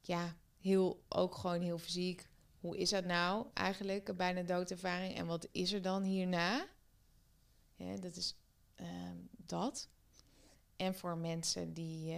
[0.00, 2.28] ja, heel, ook gewoon heel fysiek.
[2.60, 5.14] Hoe is dat nou eigenlijk, een bijna doodervaring?
[5.14, 6.66] En wat is er dan hierna?
[7.74, 8.36] Ja, dat is
[8.74, 9.88] ehm, dat.
[10.76, 12.16] En voor mensen die,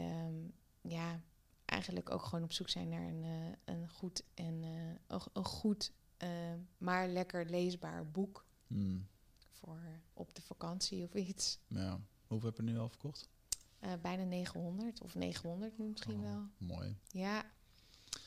[0.81, 1.21] ja,
[1.69, 5.93] eigenlijk ook gewoon op zoek zijn naar een, eh, een goed en eh, een, goed,
[6.17, 6.29] eh,
[6.79, 9.07] maar lekker leesbaar boek Hmm.
[9.51, 9.81] voor
[10.13, 11.59] op de vakantie of iets.
[11.67, 12.01] Ja.
[12.27, 13.29] Hoeveel heb je nu al verkocht?
[14.03, 16.47] Bijna 900 of 900 nu misschien Oh, wel.
[16.59, 16.97] Mooi.
[17.09, 17.45] Ja.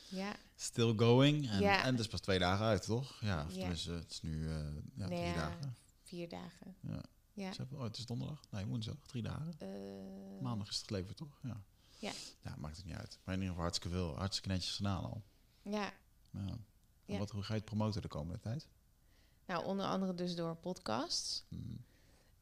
[0.08, 0.36] Ja.
[0.54, 1.48] Still going.
[1.48, 1.82] En, Ja.
[1.84, 3.20] en het is pas twee dagen uit, toch?
[3.20, 3.58] Ja, of Ja.
[3.58, 5.76] tenminste, het is nu ja, Nee, drie dagen.
[6.02, 6.76] Vier dagen.
[6.80, 7.02] Ja.
[7.32, 7.50] Ja.
[7.72, 8.42] Oh, het is donderdag?
[8.50, 8.96] Nee, woensdag.
[9.06, 9.54] Drie dagen.
[10.40, 11.38] Maandag is het geleverd, toch?
[11.42, 11.62] Ja.
[12.02, 12.12] Ja.
[12.42, 13.18] Ja, maakt het niet uit.
[13.24, 14.16] Maar in ieder geval hartstikke veel.
[14.16, 15.22] Hartstikke netjes gedaan al.
[15.62, 15.92] Ja.
[16.32, 16.40] Ja.
[16.40, 16.66] En
[17.04, 17.18] Ja.
[17.18, 18.68] Wat, hoe ga je het promoten de komende tijd?
[19.46, 21.84] Nou, onder andere dus door podcasts, Mm.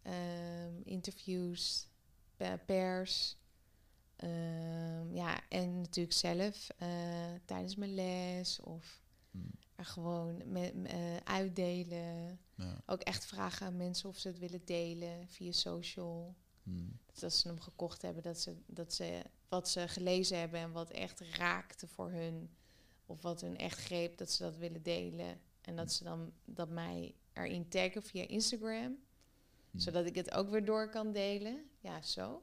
[0.02, 1.86] ehm, interviews,
[2.36, 3.36] pe- pers.
[4.16, 6.88] ehm, ja, en natuurlijk zelf eh,
[7.44, 9.50] tijdens mijn les of Mm.
[9.74, 12.40] er gewoon me, me- eh, uitdelen.
[12.54, 12.80] Ja.
[12.86, 16.36] Ook echt vragen aan mensen of ze het willen delen via social.
[16.62, 16.98] Mm.
[17.06, 20.72] Dat als ze hem gekocht hebben, dat ze, dat ze wat ze gelezen hebben en
[20.72, 22.50] wat echt raakte voor hun.
[23.06, 25.40] Of wat hun echt greep, dat ze dat willen delen.
[25.60, 28.98] En dat ze dan dat mij erin taggen via Instagram.
[29.70, 29.80] Mm.
[29.80, 31.64] Zodat ik het ook weer door kan delen.
[31.80, 32.42] Ja, zo.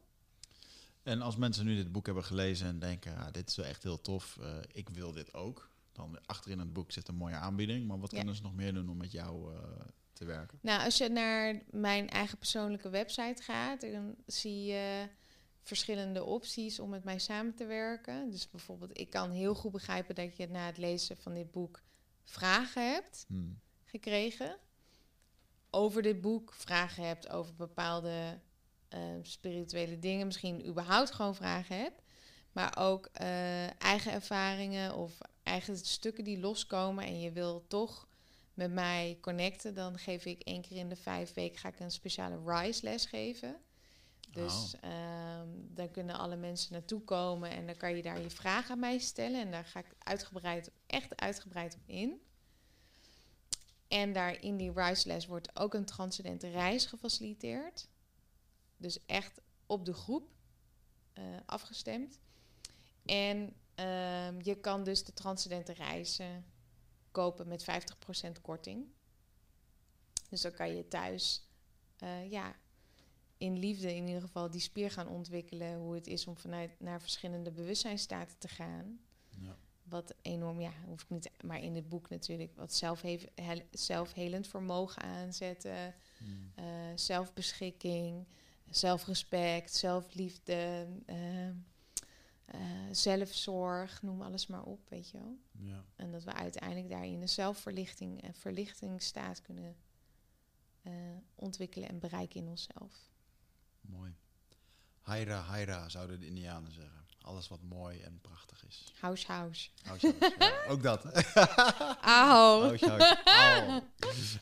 [1.03, 3.83] En als mensen nu dit boek hebben gelezen en denken, ah, dit is wel echt
[3.83, 5.69] heel tof, eh, ik wil dit ook.
[5.91, 7.87] Dan achterin het boek zit een mooie aanbieding.
[7.87, 8.17] Maar wat Ja.
[8.17, 9.61] kunnen ze nog meer doen om met jou eh,
[10.13, 10.59] te werken?
[10.61, 15.07] Nou, als je naar mijn eigen persoonlijke website gaat, dan zie je
[15.67, 18.29] verschillende opties om met mij samen te werken.
[18.29, 21.81] Dus bijvoorbeeld, ik kan heel goed begrijpen dat je na het lezen van dit boek
[22.23, 23.25] vragen hebt.
[23.27, 23.59] Mm.
[23.83, 24.57] gekregen
[25.69, 28.39] over dit boek, vragen hebt over bepaalde
[28.87, 32.01] eh, spirituele dingen, misschien überhaupt gewoon vragen hebt,
[32.51, 38.07] maar ook eh, eigen ervaringen of eigen stukken die loskomen en je wil toch
[38.53, 41.91] met mij connecten, dan geef ik één keer in de vijf weken ga ik een
[41.91, 43.55] speciale RISE les geven.
[44.31, 48.71] Dus ehm, daar kunnen alle mensen naartoe komen en dan kan je daar je vragen
[48.71, 49.41] aan mij stellen.
[49.41, 52.21] En daar ga ik uitgebreid, echt uitgebreid op in.
[53.87, 57.87] En daar in die reisles wordt ook een transcendente reis gefaciliteerd.
[58.77, 60.29] Dus echt op de groep
[61.13, 62.19] eh, afgestemd.
[63.05, 66.45] En ehm, je kan dus de transcendente reizen
[67.11, 68.87] kopen met 50% korting.
[70.29, 71.47] Dus dan kan je thuis
[71.97, 72.55] eh, ja,
[73.37, 75.77] in liefde in ieder geval die spier gaan ontwikkelen.
[75.77, 78.99] Hoe het is om vanuit naar verschillende bewustzijnstaten te gaan.
[79.39, 79.57] Ja.
[79.83, 84.47] Wat enorm, ja, hoef ik niet, maar in het boek natuurlijk, wat zelfhe- hel- zelfhelend
[84.47, 86.51] vermogen aanzetten, Mm.
[86.55, 86.65] eh,
[86.95, 88.25] zelfbeschikking,
[88.69, 91.53] zelfrespect, zelfliefde, eh, eh,
[92.91, 95.37] zelfzorg, noem alles maar op, weet je wel.
[95.51, 95.83] Ja.
[95.95, 99.75] En dat we uiteindelijk daarin een zelfverlichting en verlichtingsstaat kunnen
[100.81, 100.93] eh,
[101.35, 103.09] ontwikkelen en bereiken in onszelf.
[103.87, 104.15] Mooi.
[105.01, 107.05] Haira, haira, zouden de Indianen zeggen.
[107.21, 108.83] Alles wat mooi en prachtig is.
[108.99, 109.69] House, house.
[109.83, 110.35] House, house.
[110.39, 111.05] Ja, ook dat.
[112.01, 112.61] Aho!
[112.67, 113.17] House, house.
[113.25, 113.81] Aho.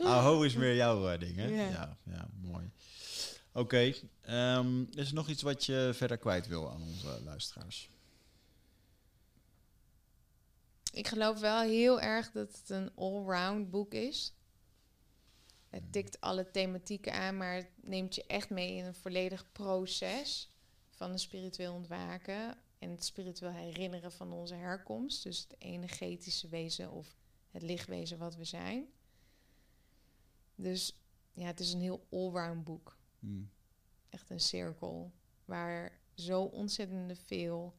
[0.03, 1.45] Aho is meer jouw eh, ding, hè?
[1.45, 1.69] Ja.
[1.69, 2.71] Ja, ja, mooi.
[3.51, 7.89] Oké, ehm, is er nog iets wat je verder kwijt wil aan onze luisteraars?
[10.91, 14.34] Ik geloof wel heel erg dat het een all-round boek is.
[15.75, 20.51] Het tikt alle thematieken aan, maar het neemt je echt mee in een volledig proces
[20.89, 25.23] van een spiritueel ontwaken en het spiritueel herinneren van onze herkomst.
[25.23, 27.15] Dus het energetische wezen of
[27.51, 28.85] het lichtwezen wat we zijn.
[30.55, 30.99] Dus
[31.33, 32.97] ja, het is een heel allround boek.
[33.19, 33.49] Hmm.
[34.09, 35.11] Echt een cirkel
[35.45, 37.73] waar zo ontzettend veel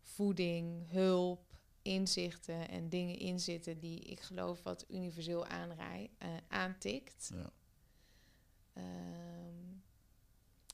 [0.00, 1.45] voeding, hulp,
[1.86, 7.30] inzichten en dingen in zitten die ik geloof wat universeel aanrij, eh, aantikt.
[7.34, 7.50] Ja.
[8.72, 9.78] Ehm,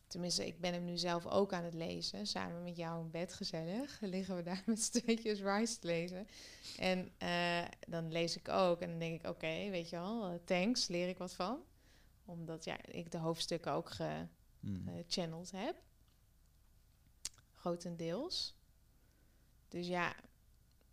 [0.07, 2.27] tenminste, ik ben hem nu zelf ook aan het lezen.
[2.27, 4.01] Samen met jou in bed gezellig.
[4.15, 6.27] Liggen we daar met z'n tweetjes Rise te lezen.
[6.79, 8.81] En eh, dan lees ik ook.
[8.81, 11.63] En dan denk ik, oké, weet je wel, eh, thanks, leer ik wat van.
[12.25, 13.91] Omdat ja, ik de hoofdstukken ook
[14.61, 14.89] Hmm.
[14.89, 15.77] gechanneld heb.
[17.55, 18.55] Grotendeels.
[19.69, 20.15] Dus ja,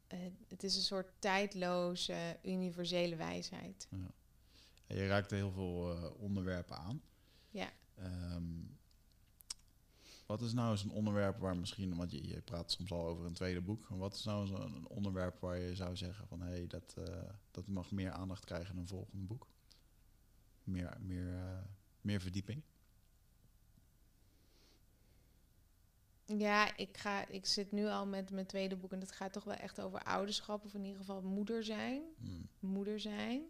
[0.10, 3.88] eh, het is een soort tijdloze, universele wijsheid.
[3.91, 7.02] Ja, Je raakt heel veel eh, onderwerpen aan.
[7.49, 7.69] Ja.
[7.95, 8.44] Ehm,
[10.26, 13.26] wat is nou eens een onderwerp waar misschien, want je, je praat soms al over
[13.26, 13.88] een tweede boek.
[13.88, 16.95] Wat is nou eens een, een onderwerp waar je zou zeggen van hé, hey, dat,
[16.98, 19.48] eh, dat mag meer aandacht krijgen in een volgend boek?
[20.64, 21.64] Meer, meer,
[22.02, 22.61] meer verdieping?
[26.38, 29.44] Ja, ik, ga, ik zit nu al met mijn tweede boek en dat gaat toch
[29.44, 32.02] wel echt over ouderschap, of in ieder geval moeder zijn.
[32.18, 32.48] Hmm.
[32.60, 33.44] Moeder zijn.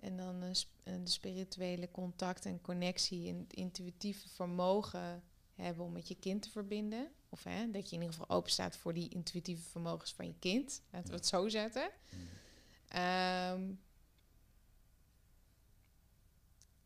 [0.00, 5.22] En dan eh, sp- eh, de spirituele contact en connectie en het intuïtieve vermogen
[5.54, 7.10] hebben om met je kind te verbinden.
[7.28, 10.34] Of hè, dat je in ieder geval open staat voor die intuïtieve vermogens van je
[10.38, 10.82] kind.
[10.90, 11.18] Laten we Ja.
[11.18, 11.90] het zo zetten.
[12.10, 12.28] Hmm.
[12.88, 13.72] Ehm,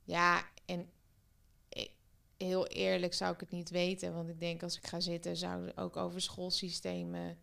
[0.04, 0.90] ja, en
[2.36, 4.14] heel eerlijk zou ik het niet weten.
[4.14, 7.38] Want ik denk als ik ga zitten, zou ook over schoolsystemen,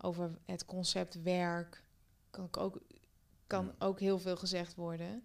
[0.00, 1.82] over het concept werk,
[2.30, 2.80] kan, ik ook,
[3.46, 3.74] kan Ja.
[3.86, 5.22] ook heel veel gezegd worden.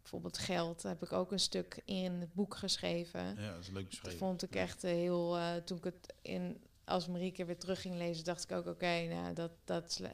[0.00, 3.20] Bijvoorbeeld geld, daar heb ik ook een stuk in het boek geschreven.
[3.36, 4.18] Ja, dat is leuk Dat beschreven.
[4.18, 5.36] vond ik echt eh, heel.
[5.36, 6.64] eh, toen ik het in.
[6.84, 10.10] Als Marieke weer terug ging lezen, dacht ik ook: oké, nou, dat, dat eh,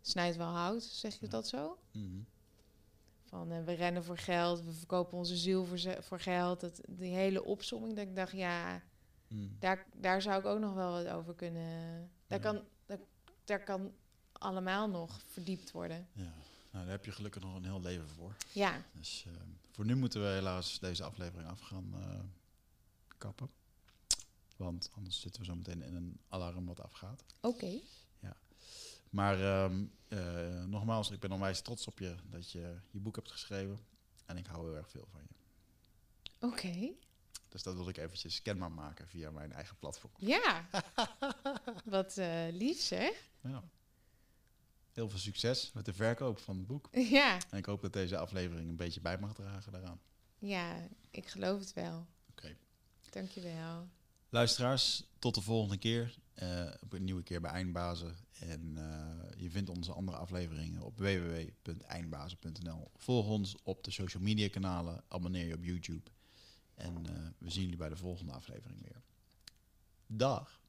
[0.00, 0.82] snijdt wel hout.
[0.82, 1.28] Zeg je Ja.
[1.30, 1.78] dat zo?
[1.92, 2.20] Mhm.
[3.28, 6.60] Van eh, we rennen voor geld, we verkopen onze ziel voor, voor geld.
[6.60, 8.82] Dat, die hele opsomming, dat ik dacht, ja,
[9.28, 9.56] Hmm.
[9.58, 12.10] daar, daar zou ik ook nog wel wat over kunnen.
[12.26, 12.52] Daar, Ja.
[12.52, 12.98] kan, daar,
[13.44, 13.92] daar kan
[14.32, 16.08] allemaal nog verdiept worden.
[16.12, 16.22] Ja,
[16.70, 18.36] nou, daar heb je gelukkig nog een heel leven voor.
[18.52, 19.32] Ja, Dus eh,
[19.70, 22.20] voor nu moeten we helaas deze aflevering af gaan eh,
[23.18, 23.50] kappen.
[24.56, 27.24] Want anders zitten we zo meteen in een alarm wat afgaat.
[27.40, 27.80] oké.
[29.10, 33.30] Maar ehm, eh, nogmaals, ik ben onwijs trots op je dat je je boek hebt
[33.30, 33.78] geschreven.
[34.26, 35.36] En ik hou heel erg veel van je.
[36.46, 36.92] Oké.
[37.48, 40.12] Dus dat wil ik eventjes kenbaar maken via mijn eigen platform.
[40.16, 40.68] Ja.
[41.84, 43.30] wat eh, lief zeg.
[43.40, 43.64] Ja.
[44.92, 46.88] Heel veel succes met de verkoop van het boek.
[47.18, 47.38] ja.
[47.50, 50.00] En ik hoop dat deze aflevering een beetje bij mag dragen daaraan.
[50.38, 52.06] ja, ik geloof het wel.
[52.30, 52.56] Oké.
[53.10, 53.88] Dankjewel.
[54.30, 56.16] Luisteraars, tot de volgende keer.
[56.34, 58.16] eh, op een nieuwe keer bij Eindbazen.
[58.32, 62.90] En eh, je vindt onze andere afleveringen op www.eindbazen.nl.
[62.96, 65.04] Volg ons op de social media kanalen.
[65.08, 66.10] Abonneer je op YouTube.
[66.74, 69.02] En eh, we zien jullie bij de volgende aflevering weer.
[70.06, 70.60] Dag.